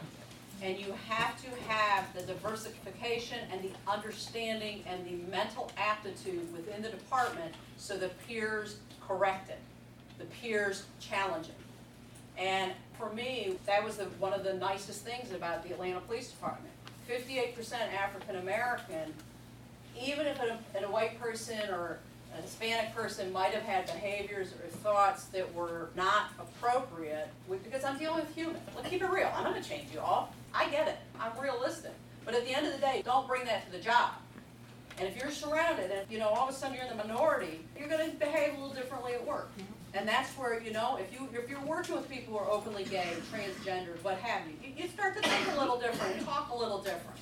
And 0.62 0.80
you 0.80 0.94
have 1.10 1.42
to 1.44 1.50
have 1.68 2.06
the 2.16 2.22
diversification 2.22 3.40
and 3.52 3.62
the 3.62 3.72
understanding 3.92 4.84
and 4.88 5.06
the 5.06 5.30
mental 5.30 5.70
aptitude 5.78 6.52
within 6.54 6.82
the 6.82 6.90
department 6.90 7.54
so 7.76 7.98
the 7.98 8.10
peers 8.28 8.78
correct 9.08 9.50
it, 9.50 9.60
the 10.18 10.26
peers 10.26 10.84
challenge 11.00 11.48
it. 11.48 11.56
And 12.38 12.72
for 12.98 13.12
me, 13.14 13.58
that 13.66 13.84
was 13.84 13.98
the, 13.98 14.06
one 14.20 14.34
of 14.34 14.44
the 14.44 14.54
nicest 14.54 15.06
things 15.06 15.32
about 15.32 15.64
the 15.64 15.74
Atlanta 15.74 16.00
Police 16.02 16.30
Department. 16.30 16.74
Fifty-eight 17.08 17.56
percent 17.56 17.94
African 17.94 18.38
American, 18.38 19.14
even 20.02 20.26
if 20.26 20.40
a, 20.40 20.58
a 20.84 20.90
white 20.90 21.20
person 21.20 21.60
or 21.70 22.00
a 22.38 22.42
Hispanic 22.42 22.96
person 22.96 23.32
might 23.32 23.52
have 23.52 23.64
had 23.64 23.86
behaviors 23.86 24.54
or 24.54 24.68
thoughts 24.68 25.26
that 25.26 25.54
were 25.54 25.90
not 25.96 26.32
appropriate, 26.40 27.28
because 27.48 27.84
I'm 27.84 28.00
dealing 28.00 28.22
with 28.22 28.34
humans. 28.34 28.60
Let's 28.76 28.90
keep 28.90 29.04
it 29.04 29.10
real. 29.10 29.30
I'm 29.36 29.44
gonna 29.44 29.62
change 29.62 29.92
you 29.94 30.00
all. 30.00 30.34
I 30.54 30.70
get 30.70 30.88
it. 30.88 30.98
I'm 31.20 31.38
realistic. 31.40 31.92
But 32.26 32.34
at 32.36 32.46
the 32.46 32.56
end 32.56 32.66
of 32.66 32.74
the 32.74 32.80
day, 32.80 33.04
don't 33.06 33.28
bring 33.28 33.44
that 33.46 33.66
to 33.66 33.72
the 33.72 33.84
job. 33.84 34.14
And 35.00 35.08
if 35.08 35.18
you're 35.18 35.32
surrounded 35.32 35.92
and, 35.92 36.10
you 36.10 36.20
know, 36.20 36.30
all 36.30 36.48
of 36.48 36.54
a 36.54 36.58
sudden 36.58 36.76
you're 36.76 36.86
in 36.86 36.96
the 36.96 37.04
minority, 37.04 37.62
you're 37.78 37.88
gonna 37.88 38.10
behave 38.20 38.54
a 38.54 38.62
little 38.62 38.74
differently 38.74 39.14
at 39.14 39.26
work. 39.26 39.52
Mm-hmm. 39.58 39.98
And 39.98 40.08
that's 40.08 40.32
where, 40.32 40.62
you 40.62 40.72
know, 40.72 40.98
if 40.98 41.14
you, 41.14 41.30
if 41.34 41.50
you're 41.50 41.62
working 41.62 41.96
with 41.96 42.10
people 42.10 42.34
who 42.34 42.40
are 42.40 42.50
openly 42.50 42.84
gay, 42.84 43.14
transgendered, 43.32 44.04
what 44.04 44.18
have 44.18 44.42
you, 44.48 44.54
you, 44.64 44.84
you 44.84 44.90
start 44.90 45.16
to 45.16 45.28
think 45.28 45.56
a 45.56 45.60
little 45.60 45.80
different, 45.80 46.24
talk 46.26 46.50
a 46.52 46.58
little 46.58 46.80
different. 46.80 47.20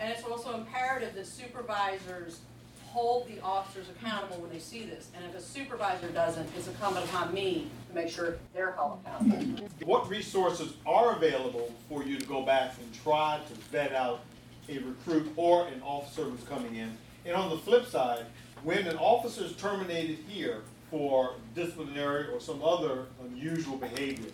And 0.00 0.10
it's 0.10 0.24
also 0.24 0.54
imperative 0.54 1.14
that 1.14 1.26
supervisors 1.26 2.40
hold 2.86 3.26
the 3.26 3.40
officers 3.40 3.86
accountable 3.88 4.36
when 4.38 4.50
they 4.50 4.58
see 4.58 4.84
this. 4.84 5.08
And 5.16 5.24
if 5.24 5.34
a 5.34 5.40
supervisor 5.40 6.08
doesn't, 6.08 6.48
it's 6.56 6.68
incumbent 6.68 7.06
upon 7.06 7.32
me 7.32 7.70
to 7.88 7.94
make 7.94 8.10
sure 8.10 8.36
they're 8.54 8.72
held 8.72 9.00
accountable. 9.04 9.68
What 9.84 10.08
resources 10.10 10.74
are 10.86 11.16
available 11.16 11.72
for 11.88 12.04
you 12.04 12.18
to 12.18 12.26
go 12.26 12.42
back 12.42 12.74
and 12.80 12.92
try 13.02 13.40
to 13.48 13.54
vet 13.70 13.94
out 13.94 14.20
a 14.68 14.78
recruit 14.78 15.32
or 15.36 15.66
an 15.68 15.82
officer 15.82 16.24
who's 16.24 16.44
coming 16.44 16.76
in? 16.76 16.96
And 17.24 17.34
on 17.34 17.50
the 17.50 17.58
flip 17.58 17.86
side, 17.86 18.26
when 18.62 18.86
an 18.86 18.96
officer 18.96 19.44
is 19.44 19.52
terminated 19.56 20.18
here 20.28 20.62
for 20.90 21.34
disciplinary 21.54 22.28
or 22.28 22.40
some 22.40 22.62
other 22.62 23.06
unusual 23.24 23.76
behavior, 23.76 24.30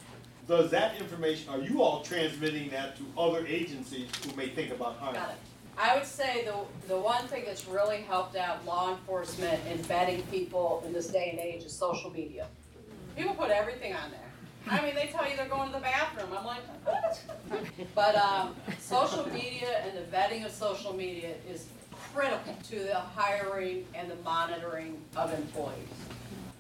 does 0.47 0.71
that 0.71 0.99
information, 0.99 1.51
are 1.51 1.61
you 1.61 1.83
all 1.83 2.03
transmitting 2.03 2.71
that 2.71 2.97
to 2.97 3.05
other 3.19 3.47
agencies 3.47 4.09
who 4.25 4.35
may 4.35 4.49
think 4.49 4.73
about 4.73 4.97
hiring? 4.97 5.17
Got 5.17 5.31
it. 5.31 5.37
I 5.81 5.97
would 5.97 6.07
say 6.07 6.45
the, 6.45 6.57
the 6.89 6.99
one 6.99 7.29
thing 7.29 7.45
that's 7.47 7.69
really 7.69 7.99
helped 7.99 8.35
out 8.35 8.65
law 8.65 8.91
enforcement 8.91 9.61
in 9.71 9.79
vetting 9.79 10.29
people 10.31 10.83
in 10.87 10.93
this 10.93 11.07
day 11.09 11.31
and 11.31 11.39
age 11.39 11.63
is 11.63 11.73
social 11.73 12.11
media. 12.11 12.49
People 13.17 13.35
put 13.35 13.51
everything 13.51 13.95
on 13.95 14.11
there. 14.11 14.28
I 14.71 14.83
mean, 14.83 14.95
they 14.95 15.07
tell 15.07 15.29
you 15.29 15.37
they're 15.37 15.49
going 15.49 15.69
to 15.69 15.75
the 15.75 15.81
bathroom. 15.81 16.29
I'm 16.37 16.45
like, 16.45 16.63
what? 16.85 17.21
But 17.95 18.17
um, 18.17 18.55
social 18.79 19.27
media 19.31 19.83
and 19.85 19.97
the 19.97 20.03
vetting 20.15 20.45
of 20.45 20.51
social 20.53 20.93
media 20.95 21.35
is 21.49 21.67
critical 22.13 22.55
to 22.71 22.79
the 22.81 22.95
hiring 22.95 23.87
and 23.95 24.11
the 24.11 24.17
monitoring 24.17 25.01
of 25.17 25.33
employees. 25.33 25.89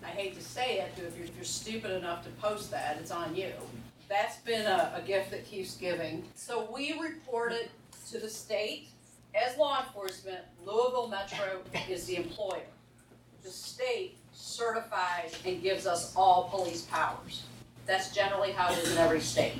I 0.04 0.08
hate 0.08 0.34
to 0.36 0.42
say 0.42 0.78
it, 0.78 0.92
but 0.94 1.04
if 1.04 1.16
you're, 1.16 1.26
if 1.26 1.36
you're 1.36 1.44
stupid 1.44 1.90
enough 1.90 2.24
to 2.24 2.30
post 2.40 2.70
that, 2.70 2.96
it's 3.00 3.10
on 3.10 3.34
you. 3.34 3.52
That's 4.08 4.38
been 4.38 4.66
a, 4.66 4.92
a 4.96 5.06
gift 5.06 5.30
that 5.32 5.44
keeps 5.44 5.76
giving. 5.76 6.24
So 6.34 6.68
we 6.72 6.98
report 6.98 7.52
it 7.52 7.70
to 8.10 8.18
the 8.18 8.28
state. 8.28 8.88
As 9.34 9.56
law 9.58 9.84
enforcement, 9.84 10.40
Louisville 10.64 11.08
Metro 11.08 11.60
is 11.90 12.06
the 12.06 12.16
employer. 12.16 12.62
The 13.42 13.50
state 13.50 14.16
certifies 14.32 15.38
and 15.44 15.62
gives 15.62 15.86
us 15.86 16.14
all 16.16 16.48
police 16.48 16.82
powers. 16.82 17.42
That's 17.88 18.14
generally 18.14 18.52
how 18.52 18.70
it 18.70 18.78
is 18.78 18.92
in 18.92 18.98
every 18.98 19.20
state. 19.20 19.54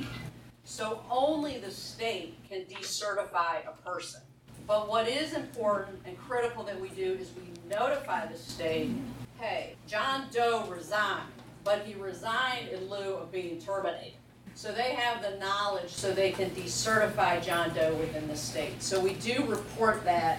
So 0.62 1.03
only 1.11 1.57
the 1.59 1.70
state 1.70 2.37
can 2.47 2.64
decertify 2.66 3.66
a 3.66 3.72
person. 3.89 4.20
But 4.66 4.87
what 4.87 5.09
is 5.09 5.33
important 5.33 5.99
and 6.05 6.16
critical 6.18 6.62
that 6.64 6.79
we 6.79 6.91
do 6.91 7.14
is 7.14 7.31
we 7.35 7.74
notify 7.74 8.26
the 8.26 8.37
state, 8.37 8.91
hey, 9.41 9.76
John 9.87 10.26
Doe 10.31 10.66
resigned, 10.68 11.33
but 11.64 11.87
he 11.87 11.95
resigned 11.95 12.68
in 12.68 12.91
lieu 12.91 13.14
of 13.14 13.33
being 13.33 13.59
terminated. 13.59 14.18
So 14.55 14.72
they 14.72 14.95
have 14.95 15.22
the 15.22 15.39
knowledge 15.39 15.89
so 15.89 16.12
they 16.12 16.31
can 16.31 16.51
decertify 16.51 17.43
John 17.43 17.74
Doe 17.74 17.95
within 17.95 18.29
the 18.29 18.37
state. 18.37 18.83
So 18.83 19.01
we 19.01 19.14
do 19.14 19.43
report 19.47 20.05
that 20.05 20.39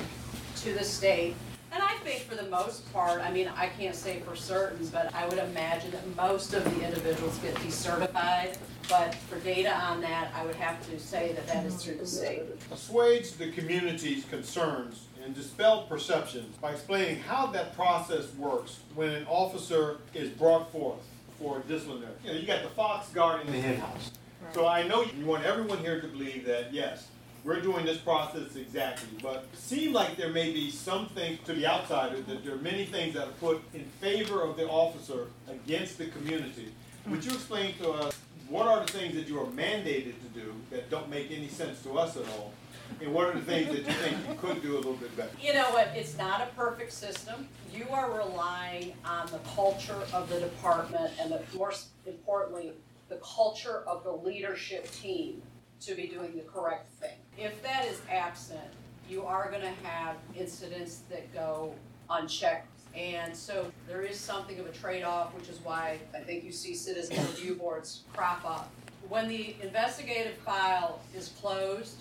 to 0.58 0.74
the 0.74 0.84
state. 0.84 1.36
And 1.72 1.84
I 1.84 1.94
think 2.04 2.22
for 2.22 2.36
the 2.36 2.50
most 2.50 2.92
part, 2.92 3.22
I 3.22 3.32
mean, 3.32 3.48
I 3.56 3.68
can't 3.68 3.96
say 3.96 4.22
for 4.22 4.36
certain, 4.36 4.88
but 4.88 5.14
I 5.14 5.28
would 5.28 5.38
imagine 5.38 5.92
that 5.92 6.16
most 6.16 6.54
of 6.54 6.64
the 6.64 6.86
individuals 6.86 7.38
get 7.40 7.54
decertified. 7.56 8.58
But 8.90 9.14
for 9.14 9.38
data 9.40 9.72
on 9.72 10.02
that, 10.02 10.32
I 10.36 10.44
would 10.46 10.56
have 10.56 10.84
to 10.90 11.00
say 11.00 11.34
that 11.34 11.46
that 11.48 11.66
is 11.66 11.76
through 11.84 11.98
the 11.98 12.08
state. 12.08 12.42
assuage 12.72 13.34
the 13.34 13.52
community's 13.52 14.26
concerns 14.26 15.06
and 15.24 15.36
dispel 15.36 15.84
perceptions 15.84 16.58
by 16.58 16.72
explaining 16.72 17.22
how 17.22 17.46
that 17.48 17.76
process 17.76 18.34
works 18.34 18.80
when 18.96 19.10
an 19.10 19.28
officer 19.28 19.98
is 20.16 20.30
brought 20.30 20.72
forth 20.72 21.02
for 21.38 21.60
disciplinary. 21.68 22.14
You 22.24 22.34
know, 22.34 22.40
you 22.40 22.48
got 22.48 22.64
the 22.64 22.70
fox 22.70 23.10
guarding 23.10 23.52
the 23.52 23.62
hen 23.62 23.78
house. 23.78 24.12
So 24.54 24.68
I 24.68 24.88
know 24.88 25.04
you 25.04 25.26
want 25.26 25.44
everyone 25.44 25.78
here 25.80 26.02
to 26.02 26.08
believe 26.08 26.46
that, 26.48 26.74
yes, 26.74 27.10
we're 27.44 27.62
doing 27.62 27.86
this 27.86 27.98
process 27.98 28.56
exactly, 28.56 29.18
but 29.22 29.46
it 29.52 29.60
seems 29.60 29.94
like 29.94 30.18
there 30.18 30.30
may 30.30 30.52
be 30.52 30.70
some 30.70 31.08
things 31.10 31.40
to 31.46 31.54
the 31.54 31.66
outsider, 31.66 32.22
that 32.22 32.44
there 32.44 32.56
are 32.56 32.60
many 32.60 32.86
things 32.86 33.14
that 33.14 33.28
are 33.28 33.34
put 33.34 33.62
in 33.74 33.86
favor 34.02 34.42
of 34.42 34.58
the 34.58 34.68
officer 34.68 35.28
against 35.50 35.98
the 35.98 36.08
community. 36.08 36.72
Would 37.08 37.24
you 37.24 37.32
explain 37.32 37.76
to 37.78 37.92
us, 37.92 38.20
what 38.50 38.68
are 38.68 38.86
the 38.86 38.92
things 38.92 39.16
that 39.16 39.28
you 39.28 39.40
are 39.40 39.46
mandated 39.48 40.16
to 40.22 40.28
do 40.34 40.54
that 40.72 40.90
don't 40.90 41.10
make 41.10 41.32
any 41.32 41.48
sense 41.48 41.82
to 41.84 41.98
us 41.98 42.18
at 42.18 42.24
all? 42.38 42.52
And 43.02 43.14
what 43.14 43.28
are 43.28 43.34
the 43.34 43.46
things 43.46 43.68
that 43.68 43.86
you 43.86 43.94
think 43.94 44.18
you 44.28 44.36
could 44.36 44.62
do 44.64 44.74
a 44.74 44.78
little 44.78 44.94
bit 44.94 45.16
better? 45.16 45.30
You 45.40 45.54
know 45.54 45.70
what, 45.70 45.90
it's 45.96 46.18
not 46.18 46.42
a 46.42 46.48
perfect 46.56 46.92
system. 46.92 47.48
You 47.72 47.86
are 47.92 48.12
relying 48.18 48.94
on 49.06 49.28
the 49.28 49.38
culture 49.56 50.02
of 50.12 50.28
the 50.30 50.40
department 50.40 51.12
and 51.22 51.32
the, 51.32 51.42
more 51.56 51.72
importantly, 52.08 52.74
the 53.08 53.18
culture 53.18 53.84
of 53.86 54.04
the 54.04 54.12
leadership 54.12 54.92
team 54.92 55.42
to 55.82 55.96
be 55.96 56.08
doing 56.08 56.36
the 56.36 56.44
correct 56.44 56.92
thing. 56.94 57.18
If 57.40 57.64
that 57.64 57.86
is 57.86 58.02
absent, 58.12 58.60
you 59.10 59.24
are 59.24 59.50
gonna 59.50 59.74
have 59.84 60.18
incidents 60.38 61.04
that 61.10 61.34
go 61.34 61.74
unchecked. 62.10 62.68
And 62.94 63.34
so 63.34 63.72
there 63.88 64.02
is 64.02 64.20
something 64.20 64.60
of 64.60 64.66
a 64.66 64.72
trade-off, 64.72 65.34
which 65.34 65.48
is 65.48 65.60
why 65.64 66.00
I 66.14 66.20
think 66.20 66.44
you 66.44 66.52
see 66.52 66.74
citizen 66.74 67.16
review 67.18 67.56
boards 67.56 68.02
crop 68.14 68.44
up. 68.44 68.70
When 69.08 69.30
the 69.30 69.56
investigative 69.62 70.38
file 70.40 71.00
is 71.16 71.30
closed, 71.40 71.96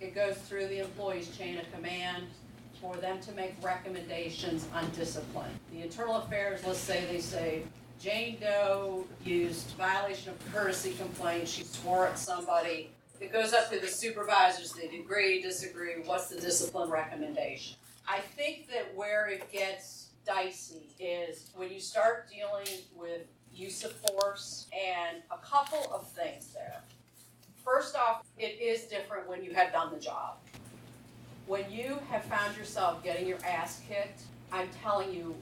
it 0.00 0.14
goes 0.14 0.36
through 0.36 0.66
the 0.66 0.80
employee's 0.80 1.34
chain 1.36 1.56
of 1.58 1.72
command 1.72 2.24
for 2.80 2.94
them 2.96 3.20
to 3.22 3.32
make 3.32 3.54
recommendations 3.62 4.66
on 4.74 4.90
discipline. 4.90 5.50
The 5.72 5.82
internal 5.82 6.16
affairs, 6.16 6.60
let's 6.66 6.78
say 6.78 7.06
they 7.10 7.20
say, 7.20 7.62
Jane 7.98 8.38
Doe 8.38 9.06
used 9.24 9.70
violation 9.70 10.30
of 10.30 10.52
courtesy 10.52 10.92
complaint, 10.92 11.48
she 11.48 11.64
swore 11.64 12.06
at 12.06 12.18
somebody. 12.18 12.90
It 13.20 13.32
goes 13.32 13.52
up 13.52 13.68
to 13.70 13.80
the 13.80 13.88
supervisors, 13.88 14.72
they 14.72 14.96
agree, 14.96 15.42
disagree, 15.42 15.94
what's 16.04 16.28
the 16.28 16.40
discipline 16.40 16.88
recommendation? 16.88 17.76
I 18.08 18.20
think 18.20 18.68
that 18.68 18.94
where 18.94 19.28
it 19.28 19.50
gets 19.50 20.10
dicey 20.24 20.88
is 21.00 21.50
when 21.56 21.72
you 21.72 21.80
start 21.80 22.28
dealing 22.30 22.82
with 22.96 23.22
use 23.52 23.82
of 23.82 23.92
force 23.92 24.66
and 24.72 25.18
a 25.32 25.38
couple 25.38 25.92
of 25.92 26.06
things 26.12 26.52
there. 26.54 26.80
First 27.64 27.96
off, 27.96 28.24
it 28.38 28.60
is 28.60 28.82
different 28.82 29.28
when 29.28 29.42
you 29.42 29.52
have 29.52 29.72
done 29.72 29.92
the 29.92 29.98
job. 29.98 30.36
When 31.48 31.70
you 31.72 31.98
have 32.10 32.24
found 32.24 32.56
yourself 32.56 33.02
getting 33.02 33.26
your 33.26 33.38
ass 33.44 33.80
kicked, 33.88 34.22
I'm 34.52 34.68
telling 34.80 35.12
you, 35.12 35.34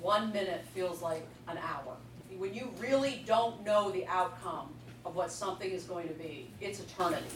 one 0.00 0.32
minute 0.32 0.64
feels 0.74 1.02
like 1.02 1.26
an 1.48 1.58
hour. 1.58 1.96
When 2.38 2.54
you 2.54 2.70
really 2.80 3.22
don't 3.26 3.62
know 3.64 3.90
the 3.90 4.06
outcome 4.06 4.70
of 5.04 5.14
what 5.16 5.30
something 5.30 5.70
is 5.70 5.84
going 5.84 6.08
to 6.08 6.14
be, 6.14 6.48
it's 6.60 6.80
eternity. 6.80 7.26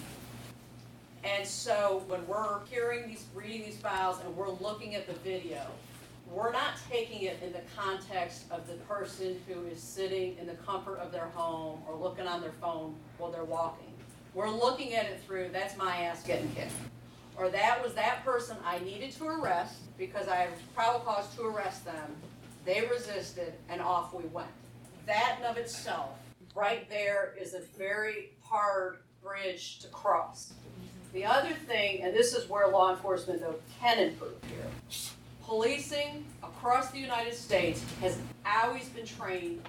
And 1.25 1.47
so 1.47 2.03
when 2.07 2.27
we're 2.27 2.65
hearing 2.71 3.09
these, 3.09 3.25
reading 3.35 3.63
these 3.63 3.77
files 3.77 4.19
and 4.25 4.37
we're 4.37 4.51
looking 4.51 4.95
at 4.95 5.07
the 5.07 5.15
video, 5.15 5.63
we're 6.31 6.53
not 6.53 6.73
taking 6.91 7.23
it 7.23 7.39
in 7.43 7.53
the 7.53 7.63
context 7.77 8.45
of 8.51 8.67
the 8.67 8.75
person 8.85 9.41
who 9.49 9.65
is 9.67 9.81
sitting 9.83 10.37
in 10.39 10.47
the 10.47 10.55
comfort 10.55 10.99
of 10.99 11.11
their 11.11 11.27
home 11.35 11.81
or 11.89 11.97
looking 11.97 12.27
on 12.27 12.41
their 12.41 12.53
phone 12.61 12.95
while 13.17 13.31
they're 13.31 13.45
walking. 13.45 13.93
We're 14.35 14.51
looking 14.51 14.95
at 14.95 15.07
it 15.07 15.21
through, 15.27 15.51
that's 15.53 15.77
my 15.77 15.97
ass 16.03 16.23
getting 16.23 16.51
kicked. 16.55 16.73
Or 17.37 17.49
that 17.49 17.83
was 17.83 17.95
that 17.95 18.25
person 18.25 18.57
I 18.65 18.79
needed 18.81 19.13
to 19.13 19.27
arrest 19.27 19.75
because 19.97 20.29
I 20.29 20.37
have 20.37 20.51
probable 20.75 21.05
cause 21.07 21.35
to 21.37 21.43
arrest 21.47 21.85
them. 21.85 22.17
They 22.65 22.87
resisted 22.87 23.55
and 23.69 23.81
off 23.81 24.13
we 24.13 24.25
went. 24.25 24.49
That 25.07 25.39
in 25.41 25.47
of 25.47 25.57
itself, 25.57 26.11
right 26.59 26.91
there, 26.91 27.35
is 27.41 27.55
a 27.55 27.61
very 27.79 28.33
hard 28.43 28.99
bridge 29.23 29.79
to 29.79 29.87
cross. 29.89 30.55
The 31.13 31.25
other 31.25 31.55
thing, 31.55 32.03
and 32.03 32.13
this 32.13 32.35
is 32.35 32.49
where 32.49 32.67
law 32.69 32.91
enforcement 32.91 33.41
though 33.41 33.55
can 33.81 33.99
improve 34.01 34.35
here. 34.43 34.67
Policing 35.45 36.27
across 36.43 36.91
the 36.91 36.99
United 36.99 37.35
States 37.35 37.83
has 38.01 38.19
always 38.45 38.89
been 38.89 39.07
trained, 39.07 39.63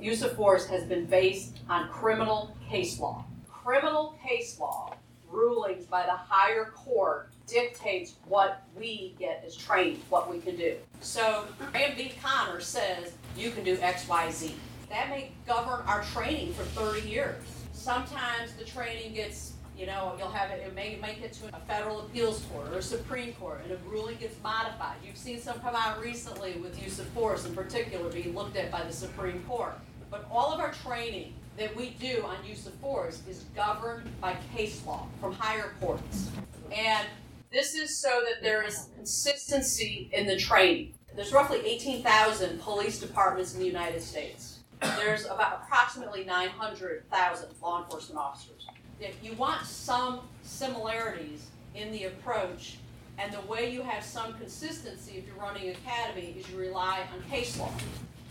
use 0.00 0.22
of 0.22 0.32
force 0.32 0.66
has 0.66 0.84
been 0.84 1.04
based 1.04 1.58
on 1.68 1.88
criminal 1.90 2.56
case 2.68 2.98
law. 2.98 3.24
Criminal 3.46 4.18
case 4.26 4.58
law 4.58 4.94
rulings 5.30 5.84
by 5.84 6.04
the 6.04 6.12
higher 6.12 6.72
court 6.74 7.30
dictates 7.46 8.14
what 8.26 8.62
we 8.76 9.14
get 9.18 9.44
as 9.46 9.54
trained, 9.54 10.00
what 10.08 10.30
we 10.30 10.38
can 10.40 10.56
do. 10.56 10.76
So 11.00 11.44
Graham 11.70 11.96
v. 11.96 12.14
Connor 12.22 12.60
says 12.60 13.12
you 13.36 13.50
can 13.50 13.62
do 13.62 13.76
X, 13.80 14.08
Y, 14.08 14.30
Z. 14.30 14.54
That 14.90 15.08
may 15.10 15.32
govern 15.46 15.84
our 15.86 16.02
training 16.04 16.52
for 16.54 16.62
30 16.62 17.08
years. 17.08 17.42
Sometimes 17.72 18.52
the 18.54 18.64
training 18.64 19.14
gets, 19.14 19.54
you 19.76 19.86
know, 19.86 20.14
you'll 20.18 20.30
have 20.30 20.50
it, 20.50 20.62
it 20.66 20.74
may 20.74 20.98
make 21.00 21.20
it 21.20 21.32
to 21.34 21.54
a 21.54 21.60
federal 21.60 22.00
appeals 22.00 22.40
court 22.52 22.68
or 22.68 22.78
a 22.78 22.82
Supreme 22.82 23.32
Court, 23.34 23.60
and 23.64 23.72
a 23.72 23.76
ruling 23.88 24.16
gets 24.16 24.40
modified. 24.42 24.96
You've 25.04 25.16
seen 25.16 25.40
some 25.40 25.58
come 25.60 25.74
out 25.74 26.00
recently 26.00 26.52
with 26.54 26.80
use 26.82 26.98
of 26.98 27.06
force 27.08 27.44
in 27.44 27.54
particular 27.54 28.10
being 28.10 28.34
looked 28.34 28.56
at 28.56 28.70
by 28.70 28.82
the 28.84 28.92
Supreme 28.92 29.42
Court. 29.42 29.74
But 30.10 30.26
all 30.30 30.52
of 30.52 30.60
our 30.60 30.72
training 30.72 31.34
that 31.56 31.74
we 31.76 31.90
do 32.00 32.24
on 32.26 32.36
use 32.44 32.66
of 32.66 32.74
force 32.74 33.22
is 33.28 33.44
governed 33.54 34.08
by 34.20 34.36
case 34.54 34.84
law 34.86 35.06
from 35.20 35.32
higher 35.32 35.72
courts. 35.80 36.30
And 36.72 37.06
this 37.52 37.74
is 37.74 37.96
so 37.96 38.22
that 38.24 38.42
there 38.42 38.62
is 38.62 38.88
consistency 38.96 40.08
in 40.12 40.26
the 40.26 40.36
training. 40.36 40.94
There's 41.14 41.32
roughly 41.32 41.60
18,000 41.64 42.60
police 42.60 42.98
departments 42.98 43.54
in 43.54 43.60
the 43.60 43.66
United 43.66 44.02
States. 44.02 44.53
There's 44.96 45.24
about 45.26 45.62
approximately 45.64 46.24
900,000 46.24 47.48
law 47.62 47.82
enforcement 47.82 48.18
officers. 48.18 48.66
If 49.00 49.16
you 49.22 49.32
want 49.34 49.66
some 49.66 50.20
similarities 50.42 51.46
in 51.74 51.90
the 51.90 52.04
approach, 52.04 52.78
And 53.18 53.32
the 53.32 53.40
way 53.42 53.70
you 53.70 53.82
have 53.82 54.04
some 54.04 54.34
consistency 54.34 55.18
if 55.18 55.26
you're 55.26 55.36
running 55.36 55.70
academy 55.70 56.34
is 56.38 56.48
you 56.50 56.58
rely 56.58 57.00
on 57.12 57.30
case 57.30 57.58
law. 57.58 57.72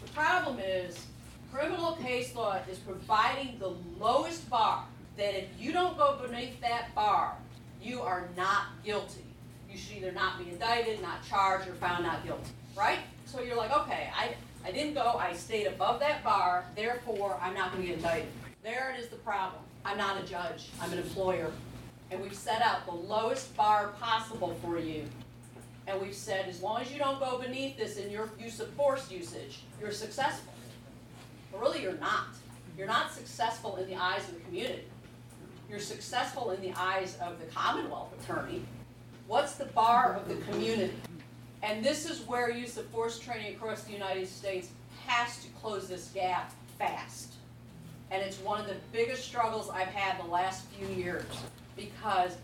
The 0.06 0.12
problem 0.12 0.60
is, 0.60 1.06
criminal 1.54 1.94
case 1.96 2.36
law 2.36 2.60
is 2.70 2.78
providing 2.80 3.58
the 3.60 3.74
lowest 4.00 4.50
bar, 4.50 4.84
that 5.18 5.38
if 5.38 5.48
you 5.58 5.72
don't 5.72 5.98
go 5.98 6.20
beneath 6.22 6.60
that 6.62 6.94
bar, 6.96 7.36
you 7.82 8.02
are 8.02 8.28
not 8.36 8.68
guilty. 8.84 9.24
You 9.72 9.78
should 9.78 9.98
either 9.98 10.12
not 10.12 10.38
be 10.38 10.50
indicted, 10.50 11.02
not 11.02 11.24
charged, 11.28 11.68
or 11.68 11.74
found 11.74 12.04
not 12.04 12.26
guilty, 12.26 12.52
right? 12.76 13.00
So 13.26 13.42
you're 13.42 13.56
like, 13.56 13.72
okay, 13.72 14.10
I, 14.16 14.36
I 14.66 14.72
didn't 14.72 14.94
go, 14.94 15.18
I 15.20 15.34
stayed 15.34 15.68
above 15.68 16.00
that 16.00 16.24
bar, 16.24 16.66
therefore 16.76 17.38
I'm 17.42 17.54
not 17.54 17.72
gonna 17.72 17.86
get 17.86 17.98
indicted. 17.98 18.30
There 18.64 18.96
it 18.96 19.00
is 19.02 19.10
the 19.10 19.18
problem. 19.18 19.62
I'm 19.84 19.98
not 19.98 20.24
a 20.24 20.26
judge, 20.26 20.70
I'm 20.82 20.92
an 20.94 21.00
employer. 21.00 21.52
And 22.12 22.22
we've 22.22 22.34
set 22.34 22.62
out 22.62 22.86
the 22.86 22.94
lowest 22.94 23.56
bar 23.58 23.90
possible 24.00 24.58
for 24.64 24.80
you. 24.80 25.04
And 25.86 26.02
we've 26.02 26.16
said, 26.16 26.48
as 26.48 26.62
long 26.62 26.82
as 26.82 26.92
you 26.92 26.98
don't 26.98 27.20
go 27.20 27.40
beneath 27.40 27.78
this 27.78 27.98
in 27.98 28.10
your 28.10 28.30
use 28.40 28.60
of 28.62 28.70
force 28.70 29.12
usage, 29.12 29.64
you're 29.82 29.92
successful. 29.92 30.54
But 31.52 31.60
really, 31.60 31.82
you're 31.82 31.98
not. 31.98 32.28
You're 32.78 32.88
not 32.88 33.14
successful 33.14 33.76
in 33.76 33.88
the 33.88 33.96
eyes 33.96 34.28
of 34.30 34.36
the 34.36 34.42
community. 34.42 34.86
You're 35.70 35.80
successful 35.80 36.52
in 36.52 36.62
the 36.62 36.74
eyes 36.80 37.18
of 37.20 37.40
the 37.40 37.46
Commonwealth 37.48 38.14
attorney. 38.22 38.64
What's 39.28 39.56
the 39.56 39.66
bar 39.66 40.14
of 40.14 40.28
the 40.30 40.36
community? 40.52 40.94
And 41.64 41.82
this 41.82 42.10
is 42.10 42.20
where 42.28 42.52
use 42.52 42.78
of 42.78 42.86
force 42.88 43.18
training 43.18 43.56
across 43.56 43.84
the 43.84 43.94
United 43.94 44.28
States 44.28 44.68
has 45.08 45.42
to 45.44 45.50
close 45.62 45.88
this 45.88 46.10
gap 46.14 46.52
fast. 46.78 47.34
And 48.12 48.22
it's 48.22 48.38
one 48.40 48.60
of 48.60 48.68
the 48.68 48.76
biggest 48.92 49.24
struggles 49.24 49.70
I've 49.70 49.88
had 49.88 50.22
the 50.22 50.30
last 50.30 50.66
few 50.68 50.88
years 50.94 51.24
because 51.78 52.36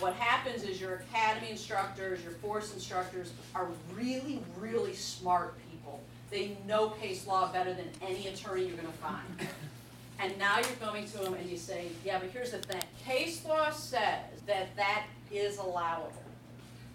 what 0.00 0.14
happens 0.14 0.64
is 0.64 0.80
your 0.80 0.94
academy 0.94 1.50
instructors, 1.50 2.24
your 2.24 2.32
force 2.32 2.72
instructors 2.72 3.32
are 3.54 3.68
really, 3.94 4.42
really 4.58 4.94
smart 4.94 5.54
people. 5.70 6.00
They 6.30 6.56
know 6.66 6.88
case 6.88 7.26
law 7.26 7.52
better 7.52 7.74
than 7.74 7.88
any 8.00 8.28
attorney 8.28 8.66
you're 8.66 8.76
gonna 8.76 8.88
find. 8.92 9.48
And 10.18 10.36
now 10.38 10.56
you're 10.58 10.90
going 10.90 11.06
to 11.08 11.18
them 11.18 11.34
and 11.34 11.48
you 11.50 11.58
say, 11.58 11.88
yeah, 12.04 12.18
but 12.18 12.30
here's 12.30 12.52
the 12.52 12.58
thing, 12.58 12.82
case 13.04 13.44
law 13.44 13.70
says 13.70 14.40
that 14.46 14.74
that 14.76 15.04
is 15.30 15.58
allowable. 15.58 16.23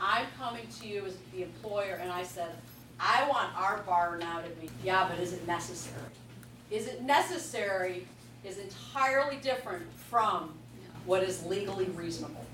I'm 0.01 0.25
coming 0.37 0.67
to 0.81 0.87
you 0.87 1.05
as 1.05 1.15
the 1.33 1.43
employer 1.43 1.95
and 2.01 2.11
I 2.11 2.23
said, 2.23 2.51
I 2.99 3.27
want 3.29 3.55
our 3.55 3.81
bar 3.83 4.17
now 4.17 4.41
to 4.41 4.49
be, 4.49 4.69
yeah, 4.83 5.07
but 5.09 5.19
is 5.19 5.33
it 5.33 5.45
necessary? 5.47 6.03
Is 6.69 6.87
it 6.87 7.01
necessary 7.01 8.05
is 8.43 8.57
entirely 8.57 9.37
different 9.37 9.83
from 10.09 10.53
what 11.05 11.23
is 11.23 11.45
legally 11.45 11.85
reasonable. 11.85 12.45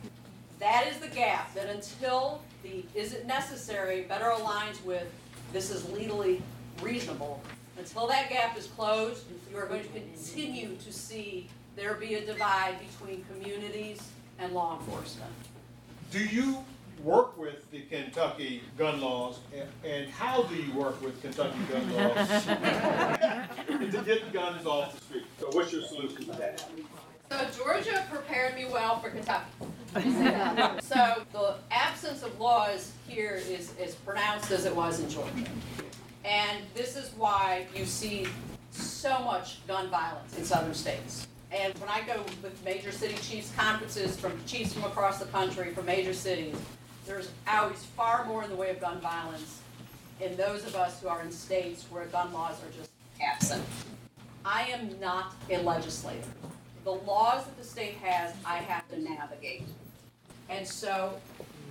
That 0.60 0.88
is 0.88 0.98
the 0.98 1.08
gap, 1.08 1.54
that 1.56 1.70
until 1.70 2.42
the 2.64 2.86
is 2.96 3.14
it 3.14 3.26
necessary 3.26 4.04
better 4.04 4.26
aligns 4.26 4.84
with 4.84 5.08
this 5.52 5.70
is 5.70 5.88
legally 5.92 6.42
reasonable, 6.82 7.42
until 7.78 8.08
that 8.08 8.30
gap 8.30 8.58
is 8.58 8.68
closed, 8.68 9.26
you 9.52 9.58
are 9.58 9.68
going 9.68 9.84
to 9.84 9.90
continue 9.90 10.76
to 10.78 10.94
see 10.94 11.50
there 11.76 11.94
be 11.96 12.16
a 12.16 12.26
divide 12.26 12.76
between 12.80 13.26
communities 13.26 14.10
and 14.40 14.54
law 14.54 14.80
enforcement. 14.80 15.32
Do 16.12 16.24
you 16.24 16.64
work 17.04 17.38
with 17.38 17.70
the 17.72 17.82
Kentucky 17.82 18.62
gun 18.78 19.02
laws, 19.02 19.40
and, 19.54 19.68
and 19.84 20.10
how 20.10 20.44
do 20.44 20.56
you 20.56 20.74
work 20.74 21.02
with 21.02 21.22
Kentucky 21.22 21.60
gun 21.72 21.94
laws 21.96 22.28
to 22.46 24.04
get 24.06 24.26
the 24.26 24.32
guns 24.32 24.66
off 24.66 24.98
the 24.98 25.06
street? 25.06 25.26
So 25.40 25.50
what's 25.52 25.72
your 25.72 25.84
solution 25.84 26.26
to 26.26 26.32
that? 26.34 26.68
So 27.30 27.64
Georgia 27.64 28.06
prepared 28.12 28.56
me 28.56 28.66
well 28.72 29.00
for 29.00 29.10
Kentucky. 29.10 29.46
so 30.82 31.24
the 31.32 31.56
absence 31.72 32.24
of 32.24 32.40
laws 32.40 32.92
here 33.08 33.42
is 33.48 33.74
as 33.82 33.96
pronounced 33.96 34.52
as 34.52 34.66
it 34.66 34.76
was 34.76 35.00
in 35.00 35.10
Georgia. 35.10 35.46
And 36.24 36.64
this 36.74 36.96
is 36.96 37.12
why 37.18 37.66
you 37.76 37.86
see 37.86 38.28
so 38.72 39.20
much 39.20 39.66
gun 39.68 39.90
violence 39.90 40.38
in 40.38 40.44
southern 40.44 40.74
states. 40.74 41.28
And 41.52 41.78
when 41.78 41.90
I 41.90 42.02
go 42.02 42.22
with 42.42 42.64
major 42.66 42.92
city 42.92 43.16
chiefs 43.22 43.54
conferences 43.56 44.20
from 44.20 44.34
chiefs 44.46 44.74
from 44.74 44.84
across 44.84 45.20
the 45.20 45.26
country, 45.26 45.72
from 45.72 45.86
major 45.86 46.14
cities, 46.14 46.56
there's 47.06 47.30
always 47.48 47.84
far 47.84 48.26
more 48.26 48.44
in 48.44 48.50
the 48.50 48.56
way 48.56 48.70
of 48.72 48.82
gun 48.82 49.00
violence 49.00 49.62
in 50.22 50.36
those 50.38 50.66
of 50.66 50.76
us 50.76 51.02
who 51.02 51.08
are 51.08 51.22
in 51.22 51.32
states 51.32 51.86
where 51.90 52.06
gun 52.06 52.32
laws 52.34 52.56
are 52.64 52.72
just 52.78 52.90
absent. 53.22 53.64
I 54.44 54.64
am 54.64 55.00
not 55.00 55.34
a 55.50 55.58
legislator. 55.62 56.28
The 56.84 56.92
laws 56.92 57.46
that 57.46 57.58
the 57.58 57.64
state 57.64 57.96
has, 58.04 58.34
I 58.46 58.58
have 58.58 58.88
to 58.90 59.00
navigate. 59.02 59.64
And 60.50 60.68
so 60.68 61.20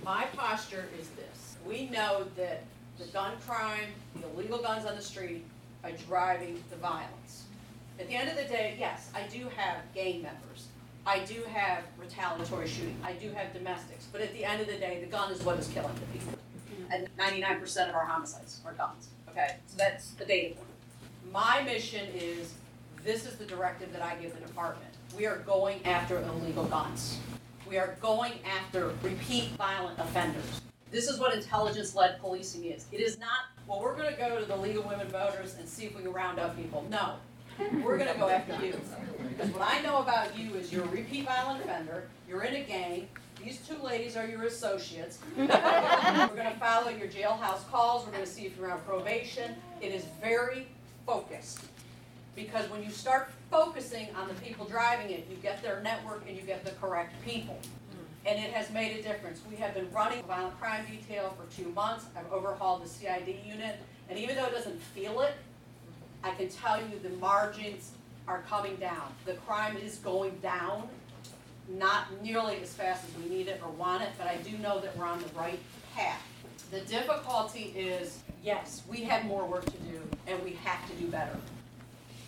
my 0.03 0.25
posture 0.35 0.85
is 0.99 1.07
this. 1.09 1.57
We 1.65 1.89
know 1.89 2.25
that 2.35 2.63
the 2.99 3.05
gun 3.05 3.33
crime, 3.47 3.89
the 4.21 4.27
illegal 4.27 4.59
guns 4.59 4.85
on 4.85 4.95
the 4.95 5.01
street 5.01 5.45
are 5.83 5.91
driving 6.07 6.63
the 6.69 6.75
violence. 6.77 7.45
At 7.99 8.07
the 8.07 8.15
end 8.15 8.29
of 8.29 8.35
the 8.35 8.43
day, 8.43 8.75
yes, 8.77 9.09
I 9.15 9.23
do 9.27 9.47
have 9.55 9.77
gang 9.93 10.21
members. 10.21 10.67
I 11.05 11.19
do 11.19 11.43
have 11.53 11.83
retaliatory 11.99 12.67
shooting. 12.67 12.97
I 13.03 13.13
do 13.13 13.31
have 13.31 13.53
domestics. 13.53 14.07
But 14.11 14.21
at 14.21 14.33
the 14.33 14.43
end 14.43 14.61
of 14.61 14.67
the 14.67 14.73
day, 14.73 14.99
the 15.01 15.07
gun 15.07 15.31
is 15.31 15.43
what 15.43 15.59
is 15.59 15.67
killing 15.67 15.93
the 15.93 16.17
people. 16.17 16.33
Mm-hmm. 16.33 16.93
And 16.93 17.09
99% 17.17 17.89
of 17.89 17.95
our 17.95 18.05
homicides 18.05 18.61
are 18.65 18.73
guns. 18.73 19.09
Okay? 19.29 19.57
So 19.67 19.77
that's 19.77 20.11
the 20.11 20.25
data 20.25 20.55
point. 20.55 20.67
My 21.31 21.61
mission 21.63 22.07
is 22.15 22.53
this 23.03 23.27
is 23.27 23.35
the 23.35 23.45
directive 23.45 23.93
that 23.93 24.01
I 24.01 24.15
give 24.15 24.33
the 24.33 24.39
department. 24.39 24.89
We 25.15 25.27
are 25.27 25.37
going 25.39 25.85
after 25.85 26.19
illegal 26.21 26.65
guns. 26.65 27.19
We 27.69 27.77
are 27.77 27.97
going 28.01 28.33
after 28.59 28.93
repeat 29.03 29.49
violent 29.51 29.99
offenders. 29.99 30.61
This 30.91 31.07
is 31.07 31.19
what 31.19 31.33
intelligence 31.33 31.95
led 31.95 32.19
policing 32.19 32.65
is. 32.65 32.85
It 32.91 32.99
is 32.99 33.19
not, 33.19 33.49
well, 33.67 33.81
we're 33.81 33.95
going 33.95 34.11
to 34.11 34.19
go 34.19 34.39
to 34.39 34.45
the 34.45 34.55
League 34.55 34.77
of 34.77 34.85
Women 34.85 35.07
Voters 35.07 35.55
and 35.59 35.67
see 35.67 35.85
if 35.85 35.95
we 35.95 36.01
can 36.01 36.13
round 36.13 36.39
up 36.39 36.55
people. 36.55 36.85
No. 36.89 37.15
We're 37.83 37.97
going 37.97 38.11
to 38.11 38.19
go 38.19 38.29
after 38.29 38.65
you. 38.65 38.79
Because 39.29 39.51
what 39.51 39.61
I 39.61 39.81
know 39.81 39.97
about 39.97 40.37
you 40.37 40.53
is 40.55 40.71
you're 40.71 40.83
a 40.83 40.87
repeat 40.87 41.25
violent 41.25 41.63
offender, 41.63 42.07
you're 42.27 42.43
in 42.43 42.55
a 42.55 42.63
gang, 42.63 43.07
these 43.43 43.59
two 43.59 43.77
ladies 43.83 44.15
are 44.15 44.25
your 44.25 44.43
associates. 44.43 45.19
We're 45.37 45.47
going 45.47 46.51
to 46.51 46.57
follow 46.59 46.89
your 46.89 47.07
jailhouse 47.07 47.69
calls, 47.69 48.05
we're 48.05 48.13
going 48.13 48.23
to 48.23 48.29
see 48.29 48.45
if 48.45 48.57
you're 48.57 48.71
on 48.71 48.79
probation. 48.81 49.55
It 49.81 49.93
is 49.93 50.05
very 50.21 50.67
focused. 51.05 51.59
Because 52.35 52.69
when 52.69 52.83
you 52.83 52.89
start 52.89 53.29
focusing 53.51 54.07
on 54.15 54.27
the 54.27 54.33
people 54.35 54.65
driving 54.65 55.11
it, 55.11 55.27
you 55.29 55.37
get 55.37 55.61
their 55.61 55.81
network 55.81 56.23
and 56.27 56.35
you 56.35 56.41
get 56.43 56.65
the 56.65 56.71
correct 56.71 57.13
people. 57.23 57.59
And 58.25 58.39
it 58.39 58.51
has 58.51 58.71
made 58.71 58.97
a 58.97 59.03
difference. 59.03 59.41
We 59.49 59.55
have 59.57 59.75
been 59.75 59.91
running 59.91 60.23
violent 60.23 60.59
crime 60.59 60.85
detail 60.89 61.37
for 61.37 61.55
two 61.55 61.69
months. 61.69 62.05
I've 62.17 62.31
overhauled 62.31 62.83
the 62.83 62.89
CID 62.89 63.35
unit. 63.45 63.79
And 64.09 64.17
even 64.17 64.35
though 64.35 64.45
it 64.45 64.51
doesn't 64.51 64.81
feel 64.81 65.21
it, 65.21 65.35
I 66.25 66.31
can 66.31 66.49
tell 66.49 66.79
you 66.79 66.97
the 67.03 67.15
margins 67.17 67.91
are 68.27 68.41
coming 68.49 68.75
down. 68.77 69.13
The 69.25 69.33
crime 69.33 69.77
is 69.77 69.97
going 69.97 70.35
down, 70.37 70.89
not 71.69 72.07
nearly 72.23 72.59
as 72.61 72.73
fast 72.73 73.05
as 73.07 73.23
we 73.23 73.29
need 73.29 73.47
it 73.47 73.61
or 73.63 73.69
want 73.69 74.01
it, 74.01 74.09
but 74.17 74.25
I 74.25 74.37
do 74.37 74.57
know 74.57 74.79
that 74.79 74.97
we're 74.97 75.05
on 75.05 75.19
the 75.19 75.29
right 75.37 75.59
path. 75.93 76.23
The 76.71 76.79
difficulty 76.81 77.71
is, 77.75 78.23
yes, 78.43 78.81
we 78.89 79.03
have 79.03 79.25
more 79.25 79.45
work 79.45 79.65
to 79.65 79.77
do 79.77 80.01
and 80.25 80.43
we 80.43 80.53
have 80.63 80.89
to 80.89 80.95
do 80.95 81.05
better. 81.07 81.37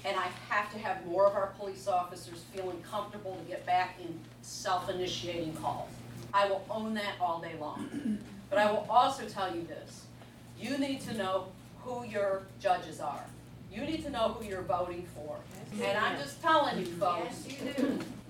And 0.05 0.15
I 0.15 0.27
have 0.47 0.71
to 0.73 0.77
have 0.77 1.03
more 1.07 1.25
of 1.25 1.33
our 1.33 1.53
police 1.57 1.87
officers 1.87 2.43
feeling 2.53 2.79
comfortable 2.89 3.35
to 3.35 3.49
get 3.49 3.65
back 3.65 3.95
in 3.99 4.13
self-initiating 4.43 5.53
calls. 5.53 5.89
I 6.35 6.47
will 6.47 6.63
own 6.69 6.93
that 6.93 7.15
all 7.19 7.41
day 7.41 7.55
long. 7.59 8.19
But 8.51 8.59
I 8.59 8.71
will 8.71 8.85
also 8.89 9.27
tell 9.27 9.53
you 9.53 9.63
this. 9.63 10.05
You 10.59 10.77
need 10.77 11.01
to 11.01 11.15
know 11.15 11.47
who 11.83 12.05
your 12.05 12.43
judges 12.59 12.99
are. 12.99 13.25
You 13.77 13.85
need 13.85 14.03
to 14.05 14.09
know 14.09 14.29
who 14.29 14.43
you're 14.43 14.63
voting 14.63 15.05
for. 15.13 15.37
And 15.79 15.99
I'm 15.99 16.17
just 16.17 16.41
telling 16.41 16.79
you 16.79 16.87
folks, 16.93 17.45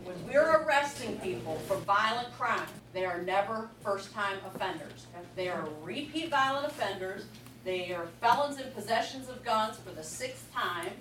when 0.04 0.16
we're 0.28 0.62
arresting 0.62 1.18
people 1.22 1.56
for 1.68 1.78
violent 1.78 2.34
crime, 2.38 2.68
they 2.92 3.06
are 3.06 3.22
never 3.22 3.70
first-time 3.82 4.40
offenders. 4.46 5.08
They 5.38 5.48
are 5.48 5.66
repeat 5.82 6.32
violent 6.32 6.68
offenders. 6.68 7.28
They 7.64 7.94
are 7.94 8.08
felons 8.20 8.60
in 8.60 8.70
possessions 8.72 9.30
of 9.30 9.42
guns 9.46 9.78
for 9.78 9.92
the 9.92 10.04
sixth 10.04 10.54
time. 10.54 10.92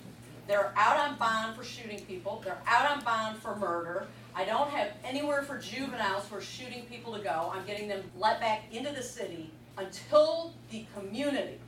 They're 0.47 0.73
out 0.77 0.97
on 0.97 1.17
bond 1.17 1.57
for 1.57 1.65
shooting 1.65 2.03
people. 2.03 2.41
They're 2.45 2.63
out 2.69 2.89
on 2.89 3.03
bond 3.03 3.39
for 3.39 3.57
murder. 3.57 4.07
I 4.33 4.45
don't 4.45 4.71
have 4.71 4.93
anywhere 5.05 5.43
for 5.43 5.59
juveniles 5.59 6.29
who 6.29 6.37
are 6.37 6.41
shooting 6.41 6.85
people 6.85 7.13
to 7.15 7.21
go. 7.21 7.51
I'm 7.53 7.67
getting 7.67 7.89
them 7.89 8.05
let 8.17 8.39
back 8.39 8.63
into 8.71 8.93
the 8.93 9.03
city 9.03 9.51
until 9.77 10.53
the 10.71 10.87
community 10.97 11.59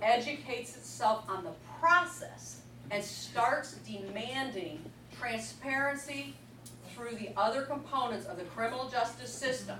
educates 0.00 0.76
itself 0.76 1.24
on 1.28 1.42
the 1.42 1.50
process 1.80 2.60
and 2.90 3.02
starts 3.02 3.74
demanding 3.86 4.80
transparency 5.18 6.34
through 6.94 7.16
the 7.16 7.30
other 7.36 7.62
components 7.62 8.26
of 8.26 8.36
the 8.36 8.44
criminal 8.44 8.88
justice 8.88 9.32
system. 9.32 9.78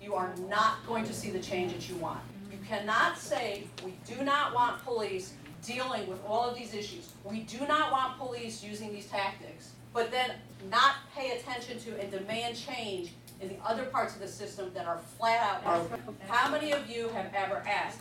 You 0.00 0.14
are 0.14 0.34
not 0.48 0.86
going 0.86 1.04
to 1.04 1.12
see 1.12 1.30
the 1.30 1.40
change 1.40 1.72
that 1.72 1.88
you 1.88 1.96
want. 1.96 2.20
You 2.50 2.58
cannot 2.68 3.18
say, 3.18 3.64
we 3.84 3.94
do 4.06 4.22
not 4.22 4.54
want 4.54 4.82
police 4.84 5.34
dealing 5.64 6.06
with 6.06 6.24
all 6.24 6.48
of 6.48 6.56
these 6.56 6.74
issues. 6.74 7.12
We 7.24 7.40
do 7.40 7.66
not 7.66 7.90
want 7.90 8.18
police 8.18 8.62
using 8.62 8.92
these 8.92 9.06
tactics, 9.06 9.72
but 9.92 10.10
then 10.12 10.30
not 10.70 10.96
pay 11.14 11.38
attention 11.38 11.80
to 11.80 12.00
and 12.00 12.10
demand 12.10 12.56
change 12.56 13.10
in 13.40 13.48
the 13.48 13.56
other 13.64 13.84
parts 13.84 14.14
of 14.14 14.20
the 14.20 14.28
system 14.28 14.70
that 14.74 14.86
are 14.86 14.98
flat 15.18 15.62
out. 15.64 15.90
How 16.28 16.50
many 16.50 16.72
of 16.72 16.88
you 16.88 17.08
have 17.08 17.32
ever 17.34 17.62
asked, 17.66 18.00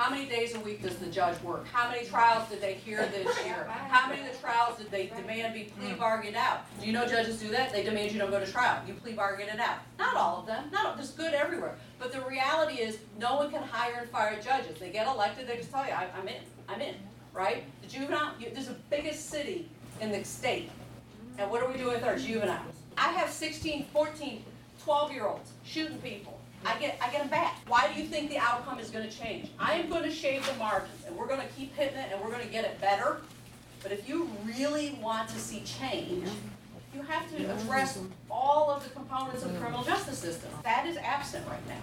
how 0.00 0.08
many 0.08 0.24
days 0.24 0.54
a 0.54 0.60
week 0.60 0.80
does 0.80 0.96
the 0.96 1.08
judge 1.08 1.38
work? 1.42 1.66
How 1.66 1.90
many 1.90 2.06
trials 2.06 2.48
did 2.48 2.62
they 2.62 2.72
hear 2.72 3.04
this 3.12 3.44
year? 3.44 3.68
How 3.68 4.08
many 4.08 4.26
of 4.26 4.32
the 4.32 4.38
trials 4.38 4.78
did 4.78 4.90
they 4.90 5.08
demand 5.08 5.52
be 5.52 5.64
plea 5.64 5.92
bargained 5.92 6.36
out? 6.36 6.60
Do 6.80 6.86
you 6.86 6.94
know 6.94 7.06
judges 7.06 7.38
do 7.38 7.50
that? 7.50 7.70
They 7.70 7.82
demand 7.82 8.10
you 8.10 8.18
don't 8.18 8.30
go 8.30 8.40
to 8.40 8.50
trial. 8.50 8.82
You 8.88 8.94
plea 8.94 9.12
bargain 9.12 9.50
it 9.50 9.60
out. 9.60 9.80
Not 9.98 10.16
all 10.16 10.40
of 10.40 10.46
them. 10.46 10.70
Not 10.72 10.86
all, 10.86 10.94
there's 10.94 11.10
good 11.10 11.34
everywhere. 11.34 11.74
But 11.98 12.12
the 12.12 12.22
reality 12.22 12.80
is, 12.80 12.96
no 13.18 13.36
one 13.36 13.50
can 13.50 13.62
hire 13.62 13.98
and 14.00 14.08
fire 14.08 14.40
judges. 14.40 14.80
They 14.80 14.88
get 14.88 15.06
elected, 15.06 15.46
they 15.46 15.58
just 15.58 15.70
tell 15.70 15.84
you, 15.84 15.92
I, 15.92 16.06
I'm 16.18 16.26
in, 16.26 16.40
I'm 16.66 16.80
in, 16.80 16.94
right? 17.34 17.64
The 17.82 17.88
juvenile, 17.88 18.32
this 18.54 18.68
the 18.68 18.76
biggest 18.88 19.28
city 19.28 19.68
in 20.00 20.12
the 20.12 20.24
state. 20.24 20.70
And 21.36 21.50
what 21.50 21.62
are 21.62 21.70
we 21.70 21.76
doing 21.76 21.92
with 21.92 22.04
our 22.04 22.16
juveniles? 22.16 22.74
I 22.96 23.12
have 23.12 23.28
16, 23.28 23.84
14, 23.92 24.44
12 24.82 25.12
year 25.12 25.26
olds 25.26 25.50
shooting 25.62 25.98
people. 25.98 26.39
I 26.64 26.78
get, 26.78 26.98
I 27.02 27.10
get 27.10 27.20
them 27.20 27.28
back. 27.28 27.56
Why 27.66 27.90
do 27.92 28.00
you 28.00 28.06
think 28.06 28.30
the 28.30 28.38
outcome 28.38 28.78
is 28.78 28.90
gonna 28.90 29.10
change? 29.10 29.50
I 29.58 29.74
am 29.74 29.88
gonna 29.88 30.10
shave 30.10 30.46
the 30.46 30.54
margins, 30.54 31.04
and 31.06 31.16
we're 31.16 31.26
gonna 31.26 31.48
keep 31.56 31.74
hitting 31.74 31.96
it, 31.96 32.12
and 32.12 32.20
we're 32.20 32.30
gonna 32.30 32.44
get 32.44 32.64
it 32.64 32.80
better. 32.80 33.20
But 33.82 33.92
if 33.92 34.08
you 34.08 34.30
really 34.44 34.98
want 35.00 35.28
to 35.30 35.38
see 35.38 35.62
change, 35.62 36.28
you 36.94 37.02
have 37.02 37.30
to 37.34 37.52
address 37.52 37.98
all 38.30 38.70
of 38.70 38.84
the 38.84 38.90
components 38.90 39.42
of 39.42 39.52
the 39.52 39.58
criminal 39.58 39.84
justice 39.84 40.18
system. 40.18 40.50
That 40.64 40.86
is 40.86 40.96
absent 40.98 41.46
right 41.48 41.66
now. 41.66 41.80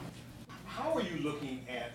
How 0.65 0.93
are 0.93 1.01
you 1.01 1.23
looking 1.23 1.65
at 1.69 1.93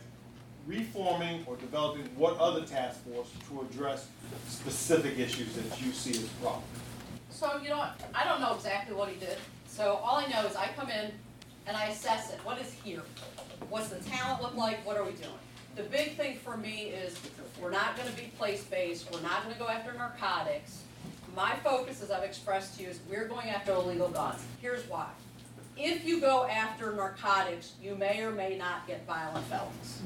reforming 0.66 1.44
or 1.46 1.56
developing 1.56 2.04
what 2.16 2.36
other 2.38 2.64
task 2.64 3.04
force 3.04 3.28
to 3.48 3.60
address 3.60 4.08
specific 4.48 5.18
issues 5.18 5.54
that 5.54 5.80
you 5.80 5.92
see 5.92 6.10
as 6.10 6.28
problems? 6.40 6.66
So, 7.30 7.58
you 7.62 7.68
know 7.68 7.86
I 8.14 8.24
don't 8.24 8.40
know 8.40 8.54
exactly 8.54 8.94
what 8.94 9.08
he 9.08 9.18
did. 9.18 9.38
So 9.68 10.00
all 10.02 10.16
I 10.16 10.26
know 10.26 10.46
is 10.46 10.56
I 10.56 10.68
come 10.76 10.90
in 10.90 11.12
and 11.66 11.76
I 11.76 11.86
assess 11.86 12.32
it. 12.32 12.40
What 12.44 12.60
is 12.60 12.72
here? 12.72 13.02
What's 13.68 13.88
the 13.88 14.00
talent 14.10 14.42
look 14.42 14.56
like? 14.56 14.84
What 14.86 14.96
are 14.96 15.04
we 15.04 15.12
doing? 15.12 15.30
The 15.76 15.84
big 15.84 16.16
thing 16.16 16.36
for 16.36 16.56
me 16.56 16.88
is 16.88 17.18
we're 17.60 17.70
not 17.70 17.96
gonna 17.96 18.10
be 18.10 18.30
place-based, 18.38 19.10
we're 19.12 19.22
not 19.22 19.42
gonna 19.42 19.58
go 19.58 19.68
after 19.68 19.92
narcotics. 19.92 20.82
My 21.34 21.54
focus, 21.64 22.02
as 22.02 22.10
I've 22.10 22.24
expressed 22.24 22.76
to 22.76 22.82
you, 22.82 22.90
is 22.90 23.00
we're 23.08 23.26
going 23.26 23.48
after 23.48 23.72
illegal 23.72 24.08
guns. 24.08 24.42
Here's 24.60 24.86
why. 24.88 25.08
If 25.78 26.04
you 26.04 26.20
go 26.20 26.44
after 26.44 26.92
narcotics, 26.92 27.72
you 27.82 27.94
may 27.94 28.20
or 28.20 28.30
may 28.30 28.58
not 28.58 28.86
get 28.86 29.06
violent 29.06 29.46
felons. 29.46 30.02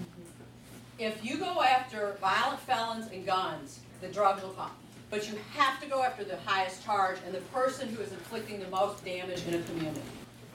If 0.99 1.25
you 1.25 1.39
go 1.39 1.63
after 1.63 2.17
violent 2.21 2.61
felons 2.61 3.11
and 3.13 3.27
guns, 3.27 3.81
the 4.01 4.07
drugs 4.07 4.43
will 4.43 4.51
come. 4.51 4.71
But 5.11 5.29
you 5.29 5.37
have 5.57 5.81
to 5.81 5.89
go 5.89 6.03
after 6.03 6.23
the 6.23 6.37
highest 6.47 6.85
charge 6.85 7.19
and 7.27 7.35
the 7.35 7.41
person 7.53 7.89
who 7.89 8.03
is 8.03 8.13
inflicting 8.13 8.61
the 8.61 8.69
most 8.69 9.05
damage 9.05 9.45
in 9.49 9.55
a 9.55 9.63
community. 9.63 10.03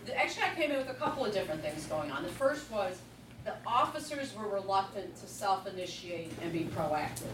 The 0.06 0.20
I 0.20 0.28
came 0.56 0.72
in 0.72 0.78
with 0.78 0.90
a 0.90 0.96
couple 0.96 1.26
of 1.26 1.34
different 1.34 1.62
things 1.62 1.86
going 1.86 2.12
on. 2.12 2.24
The 2.24 2.30
first 2.30 2.70
was 2.72 3.00
the 3.46 3.54
officers 3.66 4.34
were 4.36 4.48
reluctant 4.48 5.16
to 5.18 5.28
self-initiate 5.28 6.32
and 6.42 6.52
be 6.52 6.68
proactive. 6.76 7.32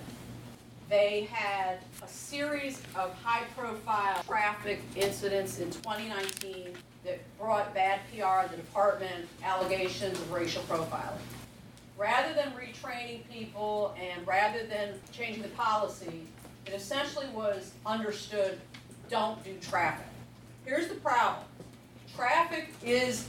They 0.90 1.28
had 1.32 1.80
a 2.02 2.08
series 2.08 2.82
of 2.96 3.14
high-profile 3.22 4.24
traffic 4.24 4.82
incidents 4.96 5.60
in 5.60 5.70
2019 5.72 6.74
that 7.06 7.20
brought 7.40 7.74
bad 7.74 8.00
PR 8.12 8.46
to 8.46 8.50
the 8.52 8.58
department, 8.58 9.28
allegations 9.44 10.18
of 10.20 10.32
racial 10.32 10.62
profiling. 10.64 11.18
Rather 11.98 12.34
than 12.34 12.52
retraining 12.52 13.22
people 13.30 13.96
and 14.00 14.26
rather 14.28 14.66
than 14.66 14.94
changing 15.12 15.42
the 15.42 15.50
policy, 15.50 16.26
it 16.66 16.74
essentially 16.74 17.28
was 17.34 17.72
understood, 17.86 18.60
don't 19.10 19.42
do 19.44 19.56
traffic. 19.62 20.06
Here's 20.66 20.88
the 20.88 20.96
problem. 20.96 21.44
Traffic 22.18 22.70
is 22.84 23.28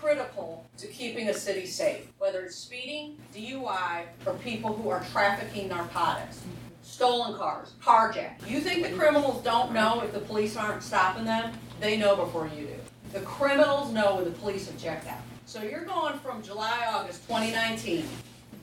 critical 0.00 0.66
to 0.78 0.88
keeping 0.88 1.28
a 1.28 1.34
city 1.34 1.66
safe, 1.66 2.08
whether 2.18 2.40
it's 2.40 2.56
speeding, 2.56 3.16
DUI, 3.32 4.06
or 4.26 4.34
people 4.34 4.74
who 4.74 4.88
are 4.88 5.04
trafficking 5.12 5.68
narcotics. 5.68 6.40
Stolen 6.82 7.38
cars, 7.38 7.74
carjacked. 7.80 8.44
You 8.48 8.58
think 8.58 8.82
the 8.82 8.92
criminals 8.96 9.44
don't 9.44 9.72
know 9.72 10.00
if 10.00 10.12
the 10.12 10.18
police 10.18 10.56
aren't 10.56 10.82
stopping 10.82 11.24
them? 11.24 11.52
They 11.78 11.96
know 11.96 12.16
before 12.16 12.48
you 12.48 12.66
do. 12.66 12.74
The 13.12 13.20
criminals 13.20 13.92
know 13.92 14.16
when 14.16 14.24
the 14.24 14.32
police 14.32 14.66
have 14.66 14.82
checked 14.82 15.06
out. 15.06 15.22
So 15.46 15.62
you're 15.62 15.84
going 15.84 16.18
from 16.18 16.42
July, 16.42 16.86
August 16.88 17.22
2019, 17.28 18.04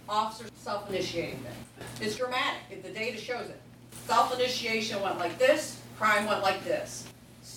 officers 0.10 0.52
self-initiating 0.58 1.40
things. 1.40 2.02
It's 2.02 2.18
dramatic, 2.18 2.84
the 2.84 2.90
data 2.90 3.18
shows 3.18 3.48
it. 3.48 3.62
Self-initiation 4.06 5.02
went 5.02 5.18
like 5.18 5.40
this, 5.40 5.80
crime 5.98 6.26
went 6.26 6.42
like 6.42 6.62
this. 6.66 7.08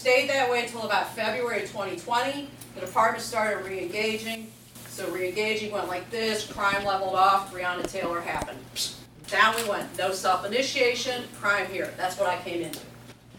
Stayed 0.05 0.29
that 0.29 0.51
way 0.51 0.65
until 0.65 0.83
about 0.83 1.15
February 1.15 1.63
of 1.63 1.71
2020. 1.71 2.47
The 2.75 2.81
department 2.83 3.25
started 3.25 3.65
re-engaging. 3.65 4.53
So 4.89 5.11
re-engaging 5.11 5.73
went 5.73 5.89
like 5.89 6.11
this, 6.11 6.47
crime 6.47 6.85
leveled 6.85 7.15
off, 7.15 7.51
Breonna 7.51 7.91
Taylor 7.91 8.21
happened. 8.21 8.59
Down 9.29 9.57
we 9.57 9.67
went, 9.67 9.97
no 9.97 10.13
self-initiation, 10.13 11.25
crime 11.41 11.67
here. 11.69 11.95
That's 11.97 12.19
what 12.19 12.29
I 12.29 12.37
came 12.43 12.61
into. 12.61 12.81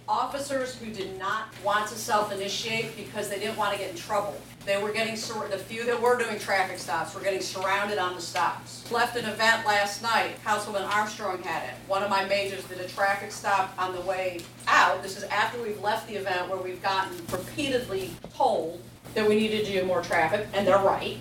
Officers 0.10 0.74
who 0.74 0.92
did 0.92 1.20
not 1.20 1.50
want 1.64 1.88
to 1.90 1.96
self-initiate 1.96 2.98
because 2.98 3.30
they 3.30 3.38
didn't 3.38 3.58
want 3.58 3.74
to 3.74 3.78
get 3.78 3.92
in 3.92 3.96
trouble. 3.96 4.36
They 4.66 4.82
were 4.82 4.92
getting, 4.92 5.14
the 5.14 5.60
few 5.60 5.86
that 5.86 6.02
were 6.02 6.18
doing 6.18 6.40
traffic 6.40 6.80
stops 6.80 7.14
were 7.14 7.22
getting 7.22 7.42
surrounded 7.42 8.00
on 8.00 8.16
the 8.16 8.22
stops. 8.22 8.92
Left 8.92 9.16
an 9.16 9.26
event 9.26 9.64
last 9.68 10.02
night, 10.02 10.44
Councilman 10.44 10.82
Armstrong 10.82 11.44
had 11.44 11.70
it. 11.70 11.76
One 11.88 12.02
of 12.02 12.10
my 12.10 12.26
majors 12.26 12.64
did 12.64 12.80
a 12.80 12.88
traffic 12.88 13.32
stop 13.32 13.76
on 13.78 13.94
the 13.94 14.02
way 14.02 14.40
out. 14.68 15.04
This 15.04 15.18
is 15.18 15.24
after 15.26 15.62
we've 15.62 15.80
left 15.84 16.08
the 16.08 16.16
event 16.16 16.50
where 16.50 16.58
we've 16.58 16.82
gotten 16.82 17.16
repeatedly 17.32 18.10
told 18.34 18.82
that 19.14 19.30
we 19.30 19.36
needed 19.36 19.68
to 19.68 19.72
do 19.72 19.86
more 19.86 20.02
traffic, 20.02 20.48
and 20.52 20.68
they're 20.68 20.80
right. 20.80 21.18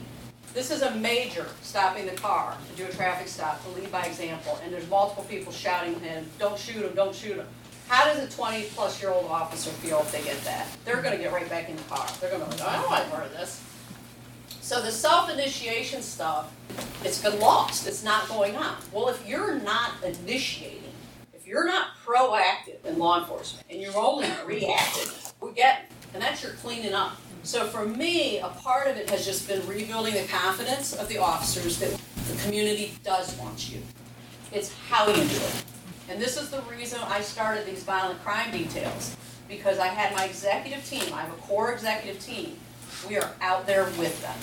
This 0.54 0.70
is 0.70 0.80
a 0.80 0.94
major 0.94 1.46
stopping 1.60 2.06
the 2.06 2.12
car 2.12 2.56
to 2.70 2.82
do 2.82 2.88
a 2.88 2.94
traffic 2.94 3.28
stop, 3.28 3.62
to 3.64 3.70
lead 3.78 3.92
by 3.92 4.06
example, 4.06 4.58
and 4.64 4.72
there's 4.72 4.88
multiple 4.88 5.24
people 5.24 5.52
shouting 5.52 5.94
at 5.96 6.00
him, 6.00 6.26
don't 6.38 6.58
shoot 6.58 6.82
him, 6.82 6.94
don't 6.94 7.14
shoot 7.14 7.36
him. 7.36 7.46
How 7.88 8.04
does 8.04 8.18
a 8.18 8.36
twenty-plus-year-old 8.36 9.26
officer 9.26 9.70
feel 9.70 10.00
if 10.00 10.10
they 10.10 10.22
get 10.22 10.42
that? 10.44 10.66
They're 10.84 11.02
gonna 11.02 11.18
get 11.18 11.32
right 11.32 11.48
back 11.48 11.68
in 11.68 11.76
the 11.76 11.82
car. 11.82 12.06
They're 12.20 12.30
gonna 12.30 12.44
be 12.46 12.50
like, 12.52 12.62
I 12.62 12.76
don't 12.76 12.90
want 12.90 13.10
part 13.10 13.26
of 13.26 13.32
this. 13.32 13.62
So 14.60 14.80
the 14.80 14.90
self-initiation 14.90 16.00
stuff, 16.00 16.50
it's 17.04 17.20
been 17.20 17.38
lost. 17.38 17.86
It's 17.86 18.02
not 18.02 18.28
going 18.28 18.56
on. 18.56 18.76
Well, 18.92 19.08
if 19.08 19.26
you're 19.28 19.56
not 19.60 19.92
initiating, 20.02 20.80
if 21.34 21.46
you're 21.46 21.66
not 21.66 21.88
proactive 22.04 22.82
in 22.86 22.98
law 22.98 23.20
enforcement, 23.20 23.66
and 23.68 23.80
you're 23.82 23.96
only 23.96 24.28
reactive, 24.46 25.34
we 25.42 25.52
get, 25.52 25.80
it. 25.80 26.14
and 26.14 26.22
that's 26.22 26.42
your 26.42 26.52
cleaning 26.52 26.94
up. 26.94 27.18
So 27.42 27.66
for 27.66 27.84
me, 27.84 28.38
a 28.38 28.48
part 28.48 28.86
of 28.86 28.96
it 28.96 29.10
has 29.10 29.26
just 29.26 29.46
been 29.46 29.64
rebuilding 29.66 30.14
the 30.14 30.26
confidence 30.26 30.94
of 30.94 31.08
the 31.08 31.18
officers 31.18 31.78
that 31.80 32.00
the 32.26 32.42
community 32.42 32.94
does 33.04 33.36
want 33.36 33.70
you. 33.70 33.82
It's 34.50 34.72
how 34.88 35.06
you 35.08 35.14
do 35.14 35.22
it. 35.22 35.64
And 36.08 36.20
this 36.20 36.40
is 36.40 36.50
the 36.50 36.60
reason 36.62 37.00
I 37.02 37.22
started 37.22 37.64
these 37.64 37.82
violent 37.82 38.22
crime 38.22 38.50
details, 38.50 39.16
because 39.48 39.78
I 39.78 39.86
had 39.86 40.14
my 40.14 40.26
executive 40.26 40.84
team, 40.84 41.12
I 41.14 41.22
have 41.22 41.32
a 41.32 41.40
core 41.42 41.72
executive 41.72 42.20
team. 42.20 42.56
We 43.08 43.16
are 43.16 43.30
out 43.40 43.66
there 43.66 43.84
with 43.98 44.20
them. 44.20 44.36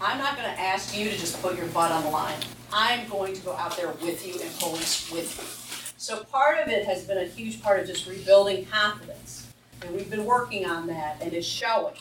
I'm 0.00 0.18
not 0.18 0.36
gonna 0.36 0.48
ask 0.48 0.96
you 0.96 1.08
to 1.08 1.16
just 1.16 1.40
put 1.40 1.56
your 1.56 1.66
butt 1.68 1.90
on 1.90 2.04
the 2.04 2.10
line. 2.10 2.36
I'm 2.72 3.08
going 3.08 3.32
to 3.34 3.40
go 3.40 3.54
out 3.54 3.76
there 3.76 3.88
with 3.88 4.26
you 4.26 4.38
and 4.40 4.54
police 4.58 5.10
with 5.10 5.38
you. 5.38 5.94
So 5.96 6.24
part 6.24 6.58
of 6.58 6.68
it 6.68 6.84
has 6.84 7.04
been 7.04 7.18
a 7.18 7.24
huge 7.24 7.62
part 7.62 7.80
of 7.80 7.86
just 7.86 8.06
rebuilding 8.06 8.66
confidence. 8.66 9.46
And 9.82 9.94
we've 9.94 10.10
been 10.10 10.26
working 10.26 10.66
on 10.66 10.86
that 10.88 11.18
and 11.22 11.32
it's 11.32 11.46
showing. 11.46 11.94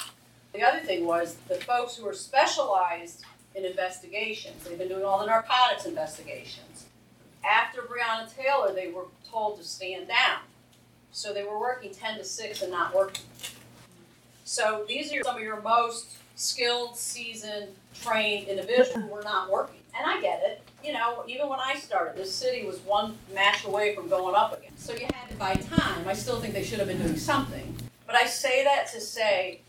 The 0.53 0.64
other 0.64 0.80
thing 0.80 1.05
was 1.05 1.38
the 1.47 1.55
folks 1.55 1.95
who 1.95 2.08
are 2.08 2.14
specialized 2.14 3.24
in 3.55 3.64
investigations, 3.64 4.66
they've 4.66 4.78
been 4.78 4.89
doing 4.89 5.05
all 5.05 5.20
the 5.20 5.26
narcotics 5.26 5.86
investigations. 5.86 6.66
After 7.48 7.82
Breonna 7.82 8.34
Taylor, 8.36 8.74
they 8.74 8.91
were 8.91 9.06
told 9.30 9.58
to 9.60 9.64
stand 9.64 10.08
down. 10.08 10.39
So 11.12 11.34
they 11.34 11.43
were 11.43 11.60
working 11.60 11.91
ten 11.93 12.18
to 12.18 12.24
six 12.24 12.62
and 12.62 12.72
not 12.72 12.93
working. 12.93 13.24
So 14.43 14.86
these 14.88 15.14
are 15.14 15.24
some 15.24 15.38
of 15.38 15.41
your 15.41 15.62
most 15.62 16.18
skilled, 16.36 16.98
seasoned, 16.98 17.70
trained 18.02 18.48
individuals 18.48 18.93
who 18.93 19.08
were 19.08 19.24
not 19.24 19.50
working. 19.52 19.80
And 19.98 20.06
I 20.06 20.22
get 20.22 20.41
it. 20.43 20.62
You 20.84 20.93
know, 20.93 21.24
even 21.28 21.50
when 21.50 21.60
I 21.60 21.76
started, 21.76 22.18
this 22.18 22.34
city 22.34 22.66
was 22.66 22.80
one 22.80 23.18
match 23.34 23.66
away 23.66 23.95
from 23.95 24.10
going 24.10 24.36
up 24.36 24.58
again. 24.58 24.72
So 24.78 24.93
you 24.93 25.08
had 25.14 25.30
to 25.30 25.36
buy 25.36 25.56
time. 25.56 26.08
I 26.08 26.14
still 26.14 26.39
think 26.39 26.54
they 26.54 26.64
should 26.64 26.80
have 26.80 26.88
been 26.88 27.02
doing 27.02 27.18
something. 27.18 27.76
But 28.06 28.16
I 28.16 28.26
say 28.26 28.64
that 28.64 28.91
to 28.93 29.02
say 29.02 29.62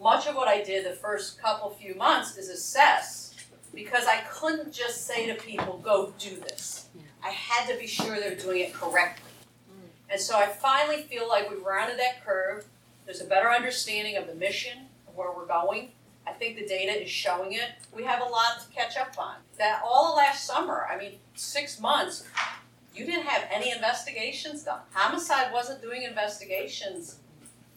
much 0.00 0.26
of 0.26 0.34
what 0.34 0.46
I 0.46 0.62
did 0.62 0.84
the 0.84 0.94
first 0.96 1.40
couple 1.40 1.70
few 1.70 1.94
months 1.94 2.36
is 2.36 2.48
assess 2.48 3.25
because 3.76 4.06
I 4.06 4.22
couldn't 4.28 4.72
just 4.72 5.06
say 5.06 5.26
to 5.26 5.34
people, 5.34 5.78
go 5.84 6.12
do 6.18 6.34
this. 6.40 6.88
I 7.22 7.28
had 7.28 7.70
to 7.70 7.78
be 7.78 7.86
sure 7.86 8.16
they're 8.16 8.34
doing 8.34 8.62
it 8.62 8.72
correctly. 8.72 9.30
Mm. 9.70 9.88
And 10.10 10.20
so 10.20 10.36
I 10.36 10.46
finally 10.46 11.02
feel 11.02 11.28
like 11.28 11.48
we've 11.50 11.62
rounded 11.62 11.98
that 11.98 12.24
curve. 12.24 12.64
There's 13.04 13.20
a 13.20 13.26
better 13.26 13.50
understanding 13.50 14.16
of 14.16 14.26
the 14.26 14.34
mission, 14.34 14.86
of 15.06 15.14
where 15.14 15.30
we're 15.30 15.46
going. 15.46 15.90
I 16.26 16.32
think 16.32 16.56
the 16.56 16.66
data 16.66 17.02
is 17.02 17.10
showing 17.10 17.52
it. 17.52 17.70
We 17.94 18.02
have 18.04 18.20
a 18.20 18.24
lot 18.24 18.60
to 18.60 18.74
catch 18.74 18.96
up 18.96 19.14
on. 19.18 19.36
That 19.58 19.82
all 19.84 20.10
of 20.12 20.16
last 20.16 20.44
summer, 20.44 20.86
I 20.90 20.98
mean, 20.98 21.12
six 21.34 21.78
months, 21.78 22.26
you 22.94 23.04
didn't 23.04 23.26
have 23.26 23.44
any 23.52 23.70
investigations 23.70 24.64
done. 24.64 24.80
Homicide 24.92 25.52
wasn't 25.52 25.82
doing 25.82 26.02
investigations 26.02 27.18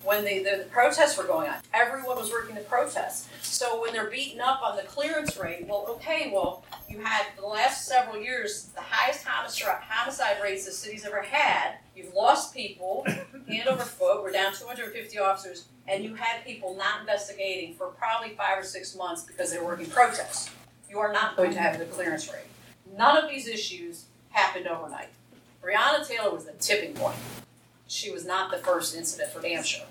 when 0.03 0.23
the, 0.23 0.43
the 0.43 0.65
protests 0.71 1.17
were 1.17 1.25
going 1.25 1.49
on. 1.49 1.57
Everyone 1.73 2.17
was 2.17 2.31
working 2.31 2.55
the 2.55 2.61
protests. 2.61 3.27
So 3.41 3.81
when 3.81 3.93
they're 3.93 4.09
beaten 4.09 4.39
up 4.39 4.61
on 4.63 4.77
the 4.77 4.83
clearance 4.83 5.37
rate, 5.37 5.65
well, 5.67 5.85
okay, 5.89 6.31
well, 6.33 6.63
you 6.87 6.99
had 6.99 7.25
the 7.37 7.45
last 7.45 7.85
several 7.85 8.21
years 8.21 8.69
the 8.75 8.81
highest 8.81 9.25
homicide, 9.25 9.81
homicide 9.81 10.37
rates 10.41 10.65
the 10.65 10.71
city's 10.71 11.05
ever 11.05 11.21
had. 11.21 11.75
You've 11.95 12.13
lost 12.13 12.53
people 12.53 13.05
hand 13.47 13.67
over 13.67 13.83
foot. 13.83 14.23
We're 14.23 14.31
down 14.31 14.53
250 14.53 15.19
officers, 15.19 15.65
and 15.87 16.03
you 16.03 16.15
had 16.15 16.45
people 16.45 16.75
not 16.75 17.01
investigating 17.01 17.75
for 17.75 17.87
probably 17.87 18.35
five 18.35 18.57
or 18.57 18.63
six 18.63 18.95
months 18.95 19.23
because 19.23 19.51
they 19.51 19.59
were 19.59 19.65
working 19.65 19.87
protests. 19.87 20.49
You 20.89 20.99
are 20.99 21.11
not 21.11 21.35
going 21.35 21.51
to 21.51 21.59
have 21.59 21.77
the 21.77 21.85
clearance 21.85 22.31
rate. 22.31 22.47
None 22.97 23.17
of 23.17 23.29
these 23.29 23.47
issues 23.47 24.05
happened 24.29 24.67
overnight. 24.67 25.09
Breonna 25.61 26.07
Taylor 26.07 26.31
was 26.31 26.45
the 26.45 26.53
tipping 26.53 26.93
point. 26.93 27.17
She 27.89 28.11
was 28.11 28.23
not 28.23 28.51
the 28.51 28.57
first 28.57 28.95
incident 28.95 29.31
for 29.31 29.41
damn 29.41 29.63
sure. 29.63 29.85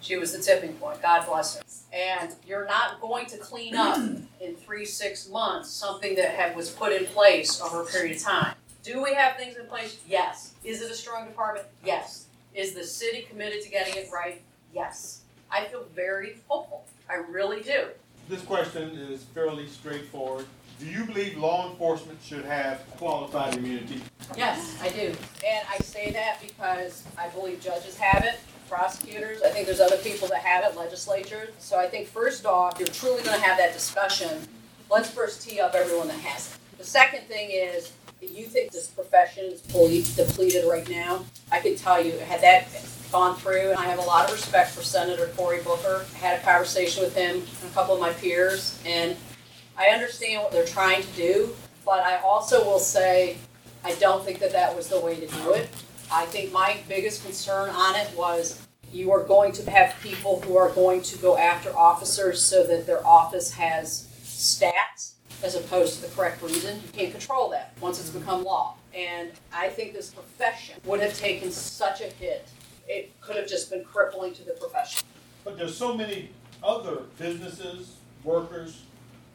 She 0.00 0.16
was 0.16 0.32
the 0.32 0.38
tipping 0.38 0.74
point. 0.74 1.02
God 1.02 1.26
bless 1.26 1.56
her. 1.56 1.62
And 1.92 2.32
you're 2.46 2.64
not 2.64 3.00
going 3.00 3.26
to 3.26 3.38
clean 3.38 3.74
up 3.74 3.98
in 4.40 4.54
three, 4.54 4.84
six 4.84 5.28
months 5.28 5.68
something 5.68 6.14
that 6.14 6.30
had, 6.30 6.56
was 6.56 6.70
put 6.70 6.92
in 6.92 7.06
place 7.06 7.60
over 7.60 7.82
a 7.82 7.86
period 7.86 8.16
of 8.16 8.22
time. 8.22 8.54
Do 8.84 9.02
we 9.02 9.14
have 9.14 9.36
things 9.36 9.56
in 9.56 9.66
place? 9.66 9.98
Yes. 10.06 10.52
Is 10.62 10.80
it 10.80 10.92
a 10.92 10.94
strong 10.94 11.26
department? 11.26 11.66
Yes. 11.84 12.26
Is 12.54 12.72
the 12.72 12.84
city 12.84 13.22
committed 13.28 13.62
to 13.62 13.68
getting 13.68 13.96
it 13.96 14.08
right? 14.12 14.40
Yes. 14.72 15.22
I 15.50 15.64
feel 15.64 15.84
very 15.94 16.36
hopeful. 16.46 16.84
I 17.10 17.16
really 17.16 17.62
do. 17.62 17.88
This 18.28 18.42
question 18.42 18.90
is 18.90 19.24
fairly 19.24 19.66
straightforward. 19.66 20.46
Do 20.80 20.86
you 20.86 21.04
believe 21.04 21.36
law 21.36 21.70
enforcement 21.70 22.18
should 22.24 22.46
have 22.46 22.86
qualified 22.96 23.54
immunity? 23.58 24.00
Yes, 24.34 24.78
I 24.80 24.88
do. 24.88 25.08
And 25.46 25.66
I 25.68 25.76
say 25.82 26.10
that 26.12 26.40
because 26.40 27.04
I 27.18 27.28
believe 27.28 27.60
judges 27.60 27.98
have 27.98 28.24
it, 28.24 28.40
prosecutors, 28.66 29.42
I 29.42 29.50
think 29.50 29.66
there's 29.66 29.80
other 29.80 29.98
people 29.98 30.26
that 30.28 30.38
have 30.38 30.64
it, 30.64 30.78
legislatures. 30.78 31.50
So 31.58 31.78
I 31.78 31.86
think 31.86 32.08
first 32.08 32.46
off, 32.46 32.78
you're 32.78 32.88
truly 32.88 33.22
gonna 33.22 33.42
have 33.42 33.58
that 33.58 33.74
discussion, 33.74 34.48
let's 34.90 35.10
first 35.10 35.46
tee 35.46 35.60
up 35.60 35.74
everyone 35.74 36.08
that 36.08 36.20
has 36.20 36.54
it. 36.54 36.78
The 36.78 36.84
second 36.84 37.24
thing 37.24 37.50
is, 37.50 37.92
if 38.22 38.34
you 38.34 38.46
think 38.46 38.72
this 38.72 38.86
profession 38.86 39.44
is 39.44 39.60
depleted 39.60 40.64
right 40.64 40.88
now, 40.88 41.26
I 41.52 41.60
can 41.60 41.76
tell 41.76 42.02
you, 42.02 42.12
had 42.20 42.40
that 42.40 42.68
gone 43.12 43.36
through, 43.36 43.70
and 43.70 43.78
I 43.78 43.84
have 43.84 43.98
a 43.98 44.02
lot 44.02 44.24
of 44.24 44.32
respect 44.32 44.70
for 44.70 44.82
Senator 44.82 45.26
Cory 45.36 45.62
Booker. 45.62 46.06
I 46.14 46.18
had 46.18 46.40
a 46.40 46.42
conversation 46.42 47.02
with 47.02 47.14
him 47.14 47.36
and 47.36 47.70
a 47.70 47.74
couple 47.74 47.94
of 47.94 48.00
my 48.00 48.12
peers, 48.14 48.80
and 48.86 49.14
I 49.80 49.94
understand 49.94 50.42
what 50.42 50.52
they're 50.52 50.66
trying 50.66 51.02
to 51.02 51.08
do, 51.16 51.56
but 51.86 52.00
I 52.00 52.18
also 52.18 52.62
will 52.62 52.78
say, 52.78 53.38
I 53.82 53.94
don't 53.94 54.22
think 54.22 54.38
that 54.40 54.52
that 54.52 54.76
was 54.76 54.88
the 54.88 55.00
way 55.00 55.18
to 55.18 55.26
do 55.26 55.52
it. 55.54 55.70
I 56.12 56.26
think 56.26 56.52
my 56.52 56.76
biggest 56.86 57.24
concern 57.24 57.70
on 57.70 57.96
it 57.96 58.14
was 58.14 58.60
you 58.92 59.10
are 59.10 59.22
going 59.22 59.52
to 59.52 59.70
have 59.70 59.94
people 60.02 60.42
who 60.42 60.58
are 60.58 60.68
going 60.68 61.00
to 61.00 61.16
go 61.16 61.38
after 61.38 61.74
officers 61.74 62.44
so 62.44 62.66
that 62.66 62.86
their 62.86 63.04
office 63.06 63.52
has 63.52 64.06
stats 64.22 65.14
as 65.42 65.54
opposed 65.54 65.96
to 65.96 66.02
the 66.02 66.14
correct 66.14 66.42
reason. 66.42 66.76
You 66.82 66.92
can't 66.92 67.12
control 67.12 67.48
that 67.48 67.72
once 67.80 67.98
it's 67.98 68.10
mm-hmm. 68.10 68.18
become 68.18 68.44
law. 68.44 68.74
And 68.94 69.30
I 69.50 69.70
think 69.70 69.94
this 69.94 70.10
profession 70.10 70.78
would 70.84 71.00
have 71.00 71.16
taken 71.16 71.50
such 71.50 72.02
a 72.02 72.08
hit. 72.08 72.46
It 72.86 73.18
could 73.22 73.36
have 73.36 73.48
just 73.48 73.70
been 73.70 73.84
crippling 73.84 74.34
to 74.34 74.44
the 74.44 74.52
profession. 74.52 75.06
But 75.42 75.56
there's 75.56 75.74
so 75.74 75.96
many 75.96 76.28
other 76.62 77.04
businesses, 77.18 77.96
workers, 78.24 78.82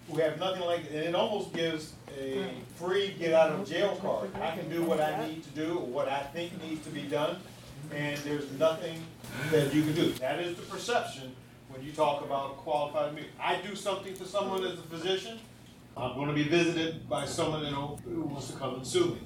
who 0.09 0.19
have 0.19 0.39
nothing 0.39 0.61
like, 0.61 0.81
and 0.89 0.97
it 0.97 1.15
almost 1.15 1.53
gives 1.53 1.93
a 2.19 2.43
hmm. 2.43 2.59
free 2.75 3.15
get 3.17 3.33
out 3.33 3.51
of 3.51 3.67
jail 3.67 3.97
card. 4.01 4.29
I 4.35 4.55
can 4.55 4.69
do 4.69 4.83
what 4.83 5.01
I 5.01 5.27
need 5.27 5.43
to 5.43 5.49
do, 5.49 5.79
or 5.79 5.87
what 5.87 6.07
I 6.07 6.21
think 6.21 6.61
needs 6.61 6.83
to 6.85 6.91
be 6.91 7.03
done, 7.03 7.37
and 7.93 8.17
there's 8.19 8.51
nothing 8.53 9.01
that 9.51 9.73
you 9.73 9.83
can 9.83 9.95
do. 9.95 10.11
That 10.13 10.39
is 10.39 10.55
the 10.55 10.63
perception 10.63 11.35
when 11.69 11.83
you 11.83 11.91
talk 11.91 12.23
about 12.23 12.57
qualified 12.57 13.09
immunity. 13.09 13.33
I 13.39 13.57
do 13.61 13.75
something 13.75 14.13
for 14.15 14.25
someone 14.25 14.63
as 14.63 14.79
a 14.79 14.83
physician, 14.83 15.39
I'm 15.97 16.15
gonna 16.15 16.33
be 16.33 16.43
visited 16.43 17.07
by 17.07 17.25
someone 17.25 17.63
you 17.63 17.71
know, 17.71 17.97
who 18.03 18.21
wants 18.21 18.47
to 18.51 18.57
come 18.57 18.75
and 18.75 18.85
sue 18.85 19.05
me. 19.05 19.19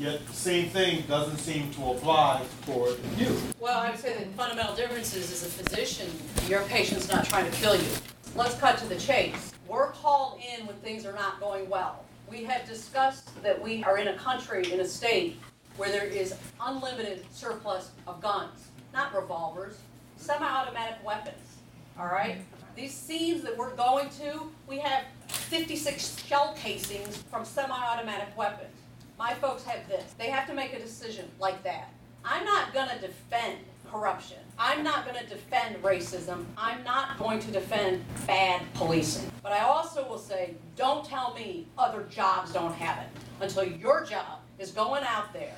Yet 0.00 0.26
the 0.26 0.32
same 0.32 0.68
thing 0.68 1.04
doesn't 1.08 1.38
seem 1.38 1.72
to 1.74 1.90
apply 1.90 2.42
for 2.62 2.88
you. 3.16 3.36
Well, 3.58 3.78
I 3.78 3.90
would 3.90 3.98
say 3.98 4.16
the 4.16 4.26
fundamental 4.36 4.74
difference 4.74 5.14
is, 5.14 5.32
as 5.32 5.44
a 5.44 5.64
physician, 5.64 6.08
your 6.48 6.62
patient's 6.64 7.08
not 7.08 7.24
trying 7.24 7.50
to 7.50 7.56
kill 7.56 7.76
you. 7.76 7.88
Let's 8.36 8.54
cut 8.56 8.78
to 8.78 8.86
the 8.86 8.96
chase. 8.96 9.52
We're 9.68 9.90
called 9.90 10.40
in 10.40 10.66
when 10.66 10.76
things 10.76 11.04
are 11.04 11.12
not 11.12 11.40
going 11.40 11.68
well. 11.68 12.04
We 12.30 12.42
have 12.44 12.66
discussed 12.66 13.42
that 13.42 13.60
we 13.60 13.84
are 13.84 13.98
in 13.98 14.08
a 14.08 14.16
country, 14.16 14.72
in 14.72 14.80
a 14.80 14.86
state, 14.86 15.38
where 15.76 15.90
there 15.90 16.06
is 16.06 16.34
unlimited 16.60 17.26
surplus 17.32 17.90
of 18.06 18.22
guns, 18.22 18.68
not 18.94 19.14
revolvers, 19.14 19.78
semi-automatic 20.16 21.04
weapons, 21.04 21.58
all 22.00 22.06
right? 22.06 22.38
These 22.74 22.94
scenes 22.94 23.42
that 23.42 23.56
we're 23.56 23.76
going 23.76 24.08
to, 24.20 24.50
we 24.66 24.78
have 24.78 25.04
fifty-six 25.28 26.24
shell 26.24 26.54
casings 26.58 27.18
from 27.30 27.44
semi-automatic 27.44 28.36
weapons. 28.38 28.74
My 29.18 29.34
folks 29.34 29.64
have 29.64 29.86
this. 29.86 30.14
They 30.16 30.30
have 30.30 30.46
to 30.48 30.54
make 30.54 30.72
a 30.72 30.78
decision 30.78 31.28
like 31.38 31.62
that. 31.64 31.92
I'm 32.24 32.44
not 32.44 32.72
gonna 32.72 32.98
defend 33.00 33.58
corruption. 33.90 34.38
I'm 34.58 34.82
not 34.82 35.06
gonna 35.06 35.26
defend 35.26 35.82
racism. 35.82 36.44
I'm 36.56 36.82
not 36.84 37.18
going 37.18 37.40
to 37.40 37.50
defend 37.50 38.04
bad 38.26 38.62
policing. 38.74 39.30
But 39.42 39.52
I 39.52 39.60
also 39.60 40.08
will 40.08 40.18
say, 40.18 40.54
don't 40.76 41.04
tell 41.04 41.34
me 41.34 41.66
other 41.76 42.04
jobs 42.10 42.52
don't 42.52 42.74
have 42.74 42.98
it 42.98 43.08
until 43.40 43.64
your 43.64 44.04
job 44.04 44.40
is 44.58 44.70
going 44.72 45.04
out 45.04 45.32
there 45.32 45.56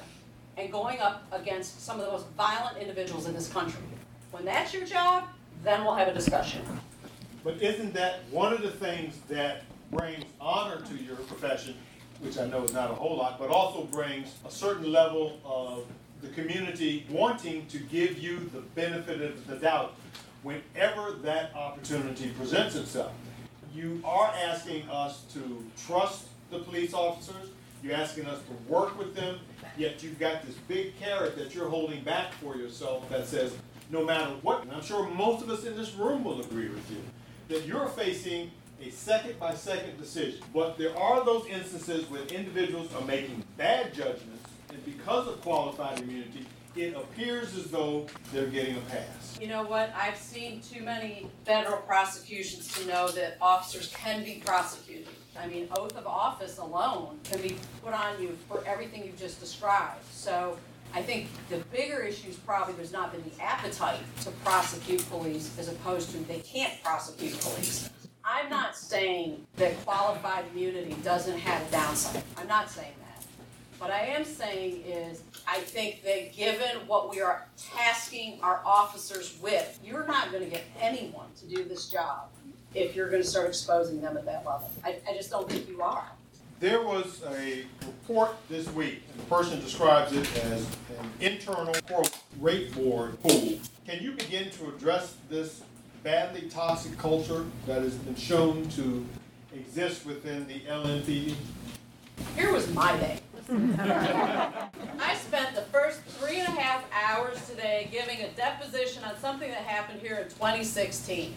and 0.56 0.70
going 0.70 1.00
up 1.00 1.24
against 1.32 1.84
some 1.84 1.98
of 1.98 2.06
the 2.06 2.12
most 2.12 2.26
violent 2.36 2.76
individuals 2.76 3.26
in 3.26 3.34
this 3.34 3.48
country. 3.48 3.82
When 4.30 4.44
that's 4.44 4.74
your 4.74 4.84
job, 4.84 5.24
then 5.64 5.84
we'll 5.84 5.94
have 5.94 6.08
a 6.08 6.14
discussion. 6.14 6.62
But 7.42 7.60
isn't 7.62 7.94
that 7.94 8.20
one 8.30 8.52
of 8.52 8.60
the 8.62 8.70
things 8.70 9.18
that 9.28 9.62
brings 9.90 10.24
honor 10.40 10.80
to 10.82 10.94
your 10.96 11.16
profession, 11.16 11.74
which 12.20 12.38
I 12.38 12.46
know 12.46 12.62
is 12.64 12.72
not 12.72 12.90
a 12.90 12.94
whole 12.94 13.16
lot, 13.16 13.38
but 13.38 13.48
also 13.48 13.84
brings 13.84 14.34
a 14.46 14.50
certain 14.50 14.92
level 14.92 15.40
of 15.44 15.86
the 16.22 16.28
community 16.28 17.06
wanting 17.10 17.66
to 17.66 17.78
give 17.78 18.18
you 18.18 18.38
the 18.52 18.60
benefit 18.60 19.20
of 19.22 19.46
the 19.46 19.56
doubt 19.56 19.94
whenever 20.42 21.12
that 21.22 21.54
opportunity 21.54 22.28
presents 22.30 22.76
itself? 22.76 23.12
You 23.74 24.00
are 24.04 24.32
asking 24.44 24.88
us 24.88 25.22
to 25.34 25.64
trust 25.86 26.26
the 26.50 26.58
police 26.58 26.92
officers, 26.92 27.50
you're 27.82 27.94
asking 27.94 28.26
us 28.26 28.38
to 28.40 28.72
work 28.72 28.98
with 28.98 29.14
them, 29.14 29.38
yet 29.76 30.02
you've 30.02 30.18
got 30.18 30.44
this 30.44 30.54
big 30.68 30.98
carrot 30.98 31.36
that 31.38 31.54
you're 31.54 31.68
holding 31.68 32.02
back 32.02 32.32
for 32.34 32.56
yourself 32.56 33.08
that 33.08 33.26
says, 33.26 33.54
no 33.90 34.04
matter 34.04 34.32
what, 34.42 34.62
and 34.62 34.72
I'm 34.72 34.82
sure 34.82 35.08
most 35.08 35.42
of 35.42 35.50
us 35.50 35.64
in 35.64 35.76
this 35.76 35.94
room 35.94 36.24
will 36.24 36.40
agree 36.40 36.68
with 36.68 36.90
you, 36.90 37.02
that 37.48 37.66
you're 37.66 37.88
facing 37.88 38.50
a 38.82 38.90
second 38.90 39.38
by 39.38 39.54
second 39.54 39.98
decision. 39.98 40.40
But 40.54 40.78
there 40.78 40.96
are 40.96 41.24
those 41.24 41.46
instances 41.46 42.08
where 42.10 42.22
individuals 42.22 42.88
are 42.94 43.04
making 43.04 43.44
bad 43.56 43.94
judgments, 43.94 44.49
because 44.84 45.28
of 45.28 45.40
qualified 45.40 46.00
immunity, 46.00 46.46
it 46.76 46.94
appears 46.94 47.56
as 47.56 47.66
though 47.66 48.06
they're 48.32 48.46
getting 48.46 48.76
a 48.76 48.80
pass. 48.82 49.38
You 49.40 49.48
know 49.48 49.64
what? 49.64 49.92
I've 49.96 50.16
seen 50.16 50.60
too 50.60 50.82
many 50.82 51.26
federal 51.44 51.78
prosecutions 51.78 52.72
to 52.78 52.86
know 52.86 53.08
that 53.08 53.36
officers 53.40 53.92
can 53.94 54.22
be 54.22 54.42
prosecuted. 54.44 55.08
I 55.38 55.46
mean, 55.46 55.68
oath 55.76 55.96
of 55.96 56.06
office 56.06 56.58
alone 56.58 57.18
can 57.24 57.40
be 57.40 57.56
put 57.82 57.92
on 57.92 58.20
you 58.20 58.36
for 58.48 58.62
everything 58.66 59.04
you've 59.04 59.18
just 59.18 59.40
described. 59.40 60.04
So 60.12 60.58
I 60.92 61.02
think 61.02 61.28
the 61.48 61.58
bigger 61.72 62.00
issue 62.00 62.28
is 62.28 62.36
probably 62.36 62.74
there's 62.74 62.92
not 62.92 63.12
been 63.12 63.22
the 63.22 63.42
appetite 63.42 64.00
to 64.22 64.30
prosecute 64.44 65.08
police 65.08 65.56
as 65.58 65.68
opposed 65.68 66.10
to 66.12 66.18
they 66.18 66.40
can't 66.40 66.82
prosecute 66.82 67.38
police. 67.40 67.88
I'm 68.24 68.50
not 68.50 68.76
saying 68.76 69.46
that 69.56 69.82
qualified 69.84 70.44
immunity 70.52 70.94
doesn't 71.02 71.38
have 71.38 71.66
a 71.66 71.70
downside. 71.72 72.22
I'm 72.36 72.46
not 72.46 72.70
saying. 72.70 72.92
What 73.80 73.90
I 73.90 74.00
am 74.00 74.26
saying 74.26 74.82
is, 74.82 75.22
I 75.48 75.60
think 75.60 76.02
that 76.04 76.36
given 76.36 76.86
what 76.86 77.08
we 77.08 77.22
are 77.22 77.46
tasking 77.56 78.38
our 78.42 78.60
officers 78.62 79.38
with, 79.42 79.80
you're 79.82 80.06
not 80.06 80.30
gonna 80.30 80.44
get 80.44 80.64
anyone 80.78 81.28
to 81.40 81.46
do 81.46 81.64
this 81.64 81.88
job 81.88 82.28
if 82.74 82.94
you're 82.94 83.08
gonna 83.08 83.24
start 83.24 83.48
exposing 83.48 84.02
them 84.02 84.18
at 84.18 84.26
that 84.26 84.44
level. 84.44 84.70
I, 84.84 84.96
I 85.08 85.14
just 85.14 85.30
don't 85.30 85.50
think 85.50 85.66
you 85.66 85.80
are. 85.80 86.04
There 86.60 86.82
was 86.82 87.22
a 87.26 87.64
report 87.86 88.36
this 88.50 88.68
week, 88.74 89.00
and 89.12 89.22
the 89.22 89.34
person 89.34 89.58
describes 89.60 90.12
it 90.12 90.30
as 90.44 90.60
an 90.98 91.10
internal, 91.20 91.74
rate 92.38 92.74
board 92.74 93.18
pool. 93.22 93.58
Can 93.86 94.02
you 94.02 94.12
begin 94.12 94.50
to 94.50 94.68
address 94.68 95.16
this 95.30 95.62
badly 96.02 96.50
toxic 96.50 96.98
culture 96.98 97.46
that 97.66 97.80
has 97.80 97.94
been 97.94 98.14
shown 98.14 98.68
to 98.72 99.06
exist 99.54 100.04
within 100.04 100.46
the 100.46 100.60
LMPD? 100.68 101.34
Here 102.36 102.52
was 102.52 102.70
my 102.74 102.94
day. 102.98 103.20
I 105.00 105.16
spent 105.16 105.56
the 105.56 105.62
first 105.72 106.02
three 106.02 106.38
and 106.38 106.46
a 106.46 106.60
half 106.60 106.84
hours 106.92 107.44
today 107.48 107.88
giving 107.90 108.20
a 108.20 108.28
deposition 108.28 109.02
on 109.02 109.18
something 109.18 109.50
that 109.50 109.62
happened 109.62 110.00
here 110.00 110.16
in 110.16 110.28
2016. 110.28 111.34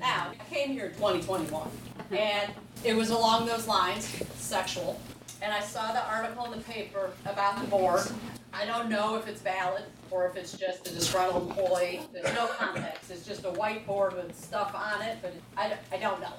Now, 0.00 0.30
I 0.40 0.54
came 0.54 0.70
here 0.70 0.86
in 0.86 0.92
2021, 0.94 1.68
and 2.12 2.50
it 2.82 2.96
was 2.96 3.10
along 3.10 3.44
those 3.44 3.66
lines, 3.66 4.06
sexual. 4.36 4.98
And 5.42 5.52
I 5.52 5.60
saw 5.60 5.92
the 5.92 6.02
article 6.06 6.46
in 6.46 6.52
the 6.58 6.64
paper 6.64 7.10
about 7.26 7.60
the 7.60 7.66
board. 7.66 8.06
I 8.54 8.64
don't 8.64 8.88
know 8.88 9.16
if 9.16 9.28
it's 9.28 9.42
valid. 9.42 9.84
or 10.10 10.26
if 10.26 10.36
it's 10.36 10.52
just 10.56 10.88
a 10.88 10.94
disgruntled 10.94 11.48
employee. 11.50 12.00
There's 12.12 12.34
no 12.34 12.46
context. 12.48 13.10
It's 13.10 13.24
just 13.26 13.44
a 13.44 13.50
whiteboard 13.52 14.16
with 14.16 14.34
stuff 14.34 14.74
on 14.74 15.02
it, 15.02 15.18
but 15.22 15.34
I, 15.56 15.74
I 15.92 15.98
don't 15.98 16.20
know. 16.20 16.32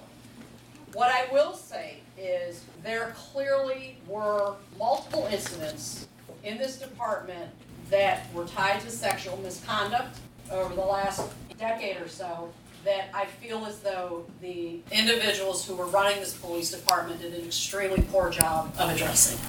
What 0.94 1.10
I 1.10 1.32
will 1.32 1.54
say 1.54 1.98
is 2.18 2.66
there 2.84 3.16
clearly 3.16 3.98
were 4.08 4.56
multiple 4.78 5.28
incidents 5.32 6.08
in 6.44 6.58
this 6.58 6.78
department 6.78 7.50
that 7.89 8.32
were 8.34 8.46
tied 8.46 8.82
to 8.82 8.89
sexual 8.89 9.38
misconduct 9.38 10.18
over 10.52 10.76
the 10.76 10.82
last 10.82 11.30
decade 11.58 11.98
or 12.02 12.10
so 12.10 12.52
that 12.84 13.10
I 13.14 13.26
feel 13.26 13.66
as 13.66 13.80
though 13.80 14.26
the 14.42 14.80
individuals 14.92 15.66
who 15.66 15.76
were 15.76 15.86
running 15.86 16.20
this 16.20 16.36
police 16.38 16.72
department 16.72 17.22
did 17.22 17.34
an 17.36 17.46
extremely 17.46 18.02
poor 18.12 18.30
job 18.30 18.74
of 18.78 18.89
addressing. 18.89 19.39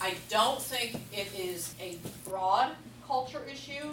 I 0.00 0.14
don't 0.30 0.60
think 0.60 0.96
it 1.12 1.28
is 1.38 1.74
a 1.80 1.98
broad 2.28 2.70
culture 3.06 3.44
issue, 3.50 3.90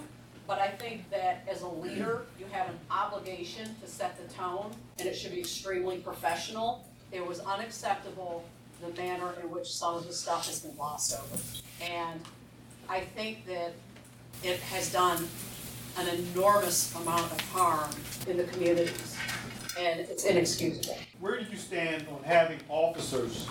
but 0.48 0.60
I 0.60 0.70
think 0.70 1.10
that 1.12 1.46
as 1.50 1.62
a 1.62 1.68
leader, 1.68 2.26
you 2.40 2.46
have 2.52 2.70
an 2.70 2.80
obligation 2.90 3.76
to 3.82 3.88
set 3.88 4.18
the 4.18 4.34
tone, 4.34 4.72
and 4.98 5.08
it 5.08 5.14
should 5.14 5.34
be 5.34 5.40
extremely 5.40 5.98
professional. 5.98 6.86
It 7.12 7.26
was 7.26 7.42
unacceptable, 7.42 8.46
the 8.82 8.90
manner 9.00 9.34
in 9.44 9.52
which 9.52 9.68
some 9.68 9.96
of 9.96 10.08
the 10.08 10.14
stuff 10.14 10.48
has 10.48 10.60
been 10.60 10.76
glossed 10.76 11.14
over. 11.14 11.42
And 11.82 12.22
I 12.88 13.02
think 13.02 13.46
that 13.48 13.74
it 14.44 14.60
has 14.62 14.92
done 14.92 15.28
an 15.98 16.08
enormous 16.08 16.96
amount 16.96 17.32
of 17.32 17.42
harm 17.50 17.90
in 18.28 18.38
the 18.38 18.44
communities, 18.46 19.18
and 19.78 20.00
it's 20.00 20.24
inexcusable. 20.24 20.98
Where 21.20 21.40
do 21.40 21.52
you 21.52 21.58
stand 21.58 22.08
on 22.08 22.24
having 22.24 22.60
officers 22.70 23.48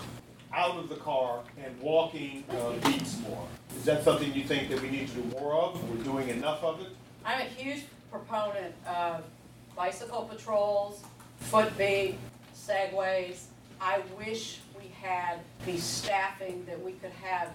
out 0.56 0.78
of 0.78 0.88
the 0.88 0.96
car 0.96 1.40
and 1.62 1.78
walking 1.80 2.42
uh, 2.50 2.72
beats 2.88 3.20
more? 3.20 3.46
Is 3.76 3.84
that 3.84 4.02
something 4.02 4.32
you 4.34 4.44
think 4.44 4.70
that 4.70 4.80
we 4.80 4.88
need 4.88 5.08
to 5.08 5.14
do 5.14 5.22
more 5.38 5.54
of? 5.54 5.90
We're 5.90 6.02
doing 6.02 6.28
enough 6.30 6.64
of 6.64 6.80
it? 6.80 6.88
I'm 7.24 7.42
a 7.42 7.44
huge 7.44 7.84
proponent 8.10 8.74
of 8.88 9.22
bicycle 9.76 10.22
patrols, 10.22 11.02
foot 11.38 11.76
beat, 11.76 12.16
segways. 12.56 13.44
I 13.80 14.00
wish 14.18 14.60
we 14.78 14.90
had 15.02 15.40
the 15.66 15.76
staffing 15.76 16.64
that 16.64 16.82
we 16.82 16.92
could 16.92 17.12
have 17.22 17.50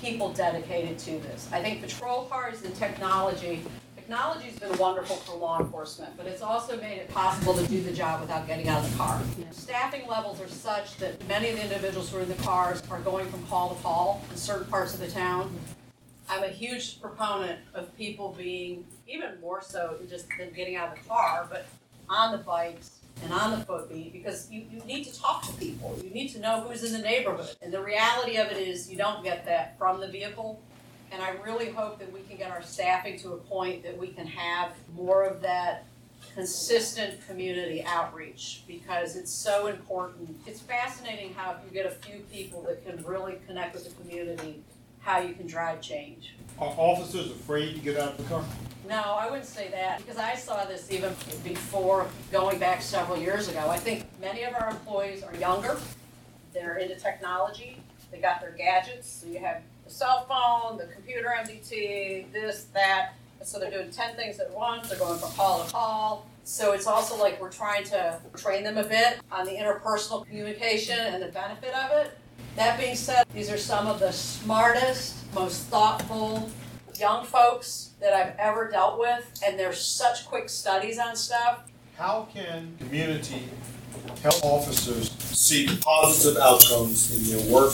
people 0.00 0.32
dedicated 0.32 0.96
to 0.98 1.18
this. 1.18 1.48
I 1.50 1.60
think 1.60 1.82
patrol 1.82 2.26
cars 2.26 2.62
and 2.62 2.72
technology, 2.76 3.64
technology's 4.08 4.58
been 4.58 4.74
wonderful 4.78 5.16
for 5.16 5.36
law 5.36 5.60
enforcement, 5.60 6.10
but 6.16 6.24
it's 6.24 6.40
also 6.40 6.80
made 6.80 6.96
it 6.96 7.10
possible 7.10 7.52
to 7.52 7.66
do 7.66 7.82
the 7.82 7.92
job 7.92 8.22
without 8.22 8.46
getting 8.46 8.66
out 8.66 8.82
of 8.82 8.90
the 8.90 8.96
car. 8.96 9.20
Staffing 9.50 10.08
levels 10.08 10.40
are 10.40 10.48
such 10.48 10.96
that 10.96 11.28
many 11.28 11.50
of 11.50 11.56
the 11.56 11.62
individuals 11.64 12.10
who 12.10 12.16
are 12.16 12.22
in 12.22 12.28
the 12.30 12.34
cars 12.36 12.82
are 12.90 13.00
going 13.00 13.28
from 13.30 13.44
call 13.48 13.74
to 13.74 13.82
call 13.82 14.24
in 14.30 14.36
certain 14.38 14.66
parts 14.68 14.94
of 14.94 15.00
the 15.00 15.08
town. 15.08 15.54
I'm 16.26 16.42
a 16.42 16.48
huge 16.48 17.02
proponent 17.02 17.60
of 17.74 17.94
people 17.98 18.34
being, 18.38 18.86
even 19.06 19.38
more 19.42 19.60
so 19.60 19.96
than 19.98 20.08
just 20.08 20.26
than 20.38 20.54
getting 20.54 20.76
out 20.76 20.88
of 20.88 21.02
the 21.02 21.06
car, 21.06 21.46
but 21.50 21.66
on 22.08 22.32
the 22.32 22.38
bikes 22.38 23.00
and 23.22 23.30
on 23.30 23.58
the 23.58 23.66
foot 23.66 23.90
beat, 23.90 24.14
because 24.14 24.50
you, 24.50 24.64
you 24.70 24.80
need 24.86 25.04
to 25.04 25.20
talk 25.20 25.42
to 25.48 25.52
people. 25.54 25.98
You 26.02 26.08
need 26.08 26.28
to 26.28 26.40
know 26.40 26.62
who's 26.62 26.82
in 26.82 26.92
the 26.92 27.06
neighborhood. 27.06 27.56
And 27.60 27.70
the 27.70 27.82
reality 27.82 28.36
of 28.36 28.46
it 28.46 28.56
is 28.56 28.90
you 28.90 28.96
don't 28.96 29.22
get 29.22 29.44
that 29.44 29.76
from 29.76 30.00
the 30.00 30.08
vehicle. 30.08 30.62
And 31.10 31.22
I 31.22 31.30
really 31.44 31.70
hope 31.70 31.98
that 31.98 32.12
we 32.12 32.20
can 32.20 32.36
get 32.36 32.50
our 32.50 32.62
staffing 32.62 33.18
to 33.20 33.32
a 33.32 33.36
point 33.36 33.82
that 33.82 33.96
we 33.96 34.08
can 34.08 34.26
have 34.26 34.72
more 34.94 35.24
of 35.24 35.40
that 35.42 35.84
consistent 36.34 37.26
community 37.26 37.82
outreach 37.86 38.62
because 38.66 39.16
it's 39.16 39.30
so 39.30 39.66
important. 39.66 40.36
It's 40.46 40.60
fascinating 40.60 41.34
how 41.34 41.52
if 41.52 41.58
you 41.64 41.70
get 41.70 41.86
a 41.86 41.94
few 41.94 42.20
people 42.32 42.62
that 42.62 42.86
can 42.86 43.02
really 43.04 43.38
connect 43.46 43.74
with 43.74 43.84
the 43.84 44.02
community, 44.02 44.62
how 45.00 45.20
you 45.20 45.34
can 45.34 45.46
drive 45.46 45.80
change. 45.80 46.34
Are 46.58 46.74
officers 46.76 47.30
afraid 47.30 47.74
to 47.74 47.80
get 47.80 47.98
out 47.98 48.12
of 48.12 48.18
the 48.18 48.24
car? 48.24 48.44
No, 48.88 49.16
I 49.18 49.28
wouldn't 49.28 49.46
say 49.46 49.68
that, 49.70 49.98
because 49.98 50.16
I 50.16 50.34
saw 50.34 50.64
this 50.64 50.90
even 50.90 51.14
before, 51.44 52.06
going 52.32 52.58
back 52.58 52.82
several 52.82 53.18
years 53.18 53.48
ago. 53.48 53.68
I 53.68 53.78
think 53.78 54.04
many 54.20 54.44
of 54.44 54.54
our 54.54 54.70
employees 54.70 55.22
are 55.22 55.34
younger, 55.36 55.78
they're 56.54 56.78
into 56.78 56.96
technology, 56.96 57.78
they 58.10 58.18
got 58.18 58.40
their 58.40 58.52
gadgets, 58.52 59.08
so 59.08 59.26
you 59.26 59.40
have 59.40 59.62
the 59.88 59.94
cell 59.94 60.26
phone, 60.28 60.76
the 60.76 60.86
computer 60.92 61.34
MDT, 61.38 62.30
this, 62.32 62.64
that, 62.74 63.14
so 63.42 63.58
they're 63.58 63.70
doing 63.70 63.90
ten 63.90 64.14
things 64.14 64.38
at 64.38 64.52
once, 64.52 64.88
they're 64.88 64.98
going 64.98 65.18
from 65.18 65.30
call 65.30 65.64
to 65.64 65.72
call. 65.72 66.26
So 66.44 66.72
it's 66.72 66.86
also 66.86 67.18
like 67.18 67.40
we're 67.40 67.50
trying 67.50 67.84
to 67.84 68.18
train 68.36 68.64
them 68.64 68.78
a 68.78 68.84
bit 68.84 69.20
on 69.30 69.44
the 69.46 69.52
interpersonal 69.52 70.26
communication 70.26 70.98
and 70.98 71.22
the 71.22 71.28
benefit 71.28 71.74
of 71.74 71.90
it. 71.92 72.18
That 72.56 72.78
being 72.78 72.96
said, 72.96 73.26
these 73.34 73.50
are 73.50 73.58
some 73.58 73.86
of 73.86 74.00
the 74.00 74.12
smartest, 74.12 75.32
most 75.34 75.62
thoughtful, 75.64 76.50
young 76.98 77.24
folks 77.24 77.90
that 78.00 78.12
I've 78.12 78.34
ever 78.38 78.68
dealt 78.70 78.98
with, 78.98 79.40
and 79.46 79.58
they're 79.58 79.72
such 79.72 80.26
quick 80.26 80.48
studies 80.48 80.98
on 80.98 81.16
stuff. 81.16 81.70
How 81.96 82.28
can 82.32 82.76
community 82.78 83.44
help 84.22 84.44
officers 84.44 85.12
see 85.18 85.68
positive 85.80 86.40
outcomes 86.42 87.14
in 87.14 87.38
their 87.38 87.52
work? 87.54 87.72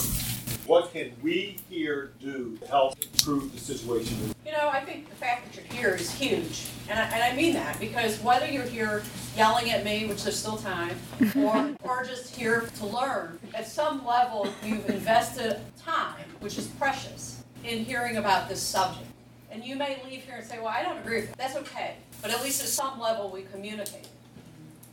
What 0.65 0.91
can 0.91 1.11
we 1.21 1.57
here 1.69 2.11
do 2.19 2.57
to 2.57 2.67
help 2.67 2.95
improve 2.99 3.53
the 3.53 3.59
situation? 3.59 4.33
You 4.43 4.51
know, 4.51 4.67
I 4.67 4.79
think 4.79 5.07
the 5.07 5.15
fact 5.15 5.45
that 5.45 5.55
you're 5.55 5.79
here 5.79 5.93
is 5.93 6.11
huge, 6.11 6.65
and 6.89 6.97
I, 6.97 7.03
and 7.03 7.23
I 7.23 7.35
mean 7.35 7.53
that 7.53 7.79
because 7.79 8.19
whether 8.21 8.47
you're 8.47 8.63
here 8.63 9.03
yelling 9.37 9.69
at 9.69 9.85
me, 9.85 10.07
which 10.07 10.23
there's 10.23 10.37
still 10.39 10.57
time, 10.57 10.97
or 11.35 11.75
or 11.83 12.03
just 12.03 12.35
here 12.35 12.67
to 12.79 12.85
learn, 12.87 13.37
at 13.53 13.67
some 13.67 14.03
level 14.07 14.47
you've 14.63 14.89
invested 14.89 15.59
time, 15.77 16.25
which 16.39 16.57
is 16.57 16.65
precious, 16.65 17.43
in 17.63 17.85
hearing 17.85 18.17
about 18.17 18.49
this 18.49 18.61
subject. 18.61 19.05
And 19.51 19.63
you 19.63 19.75
may 19.75 20.01
leave 20.03 20.23
here 20.23 20.37
and 20.37 20.45
say, 20.45 20.57
well, 20.57 20.67
I 20.67 20.81
don't 20.81 20.97
agree 20.97 21.21
with 21.21 21.29
that. 21.29 21.37
That's 21.37 21.55
okay. 21.57 21.95
But 22.23 22.31
at 22.31 22.43
least 22.43 22.61
at 22.63 22.69
some 22.69 22.99
level, 22.99 23.29
we 23.29 23.43
communicate. 23.43 24.07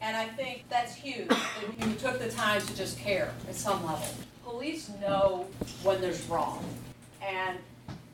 And 0.03 0.17
I 0.17 0.27
think 0.27 0.65
that's 0.69 0.95
huge, 0.95 1.29
that 1.29 1.89
you 1.89 1.95
took 1.95 2.19
the 2.19 2.29
time 2.29 2.61
to 2.61 2.77
just 2.77 2.99
care 2.99 3.33
at 3.49 3.55
some 3.55 3.85
level. 3.87 4.07
Police 4.53 4.91
know 5.01 5.47
when 5.83 6.03
there's 6.03 6.23
wrong. 6.27 6.63
And 7.23 7.57